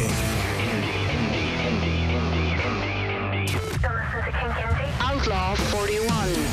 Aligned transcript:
King. 0.00 0.40
Outlaw 5.00 5.54
41. 5.54 6.49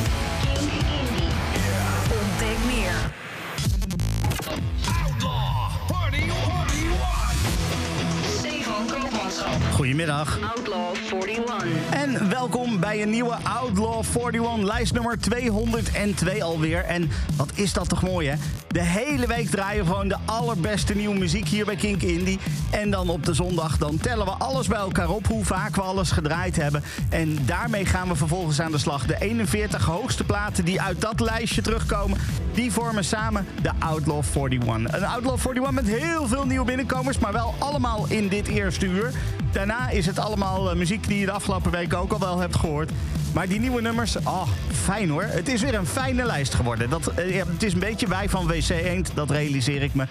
Goedemiddag 9.78 10.40
Outlaw 10.56 10.96
41. 11.28 11.92
en 11.92 12.30
welkom 12.30 12.80
bij 12.80 13.02
een 13.02 13.10
nieuwe 13.10 13.36
Outlaw 13.44 14.04
41, 14.16 14.58
lijst 14.58 14.94
nummer 14.94 15.20
202 15.20 16.44
alweer. 16.44 16.84
En 16.84 17.10
wat 17.36 17.52
is 17.54 17.74
dat 17.74 17.90
toch 17.90 18.02
mooi 18.02 18.28
hè? 18.28 18.36
De 18.68 18.82
hele 18.82 19.28
week 19.28 19.50
draaien 19.50 19.84
we 19.84 19.92
gewoon 19.92 20.08
de 20.08 20.18
allerbeste 20.26 20.96
nieuwe 20.96 21.18
muziek 21.18 21.48
hier 21.48 21.66
bij 21.66 21.76
Kink 21.76 22.02
Indie. 22.02 22.40
En 22.72 22.90
dan 22.90 23.10
op 23.10 23.26
de 23.26 23.34
zondag 23.34 23.78
dan 23.78 23.98
tellen 23.98 24.26
we 24.26 24.32
alles 24.32 24.68
bij 24.68 24.78
elkaar 24.78 25.10
op, 25.10 25.28
hoe 25.28 25.46
vaak 25.46 25.76
we 25.76 25.82
alles 25.82 26.12
gedraaid 26.12 26.56
hebben. 26.56 26.84
En 27.10 27.38
daarmee 27.46 27.86
gaan 27.86 28.08
we 28.08 28.16
vervolgens 28.16 28.62
aan 28.62 28.72
de 28.72 28.78
slag. 28.78 29.06
De 29.06 29.16
41 29.20 29.86
hoogste 29.86 30.24
platen 30.24 30.66
die 30.66 30.82
uit 30.82 31.02
dat 31.02 31.20
lijstje 31.20 31.62
terugkomen, 31.62 32.18
die 32.54 32.72
vormen 32.72 33.04
samen 33.04 33.48
de 33.62 33.72
Outlaw 33.80 34.24
41. 34.36 34.96
Een 34.96 35.06
Outlaw 35.06 35.38
41 35.46 35.72
met 35.72 35.88
heel 35.88 36.28
veel 36.28 36.46
nieuwe 36.46 36.66
binnenkomers, 36.66 37.20
maar 37.20 37.34
wel 37.34 37.56
allemaal 37.60 38.06
in 38.08 38.28
dit 38.28 38.48
eerste 38.48 38.86
uur. 38.86 39.14
Daarna 39.52 39.90
is 39.90 40.06
het 40.06 40.20
allemaal 40.20 40.70
eh, 40.70 40.76
muziek 40.76 41.08
die 41.08 41.20
je 41.20 41.26
de 41.26 41.32
afgelopen 41.32 41.72
week 41.72 41.94
ook 41.94 42.12
al 42.12 42.20
wel 42.20 42.40
hebt 42.40 42.56
gehoord. 42.56 42.92
Maar 43.34 43.48
die 43.48 43.60
nieuwe 43.60 43.82
nummers, 43.82 44.18
oh, 44.18 44.48
fijn 44.72 45.10
hoor. 45.10 45.24
Het 45.24 45.48
is 45.48 45.62
weer 45.62 45.76
een 45.76 45.86
fijne 45.86 46.24
lijst 46.24 46.54
geworden. 46.54 46.90
Dat, 46.90 47.08
eh, 47.08 47.44
het 47.48 47.64
is 47.64 47.74
een 47.74 47.80
beetje 47.80 48.08
wij 48.08 48.30
van 48.30 48.48
WC 48.48 48.70
Eend, 48.70 49.12
dat 49.14 49.30
realiseer 49.32 49.82
ik 49.84 49.94
me. 49.94 50.06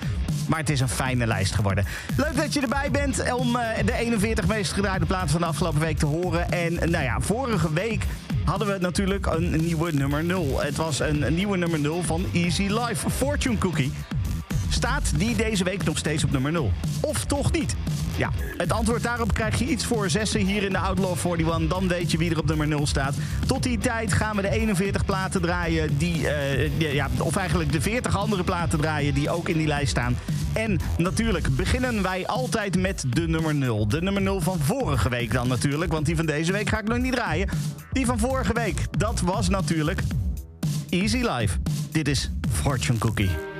Maar 0.48 0.58
het 0.58 0.70
is 0.70 0.80
een 0.80 0.88
fijne 0.88 1.26
lijst 1.26 1.54
geworden. 1.54 1.84
Leuk 2.16 2.36
dat 2.36 2.52
je 2.52 2.60
erbij 2.60 2.90
bent 2.90 3.32
om 3.32 3.56
eh, 3.56 3.84
de 3.84 3.92
41 3.92 4.46
meest 4.46 4.72
gedraaide 4.72 5.06
plaatsen 5.06 5.30
van 5.30 5.40
de 5.40 5.46
afgelopen 5.46 5.80
week 5.80 5.98
te 5.98 6.06
horen. 6.06 6.50
En 6.50 6.74
nou 6.74 7.04
ja, 7.04 7.20
vorige 7.20 7.72
week 7.72 8.04
hadden 8.44 8.68
we 8.68 8.78
natuurlijk 8.78 9.26
een 9.26 9.50
nieuwe 9.50 9.92
nummer 9.92 10.24
0. 10.24 10.60
Het 10.60 10.76
was 10.76 11.00
een 11.00 11.34
nieuwe 11.34 11.56
nummer 11.56 11.80
0 11.80 12.02
van 12.02 12.24
Easy 12.32 12.62
Life, 12.62 13.10
Fortune 13.10 13.58
Cookie. 13.58 13.92
Staat 14.68 15.12
die 15.18 15.36
deze 15.36 15.64
week 15.64 15.84
nog 15.84 15.98
steeds 15.98 16.24
op 16.24 16.30
nummer 16.30 16.52
0? 16.52 16.72
Of 17.00 17.24
toch 17.24 17.52
niet? 17.52 17.74
Ja, 18.16 18.30
het 18.56 18.72
antwoord 18.72 19.02
daarop 19.02 19.34
krijg 19.34 19.58
je 19.58 19.64
iets 19.64 19.84
voor 19.84 20.10
zessen 20.10 20.40
hier 20.40 20.62
in 20.62 20.72
de 20.72 20.78
Outlaw 20.78 21.16
41. 21.24 21.68
Dan 21.68 21.88
weet 21.88 22.10
je 22.10 22.18
wie 22.18 22.30
er 22.30 22.38
op 22.38 22.46
nummer 22.46 22.68
0 22.68 22.86
staat. 22.86 23.14
Tot 23.46 23.62
die 23.62 23.78
tijd 23.78 24.12
gaan 24.12 24.36
we 24.36 24.42
de 24.42 24.50
41 24.50 25.04
platen 25.04 25.40
draaien 25.40 25.98
die... 25.98 26.28
eh, 26.28 26.94
ja, 26.94 27.08
of 27.18 27.36
eigenlijk 27.36 27.72
de 27.72 27.80
40 27.80 28.16
andere 28.16 28.44
platen 28.44 28.80
draaien 28.80 29.14
die 29.14 29.30
ook 29.30 29.48
in 29.48 29.58
die 29.58 29.66
lijst 29.66 29.90
staan. 29.90 30.16
En 30.52 30.80
natuurlijk 30.98 31.56
beginnen 31.56 32.02
wij 32.02 32.26
altijd 32.26 32.78
met 32.78 33.04
de 33.08 33.28
nummer 33.28 33.54
0. 33.54 33.88
De 33.88 34.02
nummer 34.02 34.22
0 34.22 34.40
van 34.40 34.58
vorige 34.58 35.08
week 35.08 35.32
dan 35.32 35.48
natuurlijk. 35.48 35.92
Want 35.92 36.06
die 36.06 36.16
van 36.16 36.26
deze 36.26 36.52
week 36.52 36.68
ga 36.68 36.78
ik 36.78 36.88
nog 36.88 36.98
niet 36.98 37.12
draaien. 37.12 37.48
Die 37.92 38.06
van 38.06 38.18
vorige 38.18 38.52
week, 38.52 38.80
dat 38.98 39.20
was 39.20 39.48
natuurlijk 39.48 40.00
Easy 40.88 41.26
Life. 41.28 41.58
Dit 41.90 42.08
is 42.08 42.30
Fortune 42.50 42.98
Cookie. 42.98 43.55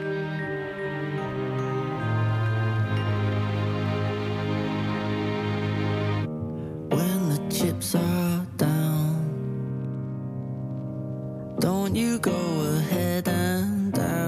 You 11.97 12.19
go 12.19 12.77
ahead 12.77 13.27
and 13.27 13.91
doubt 13.95 14.26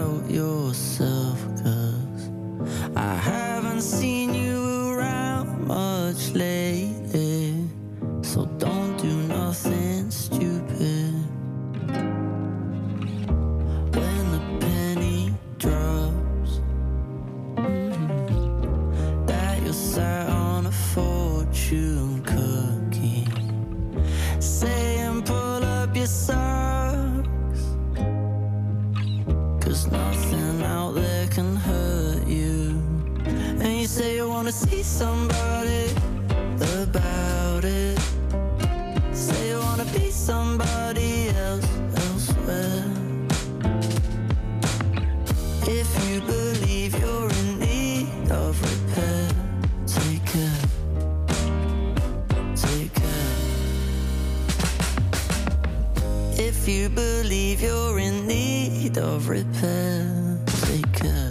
need 58.89 58.99
of 58.99 59.29
repair, 59.29 60.39
take 60.63 60.93
care. 60.93 61.29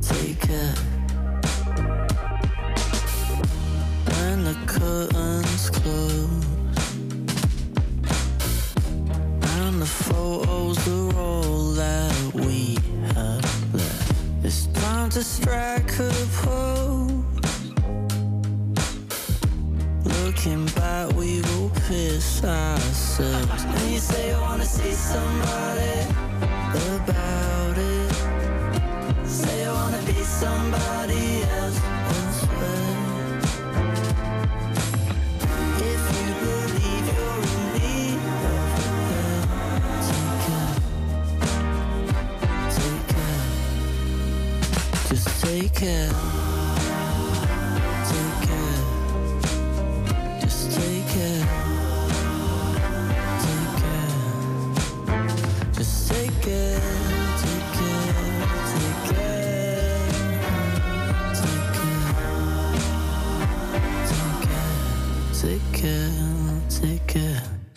Take 0.00 0.40
care. 0.40 0.74
When 4.06 4.44
the 4.44 4.56
curtains 4.66 5.70
close 5.70 6.46
and 9.56 9.82
the 9.82 9.86
photos 9.86 10.78
are 10.88 11.16
all 11.18 11.72
that 11.72 12.34
we 12.34 12.78
have 13.14 13.74
left. 13.74 14.12
It's 14.44 14.66
time 14.66 15.10
to 15.10 15.22
strike 15.22 15.92
a 15.98 16.12
pose. 16.36 17.24
Looking 20.04 20.66
back, 20.66 21.12
we 21.14 21.42
will 21.42 21.70
piss 21.88 22.44
ourselves. 23.20 23.64
And 23.64 23.90
you 23.92 23.98
say 23.98 24.30
you 24.30 24.40
wanna 24.40 24.64
see 24.64 24.92
somebody 24.92 26.06
about 26.94 27.78
it. 27.78 28.12
Say 29.26 29.62
you 29.64 29.70
wanna 29.72 30.02
be 30.06 30.12
somebody 30.12 31.42
else 31.58 31.80
elsewhere. 32.14 32.96
If 35.90 36.02
you 36.14 36.26
believe 36.44 37.06
you're 37.14 37.42
in 37.52 37.62
need 37.74 38.20
of 38.44 38.70
repair, 38.78 39.40
take 40.08 40.36
care. 40.46 40.74
Take 42.76 43.06
care. 43.14 43.44
Just 45.08 45.28
take 45.44 45.72
care. 45.74 46.17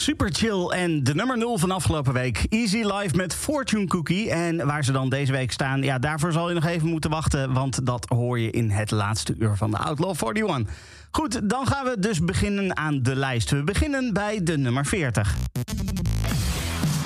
Super 0.02 0.30
chill 0.34 0.68
en 0.68 1.04
de 1.04 1.16
nummer 1.16 1.38
0 1.38 1.58
van 1.58 1.72
afgelopen 1.72 2.14
week. 2.14 2.46
Easy 2.50 2.78
Life 2.78 3.16
met 3.16 3.36
Fortune 3.36 3.86
Cookie. 3.86 4.30
En 4.30 4.66
waar 4.66 4.84
ze 4.84 4.92
dan 4.92 5.10
deze 5.10 5.32
week 5.32 5.52
staan, 5.52 5.82
ja, 5.84 6.00
daarvoor 6.00 6.32
zal 6.32 6.48
je 6.48 6.56
nog 6.56 6.66
even 6.66 6.88
moeten 6.88 7.10
wachten. 7.10 7.54
Want 7.54 7.86
dat 7.86 8.06
hoor 8.10 8.40
je 8.40 8.52
in 8.52 8.70
het 8.70 8.92
laatste 8.92 9.36
uur 9.40 9.56
van 9.56 9.72
de 9.72 9.78
Outlaw 9.78 10.16
41. 10.36 10.74
Goed, 11.12 11.50
dan 11.50 11.68
gaan 11.68 11.86
we 11.86 12.00
dus 12.00 12.24
beginnen 12.24 12.78
aan 12.78 13.04
de 13.04 13.16
lijst. 13.16 13.50
We 13.50 13.64
beginnen 13.64 14.14
bij 14.14 14.44
de 14.44 14.58
nummer 14.58 14.86
40. 14.86 15.36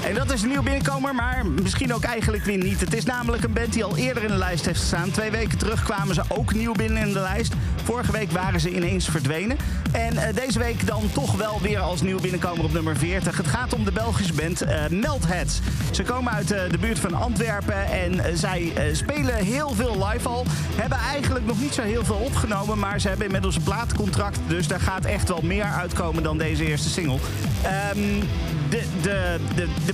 En 0.05 0.15
dat 0.15 0.31
is 0.31 0.41
een 0.41 0.49
nieuw 0.49 0.63
binnenkomer, 0.63 1.15
maar 1.15 1.45
misschien 1.61 1.93
ook 1.93 2.03
eigenlijk 2.03 2.43
weer 2.43 2.57
niet. 2.57 2.79
Het 2.79 2.93
is 2.93 3.05
namelijk 3.05 3.43
een 3.43 3.53
band 3.53 3.73
die 3.73 3.83
al 3.83 3.97
eerder 3.97 4.23
in 4.23 4.29
de 4.29 4.37
lijst 4.37 4.65
heeft 4.65 4.79
gestaan. 4.79 5.11
Twee 5.11 5.31
weken 5.31 5.57
terug 5.57 5.83
kwamen 5.83 6.15
ze 6.15 6.21
ook 6.27 6.53
nieuw 6.53 6.73
binnen 6.73 7.07
in 7.07 7.13
de 7.13 7.19
lijst. 7.19 7.53
Vorige 7.83 8.11
week 8.11 8.31
waren 8.31 8.59
ze 8.59 8.75
ineens 8.75 9.09
verdwenen. 9.09 9.57
En 9.91 10.17
eh, 10.17 10.35
deze 10.35 10.59
week 10.59 10.87
dan 10.87 11.11
toch 11.13 11.35
wel 11.35 11.61
weer 11.61 11.79
als 11.79 12.01
nieuw 12.01 12.19
binnenkomer 12.19 12.63
op 12.63 12.73
nummer 12.73 12.97
40. 12.97 13.37
Het 13.37 13.47
gaat 13.47 13.73
om 13.73 13.83
de 13.83 13.91
Belgische 13.91 14.33
band 14.33 14.61
eh 14.61 14.87
Meltheads. 14.89 15.59
Ze 15.91 16.03
komen 16.03 16.33
uit 16.33 16.51
eh, 16.51 16.69
de 16.69 16.77
buurt 16.77 16.99
van 16.99 17.13
Antwerpen 17.13 17.85
en 17.85 18.37
zij 18.37 18.73
spelen 18.91 19.35
heel 19.35 19.69
veel 19.69 20.07
live 20.07 20.27
al. 20.27 20.45
Hebben 20.75 20.97
eigenlijk 20.97 21.45
nog 21.45 21.61
niet 21.61 21.73
zo 21.73 21.81
heel 21.81 22.05
veel 22.05 22.15
opgenomen, 22.15 22.79
maar 22.79 22.99
ze 22.99 23.07
hebben 23.07 23.25
inmiddels 23.25 23.55
een 23.55 23.63
platencontract. 23.63 24.39
Dus 24.47 24.67
daar 24.67 24.79
gaat 24.79 25.05
echt 25.05 25.29
wel 25.29 25.41
meer 25.43 25.63
uitkomen 25.63 26.23
dan 26.23 26.37
deze 26.37 26.65
eerste 26.65 26.89
single. 26.89 27.19
Ehm, 27.63 27.99
de, 28.69 29.37
de, 29.55 29.67
de 29.85 29.93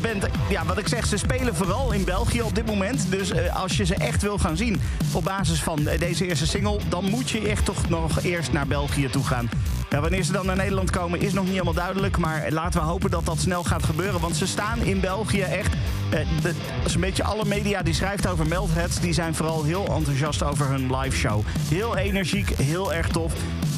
ja, 0.50 0.66
wat 0.66 0.78
ik 0.78 0.88
zeg, 0.88 1.06
ze 1.06 1.18
spelen 1.18 1.56
vooral 1.56 1.92
in 1.92 2.04
België 2.04 2.42
op 2.42 2.56
dit 2.56 2.66
moment. 2.66 3.06
Dus 3.10 3.32
eh, 3.32 3.62
als 3.62 3.78
je 3.78 3.86
ze 3.86 3.96
echt 3.96 4.22
wil 4.22 4.38
gaan 4.38 4.58
zien 4.58 4.82
op 5.14 5.24
basis 5.24 5.64
van 5.64 5.88
eh, 5.88 6.00
deze 6.00 6.28
eerste 6.28 6.48
single... 6.48 6.80
dan 6.90 7.06
moet 7.10 7.30
je 7.30 7.50
echt 7.50 7.66
toch 7.66 7.90
nog 7.90 8.22
eerst 8.22 8.52
naar 8.52 8.68
België 8.68 9.10
toe 9.10 9.24
gaan. 9.24 9.50
Ja, 9.90 10.02
wanneer 10.02 10.24
ze 10.24 10.32
dan 10.32 10.46
naar 10.46 10.56
Nederland 10.56 10.90
komen 10.90 11.20
is 11.20 11.34
nog 11.34 11.44
niet 11.44 11.54
helemaal 11.54 11.74
duidelijk. 11.74 12.18
Maar 12.18 12.52
laten 12.52 12.80
we 12.80 12.86
hopen 12.86 13.12
dat 13.12 13.26
dat 13.26 13.40
snel 13.40 13.64
gaat 13.64 13.84
gebeuren. 13.84 14.20
Want 14.20 14.36
ze 14.36 14.48
staan 14.48 14.80
in 14.80 15.00
België 15.00 15.42
echt... 15.42 15.74
Eh, 16.10 16.20
de, 16.42 16.54
een 16.94 17.00
beetje 17.00 17.24
alle 17.24 17.46
media 17.46 17.82
die 17.82 17.94
schrijft 17.94 18.28
over 18.28 18.48
Meltheads... 18.48 19.00
die 19.00 19.14
zijn 19.14 19.36
vooral 19.36 19.64
heel 19.64 19.88
enthousiast 19.88 20.44
over 20.44 20.68
hun 20.68 20.96
live 20.96 21.16
show. 21.16 21.42
Heel 21.70 21.98
energiek, 21.98 22.50
heel 22.50 22.94
erg 22.94 23.08
tof. 23.08 23.34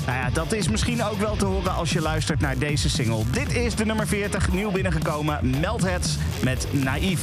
Nou 0.06 0.18
ja, 0.18 0.30
dat 0.30 0.54
is 0.54 0.70
misschien 0.70 1.04
ook 1.04 1.20
wel 1.20 1.36
te 1.36 1.46
horen 1.46 1.76
als 1.76 1.94
je 1.94 2.02
luistert 2.02 2.40
naar 2.40 2.58
deze 2.58 2.90
single. 2.90 3.24
Dit 3.32 3.56
is 3.56 3.76
de 3.76 3.86
nummer 3.86 4.08
40, 4.08 4.52
nieuw 4.52 4.72
binnengekomen. 4.72 5.60
Meltheads 5.60 6.18
met 6.44 6.68
Naïef. 6.72 7.22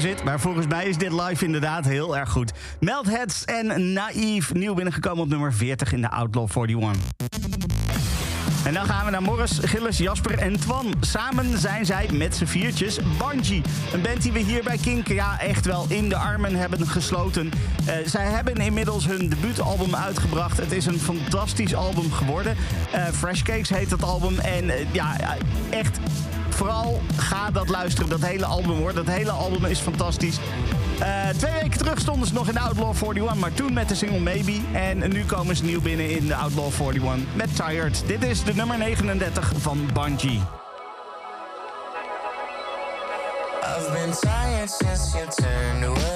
Jou 0.00 0.14
zit, 0.14 0.24
maar 0.24 0.40
volgens 0.40 0.66
mij 0.66 0.84
is 0.84 0.96
dit 0.96 1.12
live 1.12 1.44
inderdaad 1.44 1.84
heel 1.84 2.16
erg 2.16 2.30
goed. 2.30 2.52
Meltheads 2.80 3.44
en 3.44 3.92
Naïef, 3.92 4.54
nieuw 4.54 4.74
binnengekomen 4.74 5.22
op 5.22 5.28
nummer 5.28 5.52
40 5.52 5.92
in 5.92 6.00
de 6.00 6.10
Outlaw 6.10 6.48
41. 6.54 7.02
En 8.66 8.74
dan 8.74 8.86
gaan 8.86 9.04
we 9.04 9.10
naar 9.10 9.22
Morris, 9.22 9.58
Gilles, 9.62 9.98
Jasper 9.98 10.38
en 10.38 10.60
Twan. 10.60 10.94
Samen 11.00 11.58
zijn 11.58 11.86
zij 11.86 12.08
met 12.12 12.36
z'n 12.36 12.44
viertjes 12.44 12.98
Bungie. 13.18 13.62
Een 13.92 14.00
band 14.02 14.22
die 14.22 14.32
we 14.32 14.38
hier 14.38 14.62
bij 14.62 14.78
Kink 14.78 15.08
ja, 15.08 15.40
echt 15.40 15.66
wel 15.66 15.86
in 15.88 16.08
de 16.08 16.16
armen 16.16 16.54
hebben 16.54 16.86
gesloten. 16.86 17.50
Eh, 17.86 17.94
zij 18.04 18.24
hebben 18.24 18.54
inmiddels 18.54 19.06
hun 19.06 19.28
debuutalbum 19.28 19.94
uitgebracht. 19.94 20.56
Het 20.56 20.72
is 20.72 20.86
een 20.86 20.98
fantastisch 20.98 21.74
album 21.74 22.12
geworden. 22.12 22.56
Eh, 22.92 23.04
Fresh 23.04 23.42
Cakes 23.42 23.68
heet 23.68 23.90
dat 23.90 24.02
album. 24.02 24.38
En 24.38 24.70
eh, 24.70 24.92
ja, 24.92 25.16
echt 25.70 25.98
vooral 26.66 27.00
ga 27.16 27.50
dat 27.50 27.68
luisteren, 27.68 28.08
dat 28.08 28.20
hele 28.20 28.44
album 28.44 28.76
hoor. 28.76 28.94
Dat 28.94 29.06
hele 29.06 29.30
album 29.30 29.64
is 29.64 29.78
fantastisch. 29.78 30.38
Eh, 30.98 31.28
twee 31.28 31.52
weken 31.52 31.78
terug 31.78 31.98
stonden 31.98 32.28
ze 32.28 32.34
nog 32.34 32.48
in 32.48 32.54
de 32.54 32.60
Outlaw 32.60 32.94
41, 33.02 33.34
maar 33.34 33.52
toen 33.52 33.72
met 33.72 33.88
de 33.88 33.94
single 33.94 34.20
Maybe. 34.20 34.60
En 34.72 35.12
nu 35.12 35.24
komen 35.24 35.56
ze 35.56 35.64
nieuw 35.64 35.80
binnen 35.80 36.10
in 36.10 36.26
de 36.26 36.34
Outlaw 36.34 36.72
41 36.80 37.34
met 37.34 37.56
Tired. 37.56 38.02
Dit 38.06 38.24
is 38.24 38.44
de 38.44 38.54
nummer 38.54 38.78
39 38.78 39.52
van 39.56 39.90
Bungie. 39.92 40.40
I've 43.62 43.92
been 43.92 44.12
tired 44.20 44.70
since 44.70 45.16
you 45.16 45.26
turned. 45.34 46.15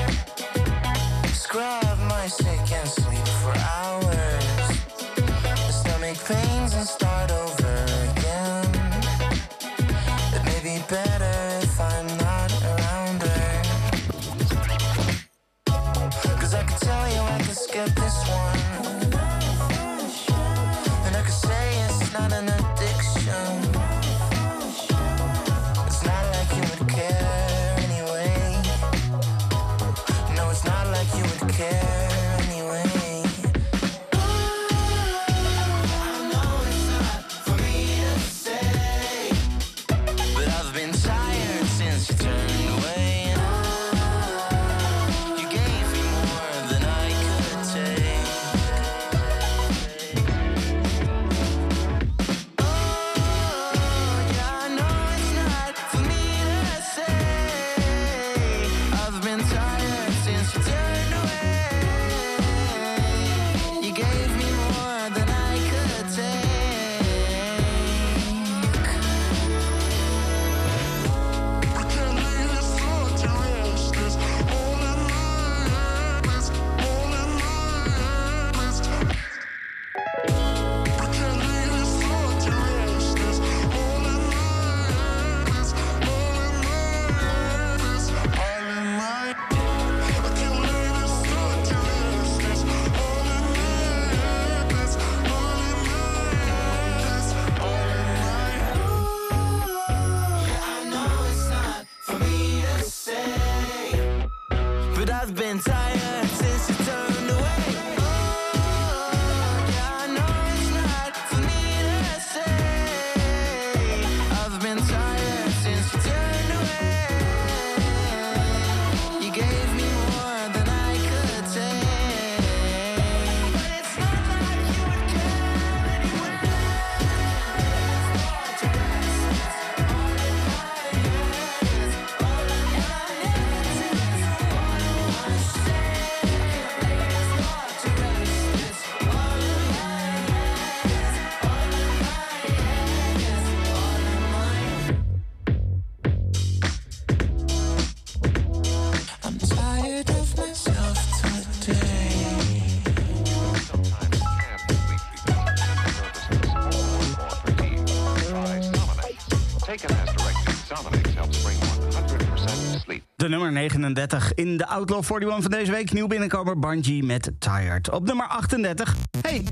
nummer 163.31 163.51
39 163.51 164.33
in 164.33 164.57
de 164.57 164.67
Outlaw 164.67 165.03
41 165.03 165.41
van 165.41 165.51
deze 165.51 165.71
week. 165.71 165.93
Nieuw 165.93 166.07
binnenkomer 166.07 166.59
Bungie 166.59 167.03
met 167.03 167.31
Tired. 167.39 167.89
Op 167.89 168.05
nummer 168.05 168.25
38. 168.27 168.95
Hey, 169.21 169.43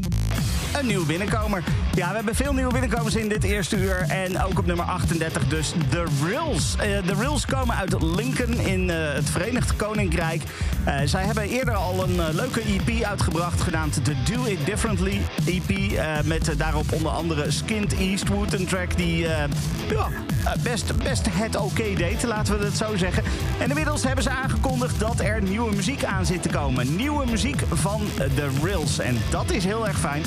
een 0.79 0.86
nieuw 0.88 1.05
binnenkomer. 1.05 1.63
Ja, 1.93 2.09
we 2.09 2.15
hebben 2.15 2.36
veel 2.36 2.53
nieuwe 2.53 2.71
binnenkomers 2.71 3.15
in 3.15 3.29
dit 3.29 3.43
eerste 3.43 3.77
uur. 3.77 4.05
En 4.07 4.43
ook 4.43 4.59
op 4.59 4.65
nummer 4.65 4.86
38 4.86 5.48
dus 5.48 5.74
The 5.89 6.03
Rills. 6.25 6.75
Eh, 6.75 7.05
de 7.05 7.13
Rills 7.19 7.45
komen 7.45 7.75
uit 7.75 8.01
Lincoln 8.01 8.59
in 8.59 8.89
eh, 8.89 9.13
het 9.13 9.29
Verenigd 9.29 9.75
Koninkrijk. 9.75 10.41
Eh, 10.83 10.95
zij 11.05 11.24
hebben 11.24 11.43
eerder 11.43 11.74
al 11.74 12.03
een 12.03 12.19
eh, 12.19 12.33
leuke 12.33 12.62
EP 12.62 13.03
uitgebracht... 13.03 13.62
genaamd 13.62 14.03
The 14.05 14.15
Do 14.31 14.43
It 14.45 14.65
Differently 14.65 15.21
EP. 15.45 15.69
eh, 15.69 16.21
met 16.24 16.50
eh, 16.50 16.57
daarop 16.57 16.91
onder 16.91 17.12
andere 17.12 17.51
Skint 17.51 17.98
Eastwood. 17.98 18.53
Een 18.53 18.65
track 18.65 18.98
die 18.98 19.27
eh, 19.27 19.43
ja, 19.89 19.95
eh, 19.95 20.18
best, 20.63 20.97
best 20.97 21.27
het 21.29 21.55
oké 21.55 21.93
deed, 21.93 22.23
laten 22.23 22.59
we 22.59 22.65
het 22.65 22.77
zo 22.77 22.95
zeggen. 22.95 23.23
En 23.59 23.69
inmiddels 23.69 24.03
hebben 24.03 24.23
ze 24.23 24.29
aangekondigd 24.29 24.99
dat 24.99 25.19
er 25.19 25.41
nieuwe 25.41 25.75
muziek 25.75 26.03
aan 26.03 26.25
zit 26.25 26.41
te 26.41 26.49
komen. 26.49 26.95
Nieuwe 26.95 27.25
muziek 27.25 27.61
van 27.71 28.01
eh, 28.01 28.25
The 28.35 28.49
Rills. 28.63 28.99
En 28.99 29.17
dat 29.29 29.51
is 29.51 29.65
heel 29.65 29.87
erg 29.87 29.99
fijn. 29.99 30.23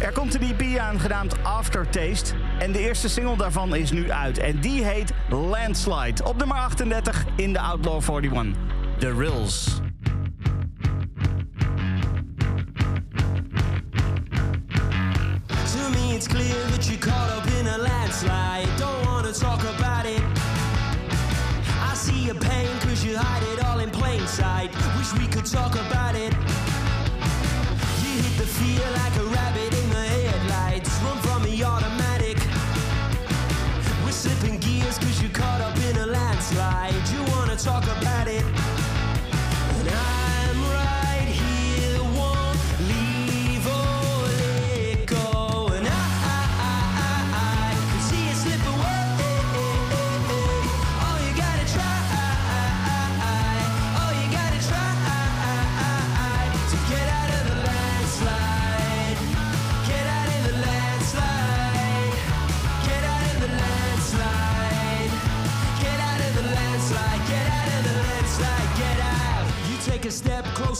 Er 0.00 0.12
komt 0.12 0.34
een 0.34 0.56
EP 0.58 0.78
aan 0.78 1.00
genaamd 1.00 1.42
Aftertaste. 1.42 2.34
En 2.58 2.72
de 2.72 2.78
eerste 2.78 3.08
single 3.08 3.36
daarvan 3.36 3.74
is 3.74 3.90
nu 3.90 4.10
uit. 4.10 4.38
En 4.38 4.60
die 4.60 4.84
heet 4.84 5.12
Landslide. 5.28 6.24
Op 6.24 6.36
nummer 6.36 6.56
38 6.56 7.24
in 7.36 7.52
de 7.52 7.60
Outlaw 7.60 8.02
41. 8.02 8.54
The 8.98 9.14
Rills. 9.14 9.91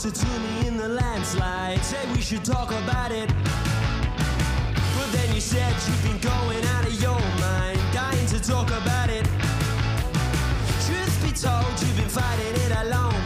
Closer 0.02 0.26
to 0.26 0.40
me 0.40 0.66
in 0.66 0.76
the 0.76 0.88
landslide. 0.88 1.78
Said 1.84 2.10
we 2.16 2.20
should 2.20 2.44
talk 2.44 2.70
about 2.70 3.12
it. 3.12 3.28
But 4.96 5.08
then 5.12 5.32
you 5.32 5.40
said 5.40 5.72
you've 5.86 6.02
been 6.02 6.18
going 6.18 6.64
out 6.74 6.86
of 6.86 7.00
your 7.00 7.20
mind, 7.40 7.78
dying 7.92 8.26
to 8.26 8.40
talk 8.40 8.68
about 8.68 9.10
it. 9.10 9.24
Truth 10.86 11.16
be 11.22 11.30
told, 11.30 11.70
you've 11.80 11.96
been 11.96 12.08
fighting 12.08 12.54
it 12.64 12.72
alone, 12.84 13.22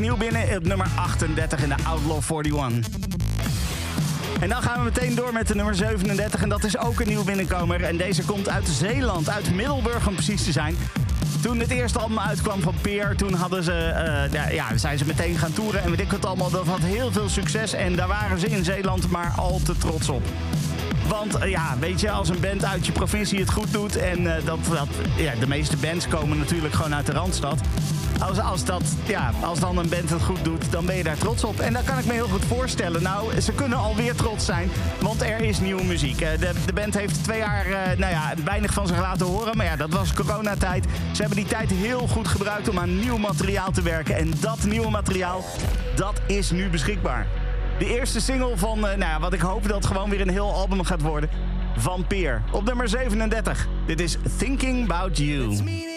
Nieuw 0.00 0.16
binnen 0.16 0.56
op 0.56 0.66
nummer 0.66 0.86
38 0.94 1.62
in 1.62 1.68
de 1.68 1.74
Outlaw 1.84 2.44
41. 2.44 2.92
En 4.40 4.48
dan 4.48 4.62
gaan 4.62 4.78
we 4.78 4.84
meteen 4.84 5.14
door 5.14 5.32
met 5.32 5.48
de 5.48 5.54
nummer 5.54 5.74
37 5.74 6.42
en 6.42 6.48
dat 6.48 6.64
is 6.64 6.78
ook 6.78 7.00
een 7.00 7.08
nieuw 7.08 7.24
binnenkomer. 7.24 7.82
En 7.82 7.96
deze 7.96 8.24
komt 8.24 8.48
uit 8.48 8.68
Zeeland, 8.68 9.30
uit 9.30 9.54
Middelburg 9.54 10.06
om 10.08 10.14
precies 10.14 10.44
te 10.44 10.52
zijn. 10.52 10.76
Toen 11.42 11.58
het 11.58 11.70
eerste 11.70 11.98
album 11.98 12.18
uitkwam 12.18 12.60
van 12.60 12.74
Peer, 12.80 13.16
toen 13.16 13.34
hadden 13.34 13.62
ze, 13.62 13.72
eh, 13.72 14.52
ja, 14.54 14.76
zijn 14.76 14.98
ze 14.98 15.06
meteen 15.06 15.38
gaan 15.38 15.52
toeren. 15.52 15.82
En 15.82 15.90
weet 15.90 16.00
ik 16.00 16.10
het 16.10 16.26
allemaal, 16.26 16.50
dat 16.50 16.66
had 16.66 16.80
heel 16.80 17.12
veel 17.12 17.28
succes. 17.28 17.72
En 17.72 17.96
daar 17.96 18.08
waren 18.08 18.38
ze 18.38 18.46
in 18.46 18.64
Zeeland 18.64 19.10
maar 19.10 19.32
al 19.36 19.60
te 19.64 19.76
trots 19.76 20.08
op. 20.08 20.22
Want 21.08 21.34
eh, 21.34 21.50
ja, 21.50 21.76
weet 21.80 22.00
je, 22.00 22.10
als 22.10 22.28
een 22.28 22.40
band 22.40 22.64
uit 22.64 22.86
je 22.86 22.92
provincie 22.92 23.38
het 23.38 23.50
goed 23.50 23.72
doet... 23.72 23.96
en 23.96 24.36
eh, 24.36 24.44
dat, 24.44 24.58
dat, 24.70 24.88
ja, 25.16 25.32
de 25.40 25.48
meeste 25.48 25.76
bands 25.76 26.08
komen 26.08 26.38
natuurlijk 26.38 26.74
gewoon 26.74 26.94
uit 26.94 27.06
de 27.06 27.12
Randstad... 27.12 27.60
Als, 28.26 28.40
als, 28.40 28.64
dat, 28.64 28.82
ja, 29.06 29.30
als 29.40 29.60
dan 29.60 29.78
een 29.78 29.88
band 29.88 30.10
het 30.10 30.22
goed 30.22 30.44
doet, 30.44 30.72
dan 30.72 30.86
ben 30.86 30.96
je 30.96 31.02
daar 31.02 31.16
trots 31.16 31.44
op. 31.44 31.60
En 31.60 31.72
dat 31.72 31.84
kan 31.84 31.98
ik 31.98 32.04
me 32.04 32.12
heel 32.12 32.28
goed 32.28 32.44
voorstellen. 32.44 33.02
Nou, 33.02 33.40
ze 33.40 33.52
kunnen 33.52 33.78
alweer 33.78 34.14
trots 34.14 34.44
zijn, 34.44 34.70
want 35.00 35.22
er 35.22 35.40
is 35.40 35.60
nieuwe 35.60 35.84
muziek. 35.84 36.20
Eh, 36.20 36.38
De, 36.38 36.52
de 36.66 36.72
band 36.72 36.94
heeft 36.94 37.24
twee 37.24 37.38
jaar 37.38 37.66
eh, 37.66 37.98
nou 37.98 38.12
ja, 38.12 38.34
weinig 38.44 38.72
van 38.72 38.86
zich 38.86 38.98
laten 39.00 39.26
horen. 39.26 39.56
Maar 39.56 39.66
ja, 39.66 39.76
dat 39.76 39.90
was 39.90 40.12
coronatijd. 40.12 40.84
Ze 41.12 41.20
hebben 41.20 41.36
die 41.36 41.46
tijd 41.46 41.70
heel 41.70 42.06
goed 42.06 42.28
gebruikt 42.28 42.68
om 42.68 42.78
aan 42.78 42.98
nieuw 42.98 43.16
materiaal 43.16 43.70
te 43.70 43.82
werken. 43.82 44.16
En 44.16 44.32
dat 44.40 44.64
nieuwe 44.64 44.90
materiaal, 44.90 45.44
dat 45.96 46.20
is 46.26 46.50
nu 46.50 46.68
beschikbaar. 46.68 47.26
De 47.78 47.98
eerste 47.98 48.20
single 48.20 48.56
van, 48.56 48.76
eh, 48.76 48.82
nou 48.82 48.98
ja, 48.98 49.20
wat 49.20 49.32
ik 49.32 49.40
hoop 49.40 49.68
dat 49.68 49.86
gewoon 49.86 50.10
weer 50.10 50.20
een 50.20 50.30
heel 50.30 50.52
album 50.52 50.84
gaat 50.84 51.02
worden. 51.02 51.30
Van 51.76 52.06
Peer. 52.06 52.42
Op 52.52 52.64
nummer 52.64 52.88
37. 52.88 53.68
Dit 53.86 54.00
is 54.00 54.16
Thinking 54.38 54.82
About 54.82 55.18
You. 55.18 55.95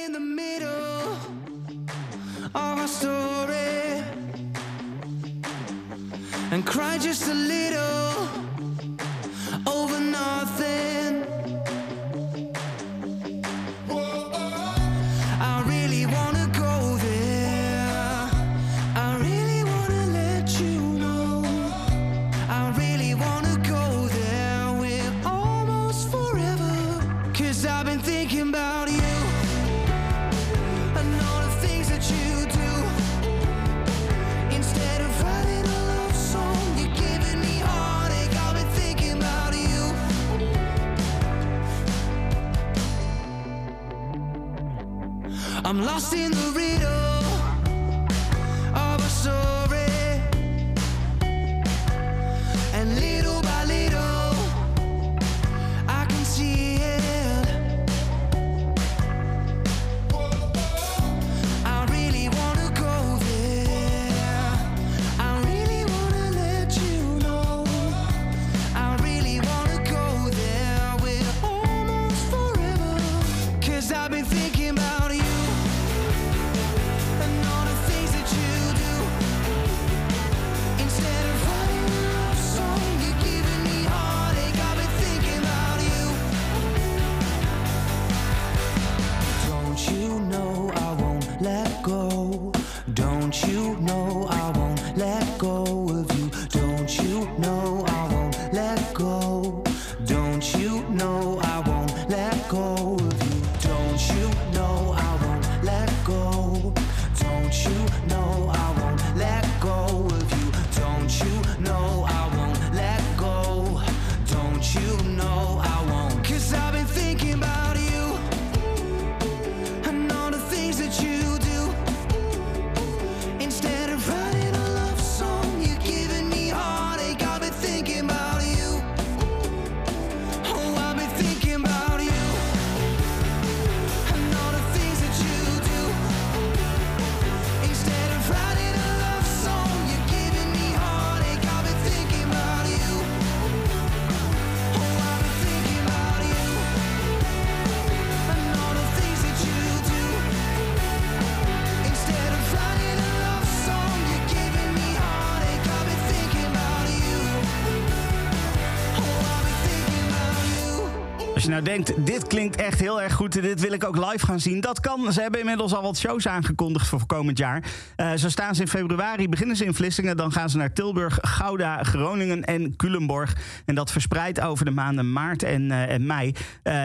Denkt, 161.63 162.05
dit 162.05 162.27
klinkt 162.27 162.55
echt 162.55 162.79
heel 162.79 163.01
erg 163.01 163.13
goed 163.13 163.31
dit 163.41 163.59
wil 163.59 163.71
ik 163.71 163.83
ook 163.83 163.95
live 164.11 164.25
gaan 164.25 164.39
zien. 164.39 164.61
Dat 164.61 164.79
kan. 164.79 165.13
Ze 165.13 165.21
hebben 165.21 165.39
inmiddels 165.39 165.73
al 165.73 165.81
wat 165.81 165.97
shows 165.97 166.27
aangekondigd 166.27 166.87
voor 166.87 167.05
komend 167.05 167.37
jaar. 167.37 167.63
Eh, 167.95 168.11
zo 168.13 168.29
staan 168.29 168.55
ze 168.55 168.61
in 168.61 168.67
februari, 168.67 169.29
beginnen 169.29 169.55
ze 169.55 169.65
in 169.65 169.73
Vlissingen. 169.73 170.17
Dan 170.17 170.31
gaan 170.31 170.49
ze 170.49 170.57
naar 170.57 170.73
Tilburg, 170.73 171.17
Gouda, 171.21 171.83
Groningen 171.83 172.43
en 172.43 172.75
Culemborg. 172.75 173.35
En 173.65 173.75
dat 173.75 173.91
verspreidt 173.91 174.41
over 174.41 174.65
de 174.65 174.71
maanden 174.71 175.11
maart 175.11 175.43
en, 175.43 175.71
eh, 175.71 175.89
en 175.93 176.05
mei. 176.05 176.33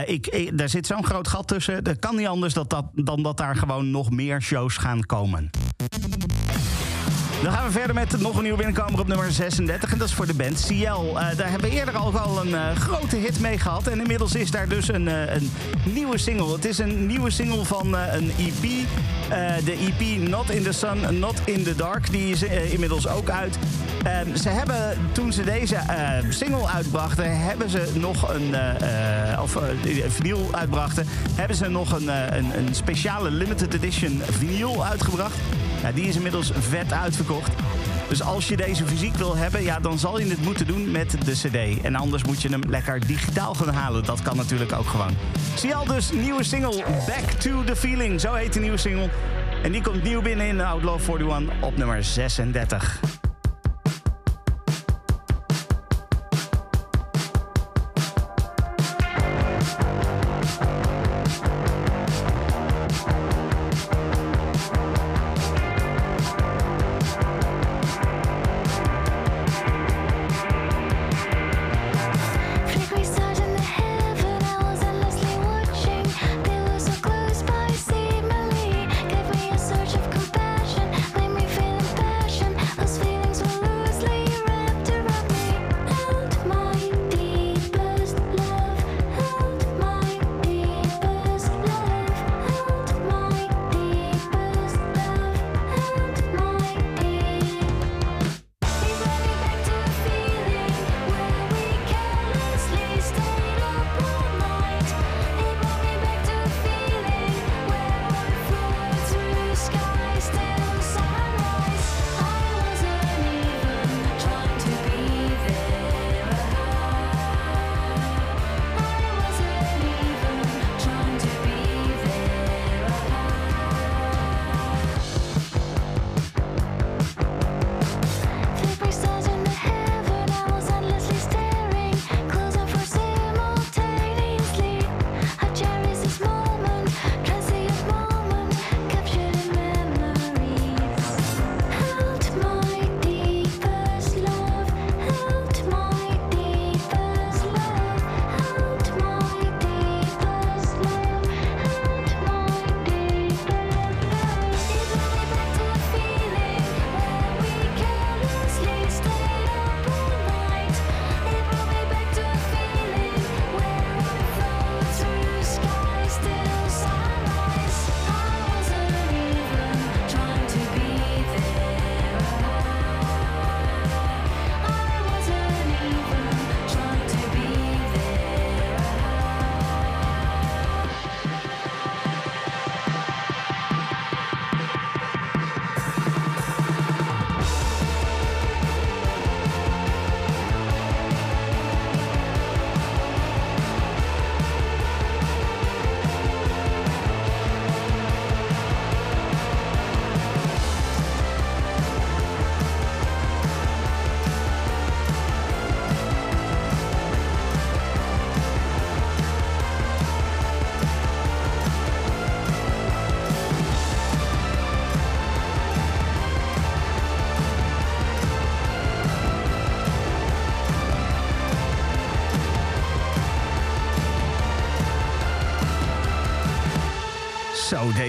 Ik, 0.07 0.27
ik- 0.27 0.59
daar 0.59 0.69
zit 0.69 0.87
zo'n 0.87 1.05
groot 1.05 1.29
gat 1.29 1.49
tussen. 1.49 1.85
Dat 1.85 1.99
kan 1.99 2.17
niet 2.17 2.27
anders 2.27 2.55
dat 2.55 2.71
dat, 2.71 2.85
dan 2.95 3.23
dat 3.23 3.37
daar 3.37 3.57
gewoon 3.57 3.91
nog 3.91 4.11
meer 4.11 4.43
shows 4.43 4.77
gaan 4.77 5.07
komen. 5.07 5.51
Dan 7.45 7.53
gaan 7.53 7.67
we 7.67 7.73
verder 7.73 7.95
met 7.95 8.21
nog 8.21 8.37
een 8.37 8.43
nieuwe 8.43 8.59
binnenkomer 8.59 9.01
op 9.01 9.07
nummer 9.07 9.33
36. 9.33 9.93
En 9.93 9.99
dat 9.99 10.09
is 10.09 10.15
voor 10.15 10.27
de 10.27 10.35
band 10.35 10.67
CL. 10.69 10.75
Eh, 10.75 11.37
daar 11.37 11.51
hebben 11.51 11.71
we 11.71 11.77
eerder 11.77 11.97
al 11.97 12.19
al 12.19 12.41
een 12.41 12.55
eh, 12.55 12.77
grote 12.77 13.17
hit 13.17 13.41
mee 13.41 13.59
gehad. 13.59 13.87
En 13.87 14.01
inmiddels 14.01 14.35
is 14.35 14.51
daar 14.51 14.69
dus 14.69 14.89
een, 14.89 15.09
eh, 15.09 15.35
een 15.35 15.51
nieuwe 15.93 16.19
single. 16.19 16.53
Het 16.53 16.65
is 16.65 16.79
een 16.79 17.07
nieuwe 17.07 17.31
single 17.31 17.65
van 17.65 17.95
een 17.95 18.33
EP. 18.39 18.87
De 19.65 19.73
EP 19.73 20.29
Not 20.29 20.51
in 20.51 20.63
the 20.63 20.73
Sun, 20.73 21.19
Not 21.19 21.41
in 21.45 21.63
the 21.63 21.75
Dark. 21.75 22.11
Die 22.11 22.33
is 22.33 22.43
inmiddels 22.43 23.09
ook 23.09 23.29
uit. 23.29 23.59
Ehm, 24.03 24.37
ze 24.37 24.49
hebben, 24.49 24.99
toen 25.13 25.33
ze 25.33 25.45
deze 25.45 25.77
single 26.29 26.69
uitbrachten... 26.69 27.41
hebben 27.41 27.71
ze 27.71 27.89
nog 27.95 28.35
een... 28.35 28.55
of 29.43 29.59
vinyl 30.09 30.49
uitbrachten... 30.51 31.07
hebben 31.35 31.57
ze 31.57 31.69
nog 31.69 31.93
een, 31.93 32.09
een, 32.09 32.59
een 32.59 32.75
speciale 32.75 33.31
limited 33.31 33.75
edition 33.75 34.23
vinyl 34.31 34.85
uitgebracht. 34.85 35.37
Ja, 35.85 35.93
die 35.93 36.05
is 36.05 36.17
inmiddels 36.17 36.51
vet 36.59 36.93
uitverkocht. 36.93 37.53
Dus 38.09 38.23
als 38.23 38.49
je 38.49 38.57
deze 38.57 38.87
fysiek 38.87 39.15
wil 39.15 39.37
hebben, 39.37 39.63
ja, 39.63 39.81
dan 39.81 39.99
zal 39.99 40.19
je 40.19 40.29
het 40.29 40.43
moeten 40.43 40.67
doen 40.67 40.91
met 40.91 41.17
de 41.25 41.33
CD. 41.33 41.83
En 41.83 41.95
anders 41.95 42.25
moet 42.25 42.43
je 42.43 42.49
hem 42.49 42.63
lekker 42.69 43.07
digitaal 43.07 43.55
gaan 43.55 43.75
halen. 43.75 44.05
Dat 44.05 44.23
kan 44.23 44.37
natuurlijk 44.37 44.73
ook 44.73 44.87
gewoon. 44.87 45.17
Zie 45.57 45.75
al 45.75 45.85
dus 45.85 46.13
nieuwe 46.13 46.45
single 46.45 46.85
Back 47.07 47.31
to 47.31 47.65
the 47.65 47.77
Feeling. 47.77 48.21
Zo 48.21 48.35
heet 48.35 48.53
de 48.53 48.61
nieuwe 48.61 48.77
single. 48.77 49.09
En 49.63 49.73
die 49.73 49.83
komt 49.83 50.03
nieuw 50.03 50.23
binnen 50.23 50.47
in 50.47 50.61
Outlaw 50.61 51.01
41 51.01 51.55
op 51.61 51.77
nummer 51.77 52.05
36. 52.05 53.01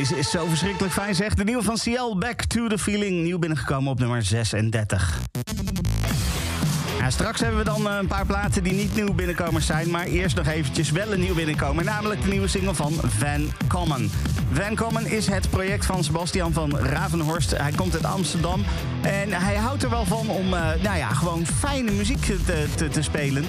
Deze 0.10 0.20
is 0.20 0.30
zo 0.30 0.46
verschrikkelijk 0.46 0.94
fijn 0.94 1.16
zeg. 1.16 1.34
De 1.34 1.44
nieuwe 1.44 1.64
van 1.64 1.78
CL, 1.78 2.18
Back 2.18 2.44
to 2.44 2.68
the 2.68 2.78
Feeling. 2.78 3.24
Nieuw 3.24 3.40
binnengekomen 3.40 3.92
op 3.92 4.00
nummer 4.00 4.24
36. 4.24 5.20
Ja, 7.00 7.10
straks 7.10 7.40
hebben 7.40 7.60
we 7.60 7.66
dan 7.66 7.90
eh, 7.90 7.98
een 7.98 8.08
paar 8.08 8.26
platen 8.26 8.64
die 8.64 8.74
niet 8.74 8.96
nieuw 8.96 9.14
binnenkomers 9.14 9.66
zijn... 9.66 9.90
maar 9.90 10.06
eerst 10.06 10.36
nog 10.36 10.48
eventjes 10.48 10.92
wel 10.92 11.14
een 11.14 11.20
nieuw 11.20 11.34
binnenkomer. 11.34 11.84
Namelijk 11.84 12.22
de 12.22 12.30
nieuwe 12.30 12.48
single 12.48 12.74
van 12.74 12.94
Van 12.94 13.52
Common. 13.68 14.12
Van 14.52 14.76
Common 14.76 15.06
is 15.06 15.28
het 15.28 15.50
project 15.50 15.86
van 15.86 16.04
Sebastian 16.04 16.54
van 16.54 16.78
Ravenhorst. 16.78 17.58
Hij 17.58 17.72
komt 17.72 17.94
uit 17.94 18.06
Amsterdam 18.06 18.64
en 19.02 19.32
hij 19.32 19.56
houdt 19.56 19.84
er 19.84 19.90
wel 19.90 20.06
van 20.06 20.30
om 20.30 20.54
eh, 20.54 20.62
nou 20.82 20.98
ja, 20.98 21.10
gewoon 21.10 21.46
fijne 21.46 21.92
muziek 21.92 22.26
te, 22.26 22.66
te, 22.76 22.88
te 22.88 23.02
spelen... 23.02 23.46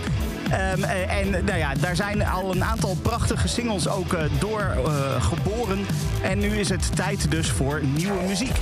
Ehm, 0.50 0.82
eh, 0.82 1.18
en 1.20 1.30
nou 1.30 1.58
ja, 1.58 1.74
daar 1.74 1.96
zijn 1.96 2.26
al 2.26 2.54
een 2.54 2.64
aantal 2.64 2.96
prachtige 3.02 3.48
singles 3.48 3.88
ook 3.88 4.12
eh, 4.12 4.24
door 4.38 4.60
eh, 4.60 5.22
geboren. 5.22 5.86
En 6.22 6.38
nu 6.38 6.48
is 6.48 6.68
het 6.68 6.96
tijd 6.96 7.30
dus 7.30 7.50
voor 7.50 7.80
nieuwe 7.84 8.22
muziek. 8.28 8.56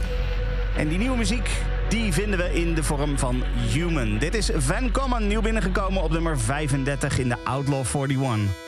En 0.76 0.88
die 0.88 0.98
nieuwe 0.98 1.16
muziek, 1.16 1.50
die 1.88 2.12
vinden 2.12 2.38
we 2.38 2.54
in 2.54 2.74
de 2.74 2.82
vorm 2.82 3.18
van 3.18 3.42
Human. 3.72 4.18
Dit 4.18 4.34
is 4.34 4.50
Van 4.56 4.90
Common, 4.90 5.26
nieuw 5.26 5.40
binnengekomen 5.40 6.02
op 6.02 6.10
nummer 6.10 6.38
35 6.38 7.18
in 7.18 7.28
de 7.28 7.36
Outlaw 7.44 7.84
41. 7.94 8.63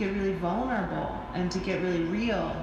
Get 0.00 0.14
really 0.14 0.32
vulnerable 0.32 1.14
and 1.34 1.52
to 1.52 1.58
get 1.58 1.82
really 1.82 2.04
real 2.04 2.56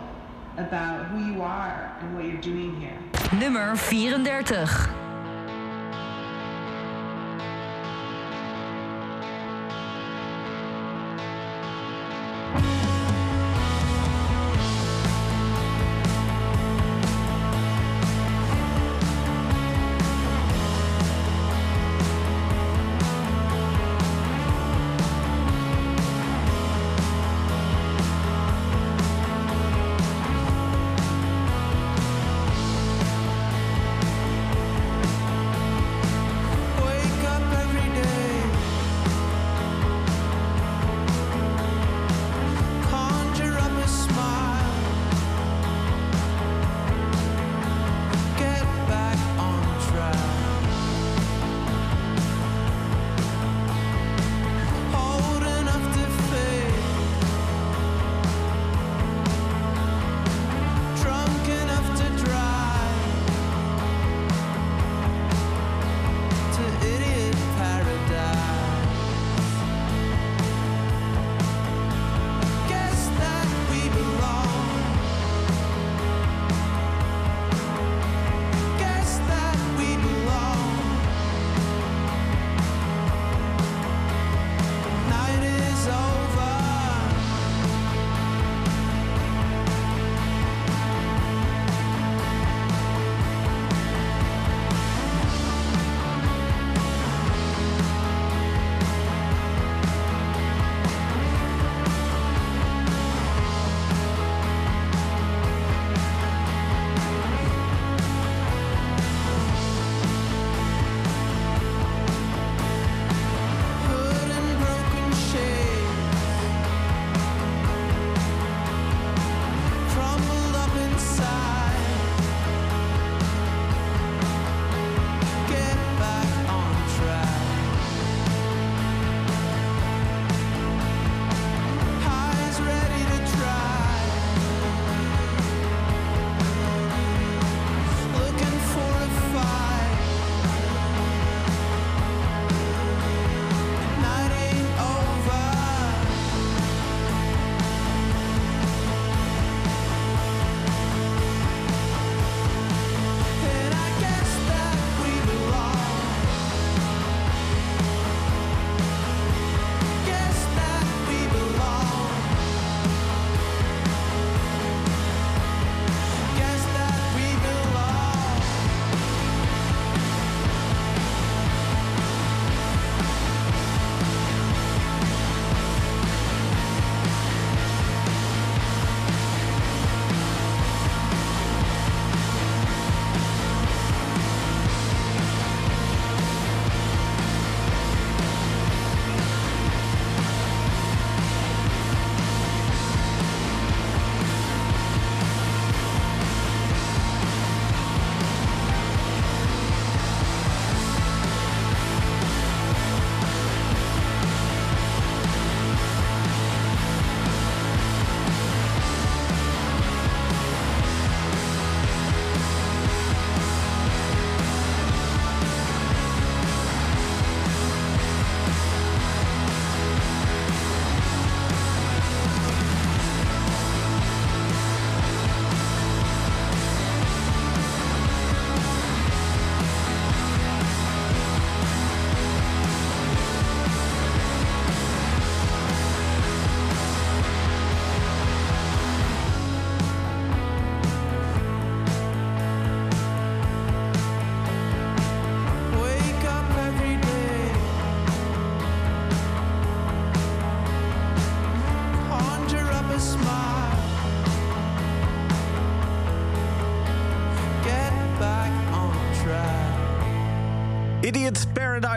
about 0.57 1.05
who 1.05 1.23
you 1.23 1.39
are 1.39 1.95
and 2.01 2.15
what 2.15 2.25
you're 2.25 2.41
doing 2.41 2.81
here. 2.81 2.97
Nummer 3.39 3.75
34. 3.75 4.86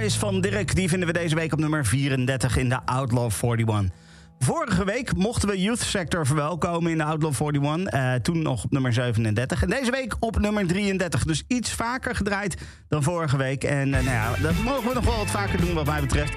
Paradise 0.00 0.26
van 0.26 0.40
Dirk, 0.40 0.74
die 0.74 0.88
vinden 0.88 1.08
we 1.08 1.14
deze 1.14 1.34
week 1.34 1.52
op 1.52 1.58
nummer 1.58 1.86
34 1.86 2.56
in 2.56 2.68
de 2.68 2.78
Outlaw 2.84 3.30
41. 3.42 3.96
Vorige 4.38 4.84
week 4.84 5.16
mochten 5.16 5.48
we 5.48 5.60
Youth 5.60 5.80
Sector 5.80 6.26
verwelkomen 6.26 6.90
in 6.90 6.98
de 6.98 7.04
Outlaw 7.04 7.32
41. 7.40 7.92
eh, 7.92 8.14
toen 8.14 8.42
nog 8.42 8.64
op 8.64 8.70
nummer 8.70 8.92
37. 8.92 9.62
En 9.62 9.70
deze 9.70 9.90
week 9.90 10.16
op 10.20 10.38
nummer 10.38 10.66
33. 10.66 11.24
Dus 11.24 11.44
iets 11.46 11.72
vaker 11.72 12.14
gedraaid 12.14 12.56
dan 12.88 13.02
vorige 13.02 13.36
week. 13.36 13.64
En 13.64 13.94
eh, 13.94 14.04
nou 14.04 14.16
ja, 14.16 14.34
dat 14.42 14.54
mogen 14.64 14.88
we 14.88 14.94
nog 14.94 15.04
wel 15.04 15.16
wat 15.16 15.30
vaker 15.30 15.60
doen 15.60 15.74
wat 15.74 15.86
mij 15.86 16.00
betreft. 16.00 16.34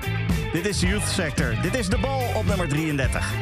Dit 0.53 0.67
is 0.67 0.81
Youth 0.81 1.07
Sector. 1.07 1.55
Dit 1.61 1.75
is 1.75 1.89
de 1.89 1.97
bal 1.97 2.21
op 2.35 2.45
nummer 2.45 2.67
33. 2.67 3.33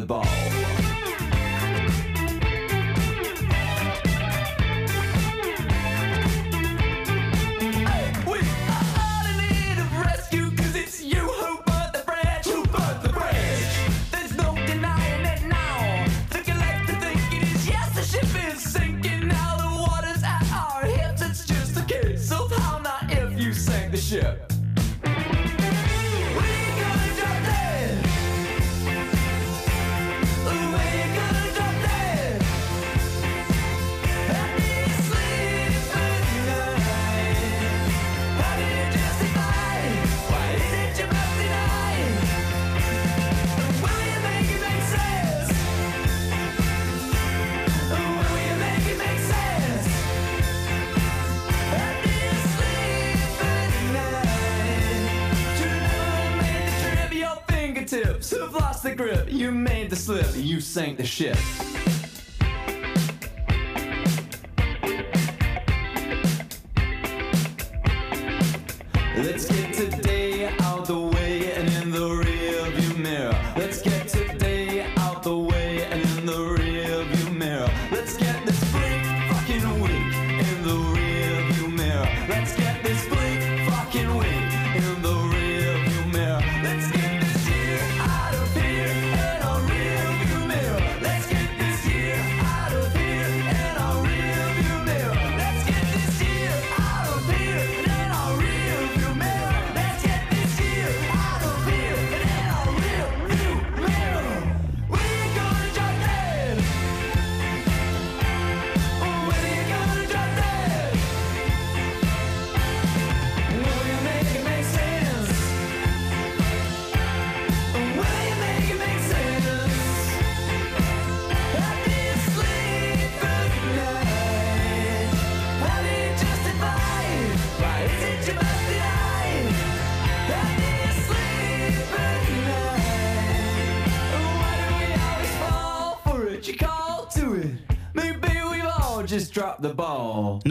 The 0.00 0.06
ball. 0.06 0.25
Slip, 60.76 60.88
you 60.88 60.94
sank 60.94 60.98
the 60.98 61.04
ship. 61.04 61.65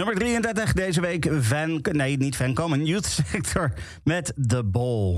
Nummer 0.06 0.24
33 0.24 0.74
deze 0.74 1.02
week 1.02 1.28
Van... 1.40 1.86
Nee, 1.92 2.18
niet 2.18 2.36
Van 2.36 2.54
Common. 2.54 2.86
Youth 2.86 3.06
Sector 3.32 3.74
met 4.04 4.34
The 4.48 4.64
Ball. 4.64 5.16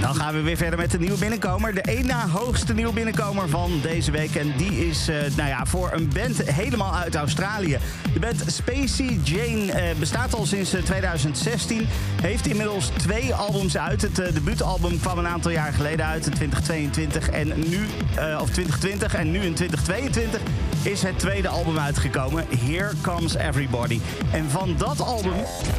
Dan 0.00 0.14
gaan 0.14 0.34
we 0.34 0.40
weer 0.40 0.56
verder 0.56 0.78
met 0.78 0.90
de 0.90 0.98
nieuwe 0.98 1.18
binnenkomer. 1.18 1.74
De 1.74 1.80
één 1.80 2.06
na 2.06 2.28
hoogste 2.28 2.74
nieuwe 2.74 2.92
binnenkomer 2.92 3.48
van 3.48 3.80
deze 3.82 4.10
week. 4.10 4.34
En 4.34 4.52
die 4.56 4.88
is 4.88 5.08
eh, 5.08 5.16
nou 5.36 5.48
ja, 5.48 5.66
voor 5.66 5.90
een 5.92 6.08
band 6.14 6.50
helemaal 6.50 6.94
uit 6.94 7.14
Australië. 7.14 7.78
De 8.12 8.18
band 8.18 8.44
Spacey 8.46 9.18
Jane 9.22 9.72
eh, 9.72 9.96
bestaat 9.98 10.34
al 10.34 10.46
sinds 10.46 10.72
eh, 10.72 10.82
2016. 10.82 11.86
Heeft 12.22 12.46
inmiddels 12.46 12.90
twee 12.96 13.34
albums 13.34 13.76
uit. 13.76 14.02
Het 14.02 14.18
eh, 14.18 14.32
debuutalbum 14.32 15.00
kwam 15.00 15.18
een 15.18 15.26
aantal 15.26 15.50
jaar 15.50 15.72
geleden 15.72 16.06
uit 16.06 16.26
in 16.26 16.32
2022. 16.32 17.30
En 17.30 17.48
nu, 17.68 17.86
eh, 18.16 18.38
of 18.40 18.50
2020 18.50 19.14
en 19.14 19.30
nu 19.30 19.40
in 19.40 19.54
2022 19.54 20.40
is 20.84 21.02
het 21.02 21.18
tweede 21.18 21.48
album 21.48 21.78
uitgekomen. 21.78 22.44
Here 22.58 22.92
Comes 23.02 23.34
Everybody. 23.34 24.00
En 24.32 24.50
van 24.50 24.76
dat 24.76 25.00
album 25.00 25.32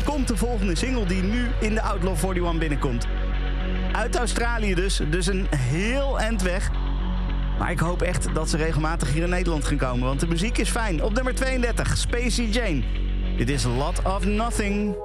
komt 0.03 0.28
de 0.28 0.38
volgende 0.38 0.76
single 0.76 1.06
die 1.06 1.24
nu 1.24 1.47
in 1.60 1.74
de 1.74 1.82
Outlaw 1.82 2.18
41 2.18 2.58
binnenkomt. 2.60 3.08
Uit 3.91 4.16
Australië 4.16 4.74
dus, 4.74 5.01
dus 5.10 5.28
een 5.28 5.47
heel 5.56 6.20
eind 6.20 6.41
weg. 6.41 6.72
Maar 7.60 7.72
ik 7.72 7.80
hoop 7.80 8.01
echt 8.01 8.34
dat 8.34 8.49
ze 8.49 8.58
regelmatig 8.58 9.14
hier 9.14 9.24
in 9.24 9.30
Nederland 9.30 9.66
gaan 9.66 9.78
komen, 9.78 10.08
want 10.08 10.20
de 10.20 10.28
muziek 10.28 10.58
is 10.58 10.70
fijn. 10.70 11.03
Op 11.03 11.14
nummer 11.14 11.36
32, 11.36 11.97
Spacey 11.97 12.45
Jane. 12.45 12.84
Dit 13.38 13.49
is 13.49 13.64
Lot 13.64 14.01
of 14.03 14.26
Nothing. 14.26 14.95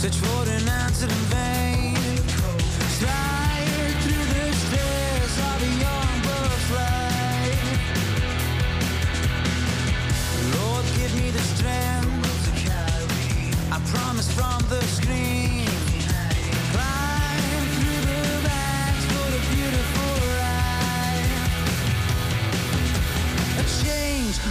Search 0.00 0.16
for 0.16 0.48
an 0.48 0.66
answer 0.66 1.04
in 1.04 1.24
vain. 1.28 1.94
Slide 2.88 3.29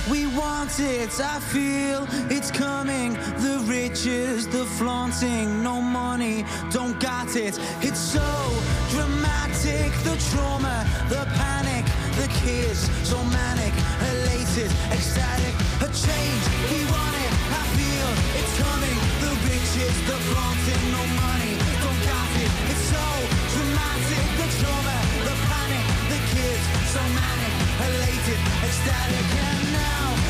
we 0.10 0.26
want 0.28 0.80
it. 0.80 1.10
I 1.20 1.40
feel 1.40 2.08
it's 2.30 2.52
coming. 2.52 3.14
The 3.14 3.64
riches, 3.68 4.48
the 4.48 4.66
flaunting, 4.66 5.62
no 5.64 5.82
money, 5.82 6.46
don't 6.72 7.00
got 7.00 7.36
it. 7.36 7.60
It's 7.82 8.00
so 8.00 8.30
dramatic. 8.90 9.92
The 10.04 10.16
trauma, 10.32 10.86
the 11.10 11.26
panic, 11.36 11.86
the 12.16 12.28
kids, 12.42 12.90
so 13.08 13.18
manic, 13.26 13.74
elated, 14.12 14.72
ecstatic. 14.92 15.54
A 15.86 15.88
change, 15.92 16.44
we 16.72 16.80
want 16.90 17.16
it. 17.26 17.34
I 17.60 17.64
feel 17.78 18.10
it's 18.40 18.56
coming. 18.58 18.98
The 19.24 19.32
riches, 19.46 19.96
the 20.10 20.18
flaunting, 20.30 20.84
no 20.96 21.04
money, 21.24 21.54
don't 21.84 22.02
got 22.08 22.32
it. 22.44 22.52
It's 22.72 22.86
so 22.94 23.06
dramatic. 23.54 24.26
The 24.42 24.48
trauma, 24.60 24.98
the 25.28 25.36
panic, 25.50 25.86
the 26.12 26.20
kids, 26.34 26.64
so 26.94 27.02
manic, 27.18 27.54
elated, 27.86 28.40
ecstatic. 28.64 29.28
And 29.48 29.74
now 29.74 30.29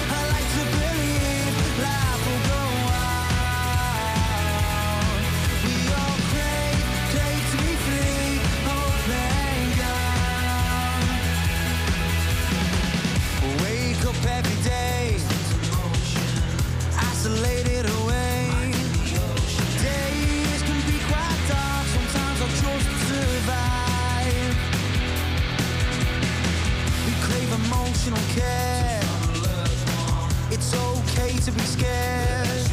It's 30.52 30.74
okay 30.74 31.34
to 31.38 31.52
be 31.52 31.62
scared. 31.62 32.68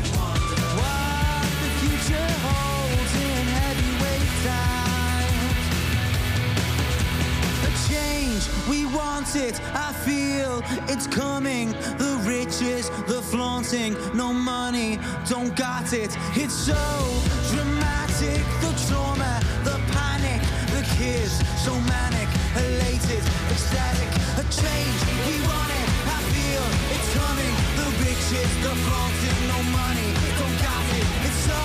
What 0.76 1.42
the 1.62 1.70
future 1.80 2.30
holds 2.44 3.14
in 3.14 3.44
heavyweight 3.58 4.32
times. 4.44 5.66
A 7.64 7.70
change, 7.88 8.44
we 8.68 8.86
want 8.94 9.36
it. 9.36 9.60
I 9.74 9.92
feel 10.04 10.62
it's 10.88 11.06
coming. 11.06 11.72
The 11.96 12.20
riches, 12.26 12.90
the 13.06 13.22
flaunting, 13.22 13.96
no 14.14 14.32
money, 14.32 14.98
don't 15.28 15.54
got 15.56 15.92
it. 15.92 16.16
It's 16.34 16.54
so 16.54 16.74
dramatic. 17.52 18.44
The 18.60 18.72
trauma, 18.88 19.40
the 19.64 19.78
panic, 19.92 20.40
the 20.74 20.82
kids, 20.96 21.40
so 21.64 21.72
manic, 21.80 22.28
elated, 23.06 23.24
ecstatic. 23.50 24.08
A 24.38 24.44
change, 24.50 25.00
we 25.26 25.38
want 25.46 25.70
it. 25.70 25.88
I 26.10 26.18
feel 26.34 26.64
it's 26.94 27.10
coming. 27.14 27.54
The 27.78 27.86
riches, 28.02 28.50
the 28.62 28.74
flaunting, 28.84 29.40
no 29.46 29.58
money, 29.70 30.10
don't 30.38 30.58
got 30.62 30.86
it. 30.98 31.06
It's 31.26 31.40
so 31.46 31.60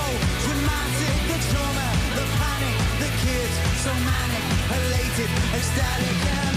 dramatic. 0.45 1.15
The 1.31 1.37
trauma, 1.49 1.87
the 2.17 2.25
panic, 2.37 2.77
the 3.01 3.09
kids, 3.25 3.55
so 3.83 3.91
manic, 4.05 4.45
elated, 4.77 5.29
ecstatic. 5.57 6.17
And 6.37 6.50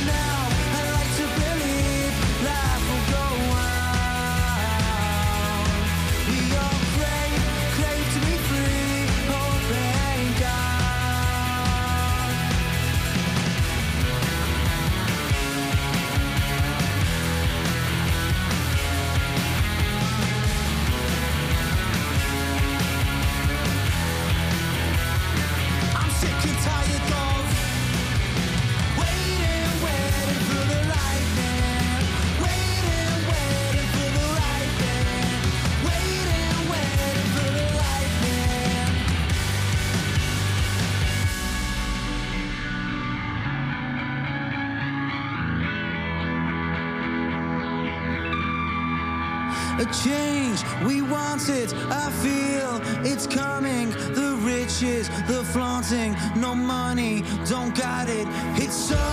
riches, 54.84 55.08
the 55.26 55.44
flaunting, 55.44 56.14
no 56.36 56.54
money, 56.54 57.24
don't 57.48 57.74
got 57.74 58.08
it. 58.08 58.26
It's 58.56 58.76
so 58.76 59.06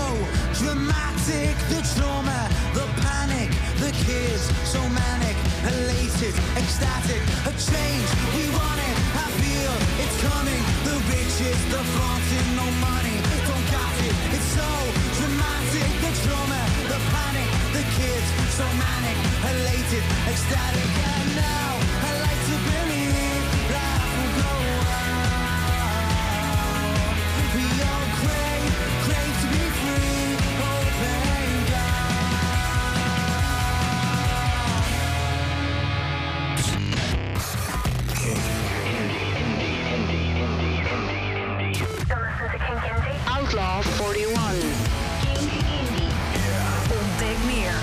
dramatic. 0.60 1.56
The 1.70 1.82
trauma, 1.96 2.50
the 2.74 2.86
panic, 3.02 3.50
the 3.80 3.92
kids, 4.06 4.44
so 4.68 4.82
manic, 4.90 5.38
elated, 5.64 6.36
ecstatic. 6.58 7.22
A 7.48 7.54
change, 7.56 8.10
we 8.36 8.44
want 8.58 8.80
it. 8.80 8.96
I 9.16 9.28
feel 9.40 9.74
it's 10.04 10.18
coming. 10.28 10.62
The 10.88 10.96
riches, 11.12 11.60
the 11.72 11.82
flaunting, 11.94 12.48
no 12.56 12.68
money, 12.88 13.18
don't 13.48 13.68
got 13.72 13.96
it. 14.08 14.16
It's 14.36 14.50
so 14.58 14.70
dramatic. 15.20 15.88
The 16.04 16.12
trauma, 16.26 16.62
the 16.92 17.00
panic, 17.14 17.50
the 17.76 17.84
kids, 17.98 18.28
so 18.58 18.66
manic, 18.82 19.18
elated, 19.52 20.04
ecstatic. 20.28 20.90
And 21.16 21.36
now 21.36 21.91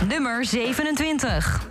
Nummer 0.09 0.43
27. 0.43 1.68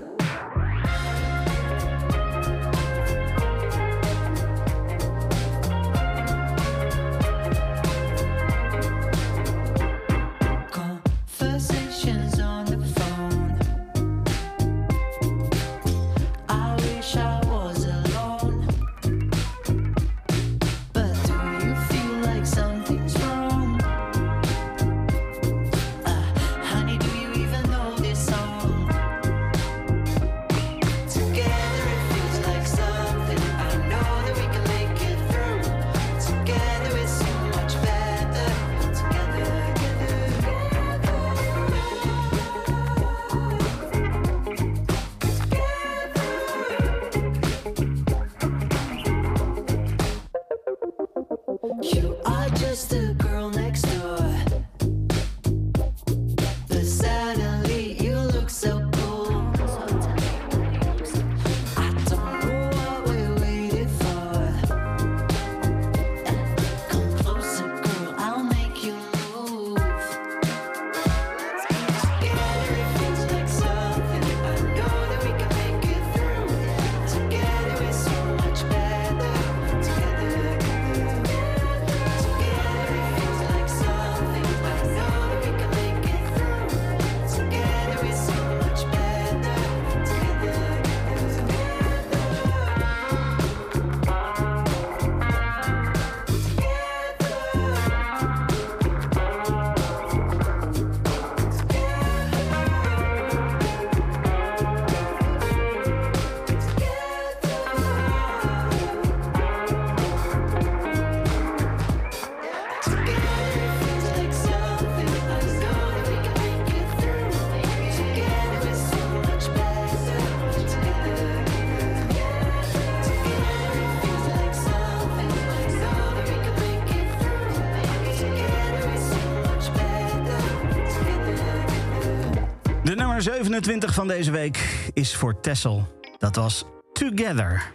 27 133.28 133.94
van 133.94 134.08
deze 134.08 134.32
week 134.32 134.90
is 134.94 135.16
voor 135.16 135.40
Tessel. 135.40 135.88
Dat 136.18 136.36
was 136.36 136.66
Together. 136.94 137.72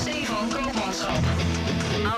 Stefan 0.00 0.48
Koopmanschap. 0.48 1.24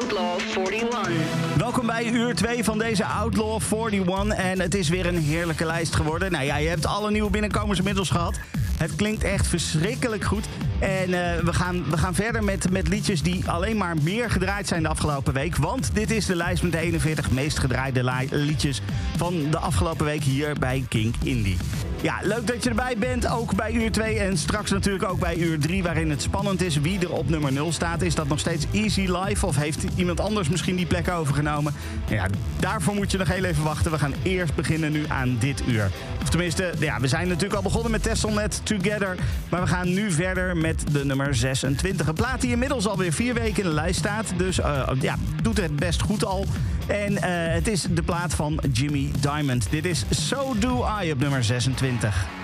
Outlaw 0.00 0.40
41. 0.66 1.10
Welkom 1.56 1.86
bij 1.86 2.06
uur 2.06 2.34
2 2.34 2.64
van 2.64 2.78
deze 2.78 3.04
Outlaw 3.04 3.60
41. 3.72 4.36
En 4.36 4.60
het 4.60 4.74
is 4.74 4.88
weer 4.88 5.06
een 5.06 5.18
heerlijke 5.18 5.64
lijst 5.64 5.94
geworden. 5.94 6.32
Nou 6.32 6.44
ja, 6.44 6.56
je 6.56 6.68
hebt 6.68 6.86
alle 6.86 7.10
nieuwe 7.10 7.30
binnenkomers 7.30 7.78
inmiddels 7.78 8.10
gehad. 8.10 8.38
Het 8.76 8.96
klinkt 8.96 9.24
echt 9.24 9.46
verschrikkelijk 9.46 10.24
goed. 10.24 10.48
En 10.78 11.14
eh, 11.14 11.38
we, 11.44 11.52
gaan, 11.52 11.84
we 11.90 11.96
gaan 11.96 12.14
verder 12.14 12.44
met, 12.44 12.70
met 12.70 12.88
liedjes 12.88 13.22
die 13.22 13.50
alleen 13.50 13.76
maar 13.76 13.94
meer 14.02 14.30
gedraaid 14.30 14.68
zijn 14.68 14.82
de 14.82 14.88
afgelopen 14.88 15.32
week. 15.32 15.56
Want 15.56 15.90
dit 15.92 16.10
is 16.10 16.26
de 16.26 16.36
lijst 16.36 16.62
met 16.62 16.72
de 16.72 16.78
41 16.78 17.30
meest 17.30 17.58
gedraaide 17.58 18.04
li- 18.04 18.28
liedjes 18.30 18.80
van 19.16 19.50
de 19.50 19.58
afgelopen 19.58 20.04
week 20.04 20.22
hier 20.22 20.52
bij 20.58 20.84
Kink 20.88 21.14
Indie. 21.22 21.56
Ja, 22.02 22.18
leuk 22.22 22.46
dat 22.46 22.62
je 22.62 22.68
erbij 22.68 22.98
bent. 22.98 23.28
Ook 23.28 23.54
bij 23.54 23.72
uur 23.72 23.92
2 23.92 24.18
en 24.18 24.36
straks 24.36 24.70
natuurlijk 24.70 25.04
ook 25.04 25.18
bij 25.18 25.36
uur 25.36 25.58
3, 25.58 25.82
waarin 25.82 26.10
het 26.10 26.22
spannend 26.22 26.62
is 26.62 26.80
wie 26.80 27.00
er 27.00 27.12
op 27.12 27.28
nummer 27.28 27.52
0 27.52 27.72
staat. 27.72 28.02
Is 28.02 28.14
dat 28.14 28.28
nog 28.28 28.38
steeds 28.38 28.66
Easy 28.72 29.00
Life 29.00 29.46
of 29.46 29.56
heeft 29.56 29.84
iemand 29.96 30.20
anders 30.20 30.48
misschien 30.48 30.76
die 30.76 30.86
plek 30.86 31.08
overgenomen? 31.08 31.74
Ja, 32.08 32.26
daarvoor 32.60 32.94
moet 32.94 33.10
je 33.10 33.18
nog 33.18 33.28
heel 33.28 33.44
even 33.44 33.64
wachten. 33.64 33.90
We 33.90 33.98
gaan 33.98 34.14
eerst 34.22 34.54
beginnen 34.54 34.92
nu 34.92 35.04
aan 35.08 35.36
dit 35.38 35.62
uur. 35.66 35.90
Of 36.22 36.28
tenminste, 36.28 36.72
ja, 36.78 37.00
we 37.00 37.08
zijn 37.08 37.28
natuurlijk 37.28 37.54
al 37.54 37.62
begonnen 37.62 37.90
met 37.90 38.02
Tesselnet 38.02 38.60
Together. 38.64 39.16
Maar 39.48 39.60
we 39.60 39.66
gaan 39.66 39.94
nu 39.94 40.10
verder 40.10 40.56
met 40.56 40.84
de 40.92 41.04
nummer 41.04 41.34
26. 41.34 42.06
Een 42.06 42.14
plaat 42.14 42.40
die 42.40 42.50
inmiddels 42.50 42.88
alweer 42.88 43.12
vier 43.12 43.34
weken 43.34 43.62
in 43.62 43.68
de 43.68 43.74
lijst 43.74 43.98
staat. 43.98 44.32
Dus 44.36 44.60
eh, 44.60 44.88
ja, 45.00 45.16
doet 45.42 45.60
het 45.60 45.76
best 45.76 46.02
goed 46.02 46.24
al. 46.24 46.46
En 46.88 47.22
eh, 47.22 47.54
het 47.54 47.68
is 47.68 47.86
de 47.90 48.02
plaat 48.02 48.34
van 48.34 48.60
Jimmy 48.72 49.10
Diamond. 49.20 49.70
Dit 49.70 49.84
is 49.84 50.04
So 50.10 50.54
Do 50.58 50.86
I 51.02 51.10
op 51.12 51.18
nummer 51.18 51.44
26. 51.44 52.37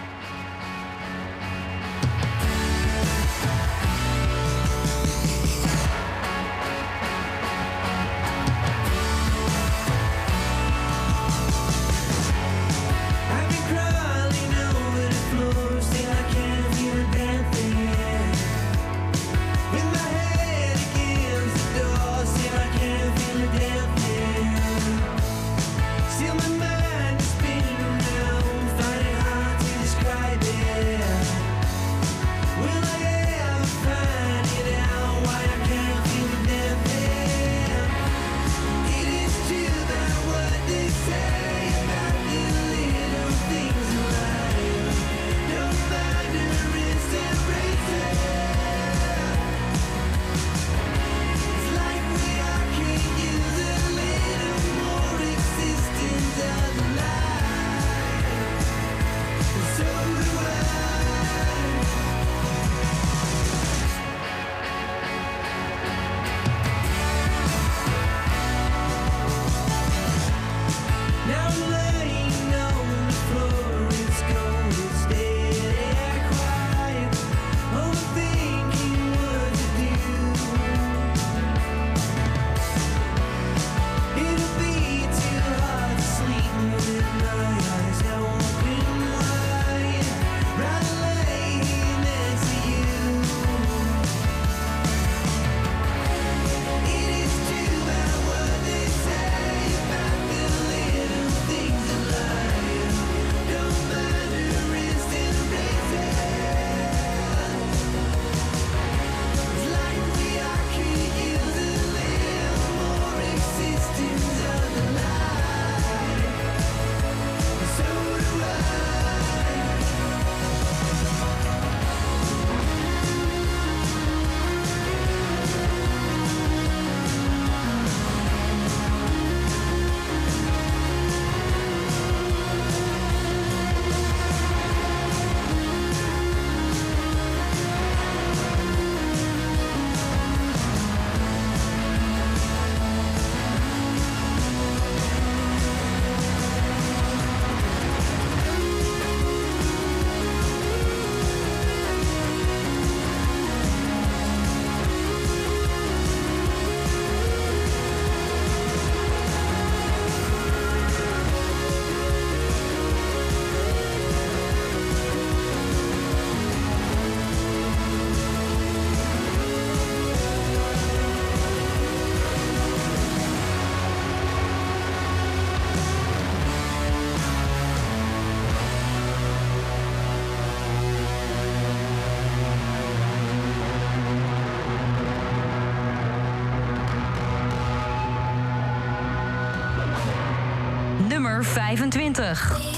Nummer 191.35 191.43
25. 191.43 192.74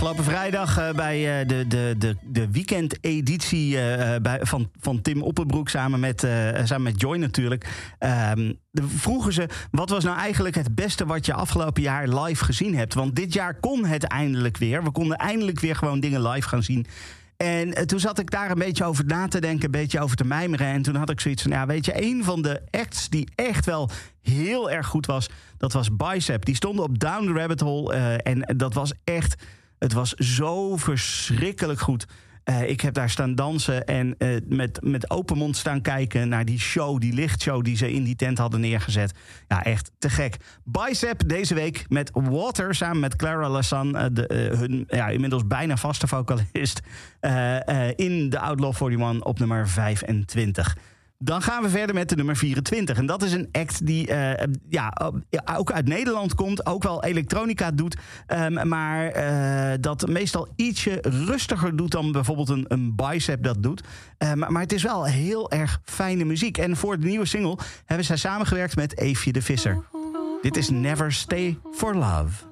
Afgelopen 0.00 0.32
vrijdag 0.32 0.78
eh, 0.78 0.90
bij 0.90 1.40
eh, 1.40 1.48
de, 1.48 1.66
de, 1.66 1.94
de, 1.98 2.16
de 2.22 2.50
weekendeditie 2.50 3.78
eh, 3.78 4.34
van, 4.40 4.70
van 4.80 5.02
Tim 5.02 5.22
Oppenbroek 5.22 5.68
samen 5.68 6.00
met, 6.00 6.20
samen 6.64 6.82
met 6.82 7.00
Joy 7.00 7.16
natuurlijk. 7.16 7.92
ehm, 7.98 8.52
vroegen 8.72 9.32
ze, 9.32 9.48
wat 9.70 9.90
was 9.90 10.04
nou 10.04 10.18
eigenlijk 10.18 10.54
het 10.54 10.74
beste 10.74 11.06
wat 11.06 11.26
je 11.26 11.34
afgelopen 11.34 11.82
jaar 11.82 12.08
live 12.08 12.44
gezien 12.44 12.76
hebt? 12.76 12.94
Want 12.94 13.16
dit 13.16 13.32
jaar 13.32 13.54
kon 13.54 13.84
het 13.84 14.04
eindelijk 14.04 14.56
weer. 14.56 14.82
We 14.84 14.90
konden 14.90 15.16
eindelijk 15.16 15.60
weer 15.60 15.76
gewoon 15.76 16.00
dingen 16.00 16.28
live 16.28 16.48
gaan 16.48 16.62
zien. 16.62 16.86
En 17.36 17.86
toen 17.86 18.00
zat 18.00 18.18
ik 18.18 18.30
daar 18.30 18.50
een 18.50 18.58
beetje 18.58 18.84
over 18.84 19.04
na 19.06 19.28
te 19.28 19.40
denken, 19.40 19.64
een 19.64 19.70
beetje 19.70 20.00
over 20.00 20.16
te 20.16 20.24
mijmeren. 20.24 20.66
En 20.66 20.82
toen 20.82 20.96
had 20.96 21.10
ik 21.10 21.20
zoiets 21.20 21.42
van, 21.42 21.50
ja, 21.50 21.66
weet 21.66 21.84
je, 21.84 22.02
een 22.02 22.24
van 22.24 22.42
de 22.42 22.62
acts 22.70 23.08
die 23.08 23.28
echt 23.34 23.66
wel 23.66 23.90
heel 24.22 24.70
erg 24.70 24.86
goed 24.86 25.06
was, 25.06 25.28
dat 25.58 25.72
was 25.72 25.96
Bicep. 25.96 26.44
Die 26.44 26.54
stonden 26.54 26.84
op 26.84 26.98
Down 26.98 27.26
the 27.26 27.32
Rabbit 27.32 27.60
Hole 27.60 27.92
en 28.16 28.56
dat 28.56 28.74
was 28.74 28.92
echt, 29.04 29.36
het 29.80 29.92
was 29.92 30.14
zo 30.14 30.76
verschrikkelijk 30.76 31.80
goed. 31.80 32.06
Eh, 32.44 32.68
ik 32.68 32.80
heb 32.80 32.94
daar 32.94 33.10
staan 33.10 33.34
dansen 33.34 33.84
en 33.84 34.14
eh, 34.18 34.28
met, 34.48 34.78
met 34.82 35.10
open 35.10 35.36
mond 35.36 35.56
staan 35.56 35.82
kijken 35.82 36.28
naar 36.28 36.44
die 36.44 36.58
show, 36.58 37.00
die 37.00 37.12
lichtshow 37.12 37.64
die 37.64 37.76
ze 37.76 37.92
in 37.92 38.04
die 38.04 38.16
tent 38.16 38.38
hadden 38.38 38.60
neergezet. 38.60 39.12
Ja, 39.48 39.64
echt 39.64 39.90
te 39.98 40.10
gek. 40.10 40.36
Bicep 40.64 41.28
deze 41.28 41.54
week 41.54 41.84
met 41.88 42.10
Water 42.12 42.74
samen 42.74 43.00
met 43.00 43.16
Clara 43.16 43.48
Lassan, 43.48 43.96
eh, 43.96 44.58
hun 44.58 44.84
ja, 44.88 45.08
inmiddels 45.08 45.46
bijna 45.46 45.76
vaste 45.76 46.06
vocalist, 46.06 46.80
in 47.96 48.30
de 48.30 48.38
Outlaw 48.38 48.74
41 48.74 49.22
op 49.22 49.38
nummer 49.38 49.68
25. 49.68 50.76
Dan 51.22 51.42
gaan 51.42 51.62
we 51.62 51.68
verder 51.68 51.94
met 51.94 52.08
de 52.08 52.16
nummer 52.16 52.36
24. 52.36 52.96
En 52.96 53.06
dat 53.06 53.22
is 53.22 53.32
een 53.32 53.48
act 53.52 53.86
die 53.86 54.06
eh, 54.06 54.48
ja, 54.68 54.96
ook 55.56 55.72
uit 55.72 55.88
Nederland 55.88 56.34
komt. 56.34 56.66
Ook 56.66 56.82
wel 56.82 57.04
elektronica 57.04 57.70
doet. 57.70 57.96
ehm, 58.26 58.68
maar 58.68 59.06
eh, 59.06 59.78
dat 59.80 60.06
meestal 60.08 60.48
ietsje 60.56 60.98
rustiger 61.02 61.76
doet 61.76 61.90
dan 61.90 62.12
bijvoorbeeld 62.12 62.48
een, 62.48 62.64
een 62.68 62.94
bicep 62.96 63.42
dat 63.42 63.62
doet. 63.62 63.82
Eh, 64.18 64.32
maar, 64.32 64.52
maar 64.52 64.62
het 64.62 64.72
is 64.72 64.82
wel 64.82 65.04
heel 65.04 65.50
erg 65.50 65.80
fijne 65.84 66.24
muziek. 66.24 66.58
En 66.58 66.76
voor 66.76 66.98
de 66.98 67.06
nieuwe 67.06 67.26
single 67.26 67.58
hebben 67.84 68.06
zij 68.06 68.16
samengewerkt 68.16 68.76
met 68.76 68.98
Eefje 68.98 69.32
de 69.32 69.42
Visser. 69.42 69.84
Dit 70.42 70.56
is 70.56 70.70
Never 70.70 71.12
Stay 71.12 71.58
for 71.72 71.94
Love. 71.94 72.49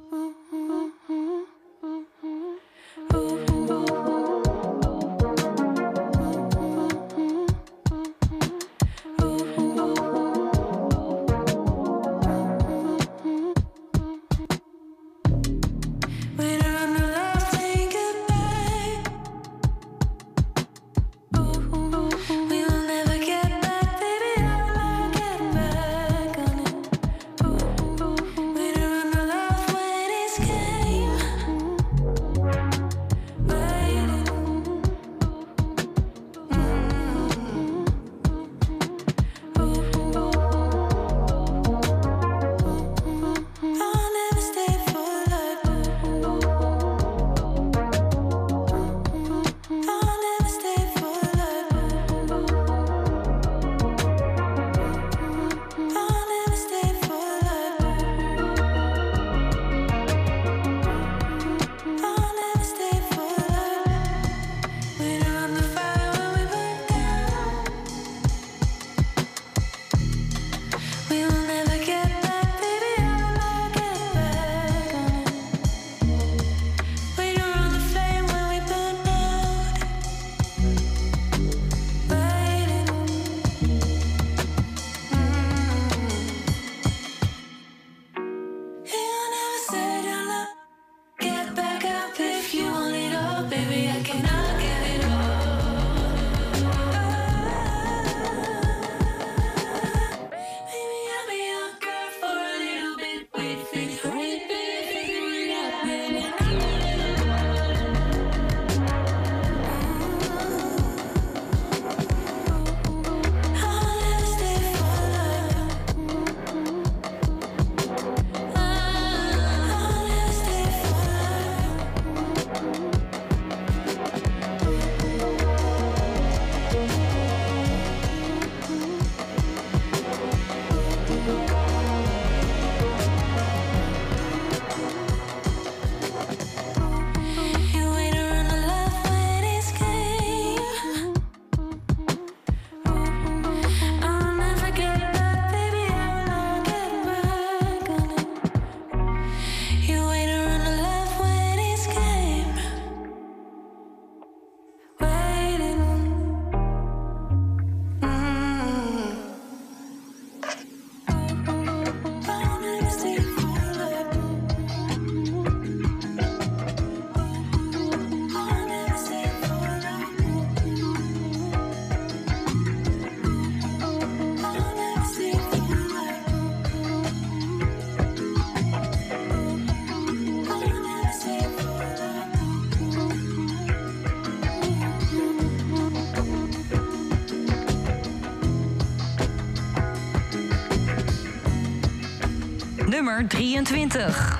nummer 193.09 193.23
23. 193.23 194.38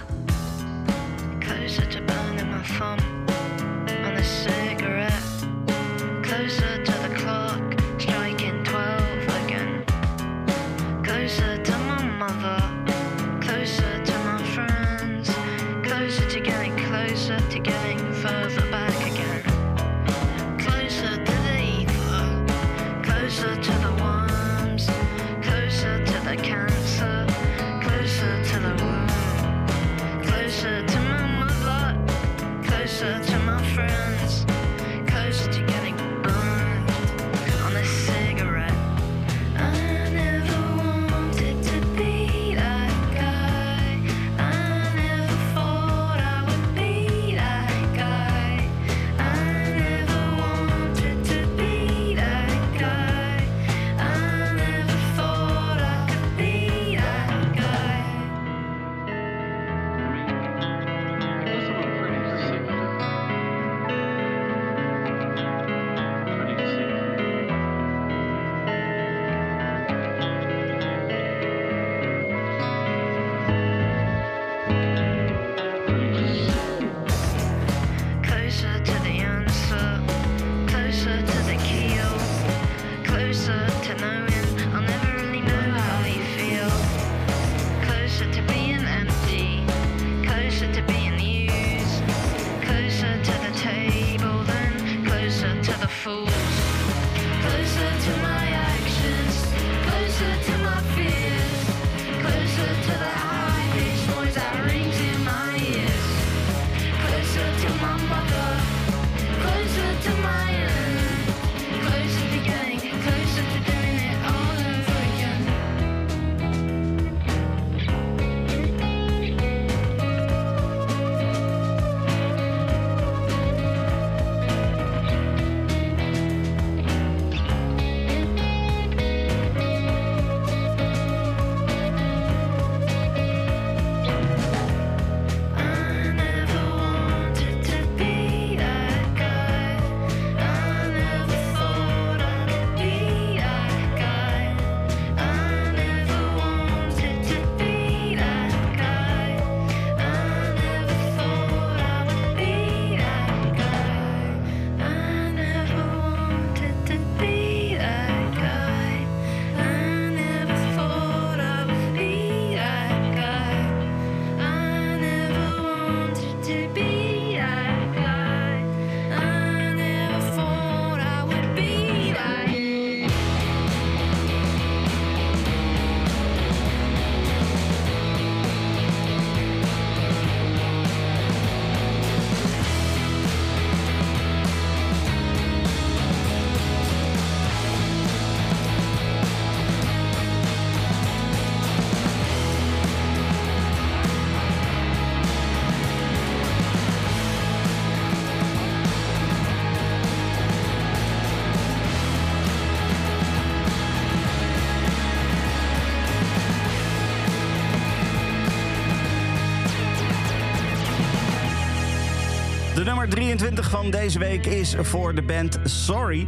23 213.09 213.71
van 213.71 213.91
deze 213.91 214.19
week 214.19 214.47
is 214.47 214.75
voor 214.79 215.15
de 215.15 215.23
band 215.23 215.59
Sorry. 215.65 216.27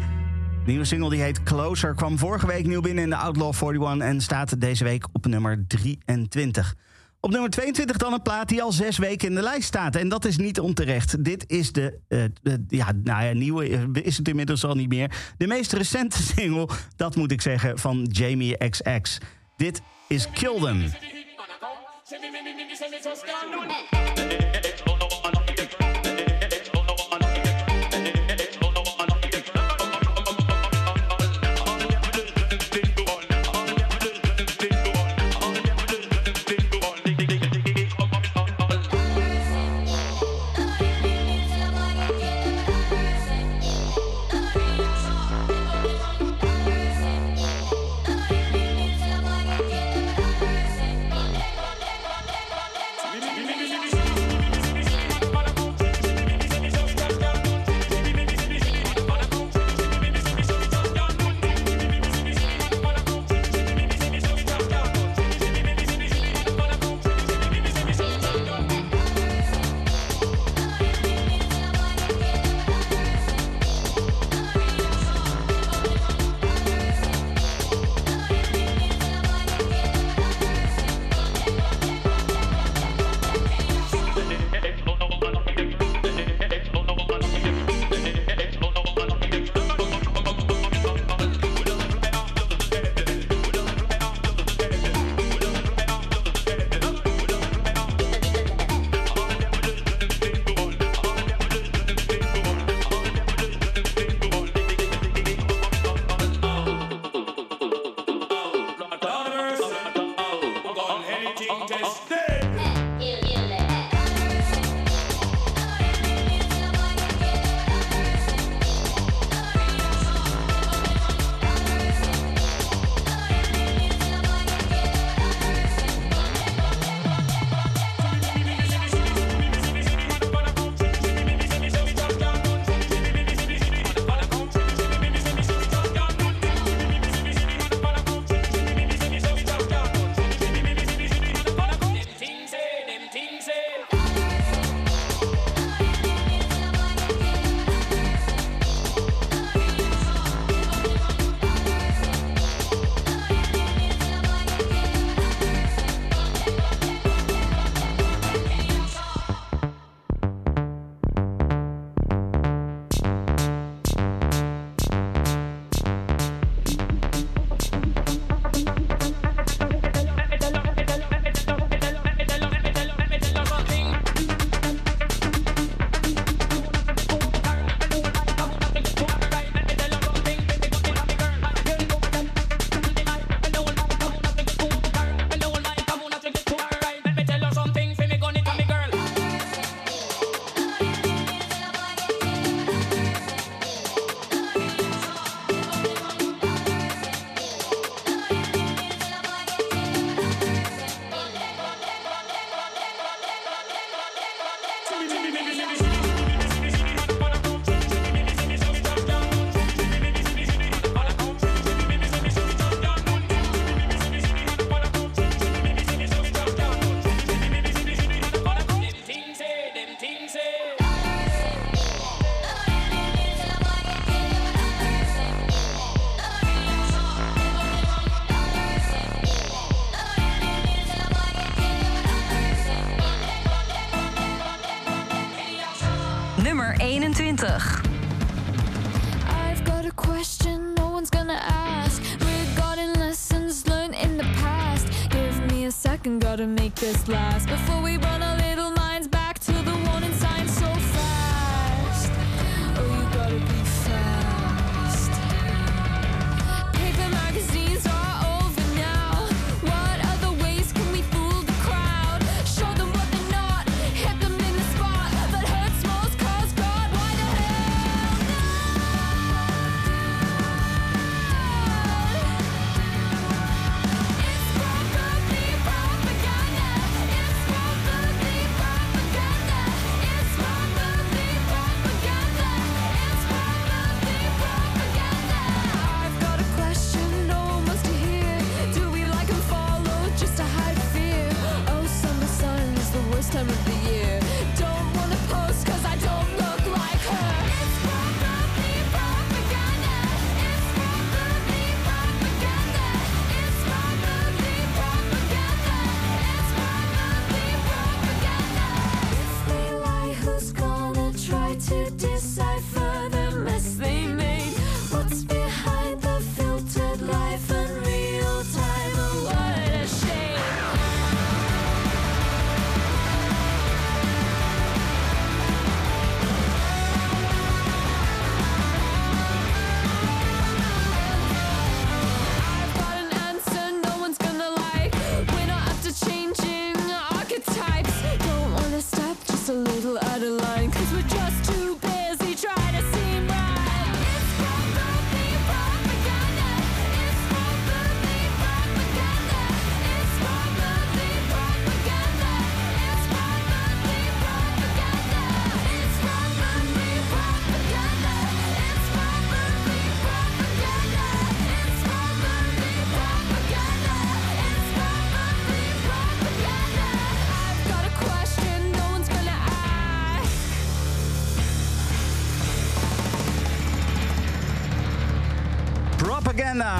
De 0.65 0.71
nieuwe 0.71 0.85
single 0.85 1.11
die 1.11 1.21
heet 1.21 1.43
Closer 1.43 1.95
kwam 1.95 2.19
vorige 2.19 2.47
week 2.47 2.67
nieuw 2.67 2.81
binnen 2.81 3.05
in 3.05 3.11
de 3.11 3.17
Outlaw 3.17 3.55
41 3.55 4.07
en 4.07 4.21
staat 4.21 4.61
deze 4.61 4.85
week 4.85 5.07
op 5.13 5.27
nummer 5.27 5.65
23. 5.69 6.75
Op 7.21 7.31
nummer 7.31 7.51
22 7.51 7.97
dan 7.97 8.13
een 8.13 8.23
plaat 8.23 8.49
die 8.49 8.63
al 8.63 8.73
zes 8.73 8.99
weken 8.99 9.29
in 9.29 9.35
de 9.35 9.43
lijst 9.43 9.67
staat. 9.67 9.97
En 9.97 10.09
dat 10.09 10.25
is 10.25 10.37
niet 10.37 10.61
onterecht. 10.61 11.25
Dit 11.25 11.45
is 11.47 11.73
de, 11.73 11.99
de 12.43 12.65
ja, 12.69 12.93
nou 13.05 13.25
ja, 13.25 13.33
nieuwe 13.33 13.69
eh, 13.69 13.83
is 13.93 14.17
het 14.17 14.29
inmiddels 14.29 14.65
al 14.65 14.75
niet 14.75 14.89
meer. 14.89 15.33
De 15.37 15.47
meest 15.47 15.73
recente 15.73 16.23
single, 16.37 16.69
dat 16.97 17.17
moet 17.17 17.33
ik 17.33 17.41
zeggen, 17.41 17.79
van 17.79 18.09
Jamie 18.11 18.69
XX. 18.69 19.19
Dit 19.57 19.83
is 20.09 20.31
Kill 20.31 20.61
Them. 20.61 20.91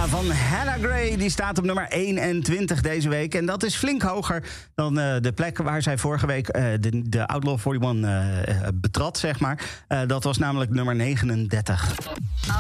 Van 0.09 0.31
Hannah 0.31 0.83
Gray. 0.83 1.17
Die 1.17 1.31
staat 1.31 1.59
op 1.59 1.65
nummer 1.65 1.87
21 1.89 2.81
deze 2.81 3.09
week. 3.09 3.35
En 3.35 3.47
dat 3.47 3.63
is 3.63 3.75
flink 3.75 4.03
hoger 4.03 4.43
dan 4.75 4.99
eh, 4.99 5.21
de 5.21 5.33
plek 5.33 5.59
waar 5.59 5.83
zij 5.83 5.99
vorige 5.99 6.27
week 6.27 6.49
eh, 6.49 6.65
de, 6.81 7.09
de 7.09 7.27
Outlaw 7.27 7.59
41 7.67 8.11
eh, 8.11 8.67
eh, 8.67 8.69
betrad, 8.75 9.19
zeg 9.19 9.41
maar. 9.41 9.65
Dat 10.07 10.25
was 10.25 10.39
namelijk 10.39 10.71
nummer 10.71 10.97
39. 10.97 11.95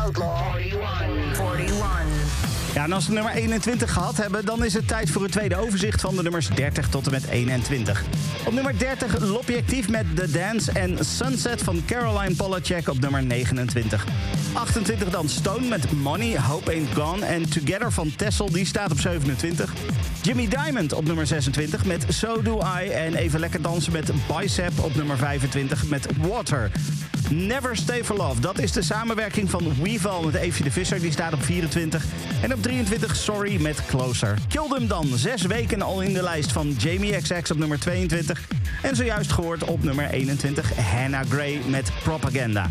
Outlaw 0.04 0.56
41. 0.56 1.58
41. 1.58 2.50
Ja, 2.74 2.84
en 2.84 2.92
als 2.92 3.06
we 3.06 3.12
nummer 3.12 3.32
21 3.32 3.92
gehad 3.92 4.16
hebben, 4.16 4.44
dan 4.44 4.64
is 4.64 4.74
het 4.74 4.88
tijd 4.88 5.10
voor 5.10 5.22
het 5.22 5.32
tweede 5.32 5.56
overzicht 5.56 6.00
van 6.00 6.16
de 6.16 6.22
nummers 6.22 6.48
30 6.48 6.88
tot 6.88 7.06
en 7.06 7.12
met 7.12 7.26
21. 7.26 8.02
Op 8.46 8.52
nummer 8.52 8.78
30 8.78 9.20
L'Objectief 9.20 9.88
met 9.88 10.16
The 10.16 10.30
Dance 10.30 10.72
en 10.72 11.04
Sunset 11.04 11.62
van 11.62 11.82
Caroline 11.86 12.34
Polachek 12.34 12.88
op 12.88 13.00
nummer 13.00 13.22
29. 13.22 14.06
28 14.52 15.10
dan 15.10 15.28
Stone 15.28 15.68
met 15.68 15.92
Money, 15.92 16.40
Hope 16.40 16.70
Ain't 16.70 16.88
Gone 16.94 17.24
en 17.26 17.48
Together 17.48 17.92
van 17.92 18.12
Tessel, 18.16 18.50
die 18.50 18.66
staat 18.66 18.90
op 18.90 19.00
27. 19.00 19.72
Jimmy 20.22 20.48
Diamond 20.48 20.92
op 20.92 21.04
nummer 21.04 21.26
26 21.26 21.84
met 21.84 22.04
So 22.08 22.42
Do 22.42 22.60
I 22.82 22.88
en 22.88 23.14
even 23.14 23.40
lekker 23.40 23.62
dansen 23.62 23.92
met 23.92 24.10
Bicep 24.26 24.78
op 24.78 24.94
nummer 24.94 25.16
25 25.16 25.88
met 25.88 26.06
Water. 26.16 26.70
Never 27.30 27.76
Stay 27.76 28.04
For 28.04 28.16
Love, 28.16 28.40
dat 28.40 28.58
is 28.58 28.72
de 28.72 28.82
samenwerking 28.82 29.50
van 29.50 29.82
Weeval 29.82 30.22
met 30.22 30.34
Evie 30.34 30.64
de 30.64 30.70
Visser, 30.70 31.00
die 31.00 31.12
staat 31.12 31.32
op 31.32 31.42
24. 31.42 32.04
En 32.42 32.52
op 32.52 32.62
23 32.62 33.16
Sorry 33.16 33.60
met 33.60 33.86
Closer. 33.86 34.38
Kill 34.48 34.68
Them 34.68 34.86
dan, 34.86 35.06
zes 35.14 35.42
weken 35.42 35.82
al 35.82 36.00
in 36.00 36.12
de 36.12 36.22
lijst 36.22 36.52
van 36.52 36.74
Jamie 36.78 37.20
XX 37.20 37.50
op 37.50 37.58
nummer 37.58 37.80
22. 37.80 38.40
En 38.82 38.96
zojuist 38.96 39.32
gehoord 39.32 39.64
op 39.64 39.82
nummer 39.82 40.10
21 40.10 40.76
Hannah 40.76 41.26
Gray 41.28 41.60
met 41.68 41.90
Propaganda. 42.02 42.70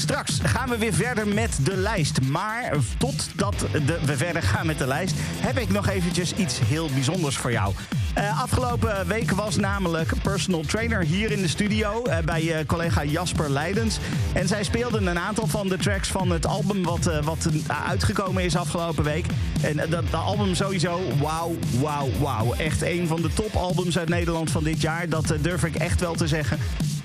Straks 0.00 0.38
gaan 0.42 0.68
we 0.68 0.78
weer 0.78 0.94
verder 0.94 1.28
met 1.28 1.58
de 1.62 1.76
lijst. 1.76 2.20
Maar 2.20 2.76
totdat 2.98 3.66
de, 3.86 3.98
we 4.04 4.16
verder 4.16 4.42
gaan 4.42 4.66
met 4.66 4.78
de 4.78 4.86
lijst... 4.86 5.14
heb 5.20 5.58
ik 5.58 5.70
nog 5.70 5.88
eventjes 5.88 6.34
iets 6.34 6.58
heel 6.64 6.88
bijzonders 6.94 7.36
voor 7.36 7.52
jou. 7.52 7.74
Eh, 8.14 8.42
afgelopen 8.42 9.06
week 9.06 9.30
was 9.30 9.56
namelijk 9.56 10.12
personal 10.22 10.60
trainer 10.60 11.02
hier 11.02 11.30
in 11.30 11.42
de 11.42 11.48
studio... 11.48 12.04
eh, 12.04 12.18
bij 12.18 12.52
eh, 12.52 12.66
collega 12.66 13.04
Jasper 13.04 13.50
Leidens. 13.50 13.98
En 14.32 14.48
zij 14.48 14.64
speelden 14.64 15.06
een 15.06 15.18
aantal 15.18 15.46
van 15.46 15.68
de 15.68 15.76
tracks 15.76 16.08
van 16.08 16.30
het 16.30 16.46
album... 16.46 16.82
wat, 16.82 17.22
wat 17.24 17.48
uitgekomen 17.86 18.44
is 18.44 18.56
afgelopen 18.56 19.04
week. 19.04 19.26
En 19.60 19.76
dat, 19.76 19.90
dat 19.90 20.14
album 20.14 20.54
sowieso, 20.54 21.00
wauw, 21.20 21.56
wauw, 21.80 22.08
wauw. 22.20 22.54
Echt 22.54 22.82
een 22.82 23.06
van 23.06 23.22
de 23.22 23.32
topalbums 23.32 23.98
uit 23.98 24.08
Nederland 24.08 24.50
van 24.50 24.64
dit 24.64 24.80
jaar. 24.80 25.08
Dat 25.08 25.34
durf 25.40 25.64
ik 25.64 25.74
echt 25.74 26.00
wel 26.00 26.14
te 26.14 26.26
zeggen. 26.26 26.58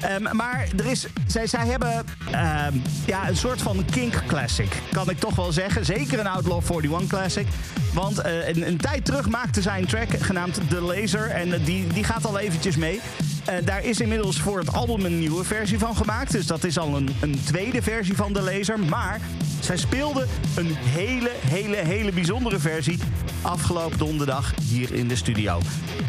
Ehm, 0.06 0.36
maar 0.36 0.68
er 0.78 0.86
is, 0.86 1.08
zij, 1.28 1.48
zij 1.48 1.68
hebben 1.68 2.06
ehm, 2.32 2.74
ja, 3.06 3.28
een 3.28 3.38
soort 3.38 3.62
van 3.62 3.86
kink 3.92 4.24
classic, 4.28 4.82
kan 4.92 5.10
ik 5.10 5.20
toch 5.20 5.36
wel 5.36 5.52
zeggen. 5.52 5.86
Zeker 5.86 6.20
een 6.20 6.28
Outlaw 6.28 6.62
41 6.70 7.08
classic. 7.08 7.48
Want 7.94 8.20
eh, 8.20 8.48
een, 8.48 8.68
een 8.68 8.78
tijd 8.78 9.06
terug 9.06 9.30
maakte 9.30 9.62
zij 9.62 9.80
een 9.80 9.86
track 9.86 10.10
genaamd 10.20 10.60
The 10.70 10.82
Laser. 10.82 11.30
En 11.30 11.54
eh, 11.54 11.66
die, 11.66 11.88
die 11.88 12.04
gaat 12.04 12.26
al 12.26 12.40
eventjes 12.40 12.76
mee. 12.76 13.02
Eh, 13.46 13.56
daar 13.64 13.84
is 13.84 14.00
inmiddels 14.00 14.40
voor 14.40 14.60
het 14.60 14.74
album 14.74 15.06
een 15.06 15.20
nieuwe 15.20 15.44
versie 15.44 15.80
van 15.80 15.96
gemaakt. 15.96 16.32
Dus 16.32 16.48
dat 16.48 16.64
is 16.64 16.78
al 16.78 16.96
een, 16.96 17.16
een 17.22 17.40
tweede 17.44 17.82
versie 17.82 18.16
van 18.16 18.34
The 18.34 18.42
Laser. 18.42 18.80
Maar 18.80 19.20
zij 19.60 19.78
speelde 19.78 20.26
een 20.56 20.76
hele, 20.76 21.32
hele, 21.48 21.76
hele 21.76 22.12
bijzondere 22.12 22.60
versie 22.60 23.00
afgelopen 23.46 23.98
donderdag 23.98 24.54
hier 24.62 24.94
in 24.94 25.08
de 25.08 25.16
studio. 25.16 25.60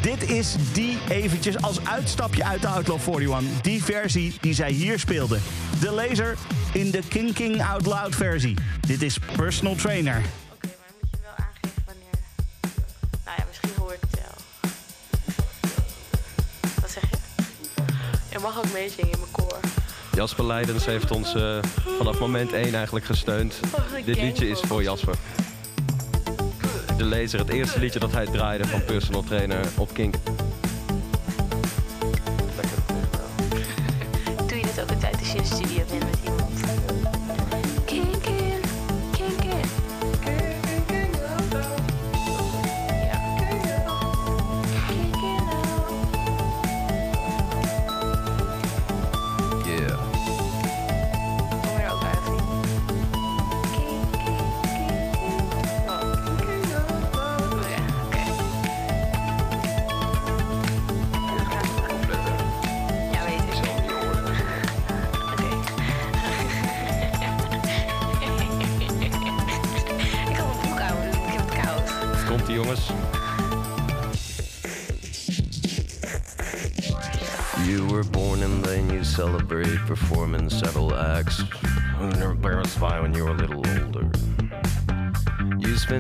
Dit 0.03 0.31
is 0.31 0.55
die 0.73 0.99
eventjes 1.09 1.63
als 1.63 1.85
uitstapje 1.85 2.45
uit 2.45 2.63
de 2.63 2.69
Outlaw 2.69 3.01
41. 3.09 3.61
Die 3.61 3.85
versie 3.85 4.35
die 4.41 4.55
zij 4.55 4.71
hier 4.71 4.99
speelde. 4.99 5.39
De 5.81 5.91
laser 5.91 6.37
in 6.73 6.91
de 6.91 7.01
King 7.09 7.35
King 7.35 7.63
Out 7.63 7.87
Loud 7.87 8.15
versie. 8.15 8.57
Dit 8.87 9.03
is 9.03 9.19
Personal 9.37 9.75
Trainer. 9.75 10.23
Oké, 10.55 10.69
maar 10.79 10.93
moet 11.01 11.11
je 11.11 11.19
wel 11.23 11.31
aangeven 11.37 11.83
wanneer. 11.87 12.19
Nou 13.25 13.37
ja, 13.39 13.45
misschien 13.49 13.71
hoort 13.79 13.99
het 14.01 14.21
wel. 14.21 14.35
Wat 16.81 16.91
zeg 16.91 17.03
je? 17.11 17.17
Je 18.31 18.39
mag 18.39 18.59
ook 18.59 18.73
meezingen 18.73 19.13
in 19.13 19.19
mijn 19.19 19.31
koor. 19.31 19.59
Jasper 20.15 20.47
Leidens 20.47 20.85
heeft 20.87 21.11
ons 21.11 21.35
eh, 21.35 21.59
vanaf 21.99 22.19
moment 22.19 22.53
1 22.53 22.75
eigenlijk 22.75 23.05
gesteund. 23.05 23.61
Oh, 23.75 24.05
Dit 24.05 24.21
liedje 24.21 24.49
is 24.49 24.61
voor 24.61 24.83
Jasper. 24.83 25.15
De 26.97 27.05
Laser, 27.05 27.39
het 27.39 27.49
eerste 27.49 27.81
liedje 27.81 27.99
dat 27.99 28.13
hij 28.13 28.27
draaide 28.27 28.65
van 28.65 28.85
personal 28.85 29.23
trainer 29.23 29.67
op 29.79 29.93
Kink. 29.93 30.15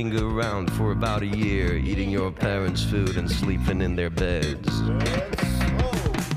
linger 0.00 0.26
around 0.26 0.72
for 0.72 0.92
about 0.92 1.20
a 1.20 1.26
year, 1.26 1.76
eating 1.76 2.08
your 2.08 2.32
parents' 2.32 2.82
food 2.82 3.18
and 3.18 3.30
sleeping 3.30 3.82
in 3.82 3.94
their 3.94 4.08
beds. 4.08 4.80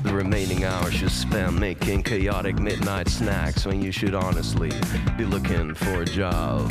The 0.02 0.12
remaining 0.12 0.64
hours 0.64 1.00
you 1.00 1.08
spend 1.08 1.58
making 1.58 2.02
chaotic 2.02 2.58
midnight 2.58 3.08
snacks 3.08 3.64
when 3.64 3.80
you 3.80 3.90
should 3.90 4.14
honestly 4.14 4.70
be 5.16 5.24
looking 5.24 5.72
for 5.72 6.02
a 6.02 6.04
job. 6.04 6.70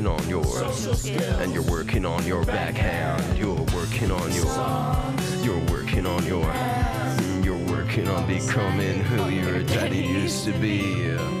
working 0.00 0.06
on 0.06 0.28
your 0.28 1.42
and 1.42 1.52
you're 1.52 1.62
working 1.70 2.06
on 2.06 2.24
your 2.26 2.44
backhand. 2.44 3.38
You're 3.38 3.54
working 3.74 4.10
on 4.10 4.32
your, 4.32 4.44
you're 5.42 5.64
working 5.70 6.06
on 6.06 6.24
your, 6.24 6.44
you're 7.42 7.70
working 7.70 8.08
on 8.08 8.26
becoming 8.26 9.00
who 9.00 9.28
your 9.28 9.62
daddy 9.62 9.98
used 9.98 10.44
to 10.44 10.52
be. 10.52 11.39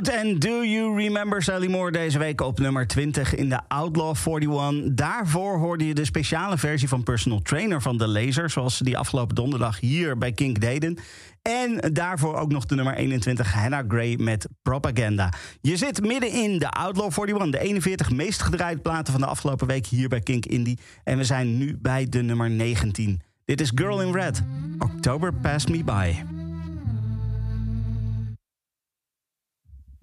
En 0.00 0.38
Do 0.38 0.64
You 0.64 0.96
Remember 0.96 1.42
Sally 1.42 1.70
Moore 1.70 1.92
deze 1.92 2.18
week 2.18 2.40
op 2.40 2.58
nummer 2.58 2.86
20 2.86 3.34
in 3.34 3.48
de 3.48 3.60
Outlaw 3.68 4.16
41. 4.26 4.94
Daarvoor 4.94 5.58
hoorde 5.58 5.86
je 5.86 5.94
de 5.94 6.04
speciale 6.04 6.58
versie 6.58 6.88
van 6.88 7.02
Personal 7.02 7.42
Trainer 7.42 7.82
van 7.82 7.98
de 7.98 8.08
Laser, 8.08 8.50
zoals 8.50 8.76
ze 8.76 8.84
die 8.84 8.98
afgelopen 8.98 9.34
donderdag 9.34 9.80
hier 9.80 10.18
bij 10.18 10.32
Kink 10.32 10.60
deden. 10.60 10.98
En 11.42 11.92
daarvoor 11.92 12.36
ook 12.36 12.52
nog 12.52 12.66
de 12.66 12.74
nummer 12.74 12.94
21 12.94 13.52
Hannah 13.52 13.84
Gray 13.88 14.16
met 14.16 14.48
Propaganda. 14.62 15.32
Je 15.60 15.76
zit 15.76 16.00
midden 16.06 16.30
in 16.30 16.58
de 16.58 16.70
Outlaw 16.70 17.12
41, 17.18 17.50
de 17.50 17.66
41 17.66 18.10
meest 18.10 18.42
gedraaide 18.42 18.80
platen 18.80 19.12
van 19.12 19.22
de 19.22 19.28
afgelopen 19.28 19.66
week 19.66 19.86
hier 19.86 20.08
bij 20.08 20.20
Kink 20.20 20.46
Indie. 20.46 20.78
En 21.04 21.18
we 21.18 21.24
zijn 21.24 21.58
nu 21.58 21.78
bij 21.80 22.06
de 22.08 22.22
nummer 22.22 22.50
19. 22.50 23.20
Dit 23.44 23.60
is 23.60 23.72
Girl 23.74 24.00
in 24.00 24.12
Red. 24.12 24.42
October 24.78 25.34
Passed 25.34 25.68
Me 25.68 25.84
By. 25.84 26.41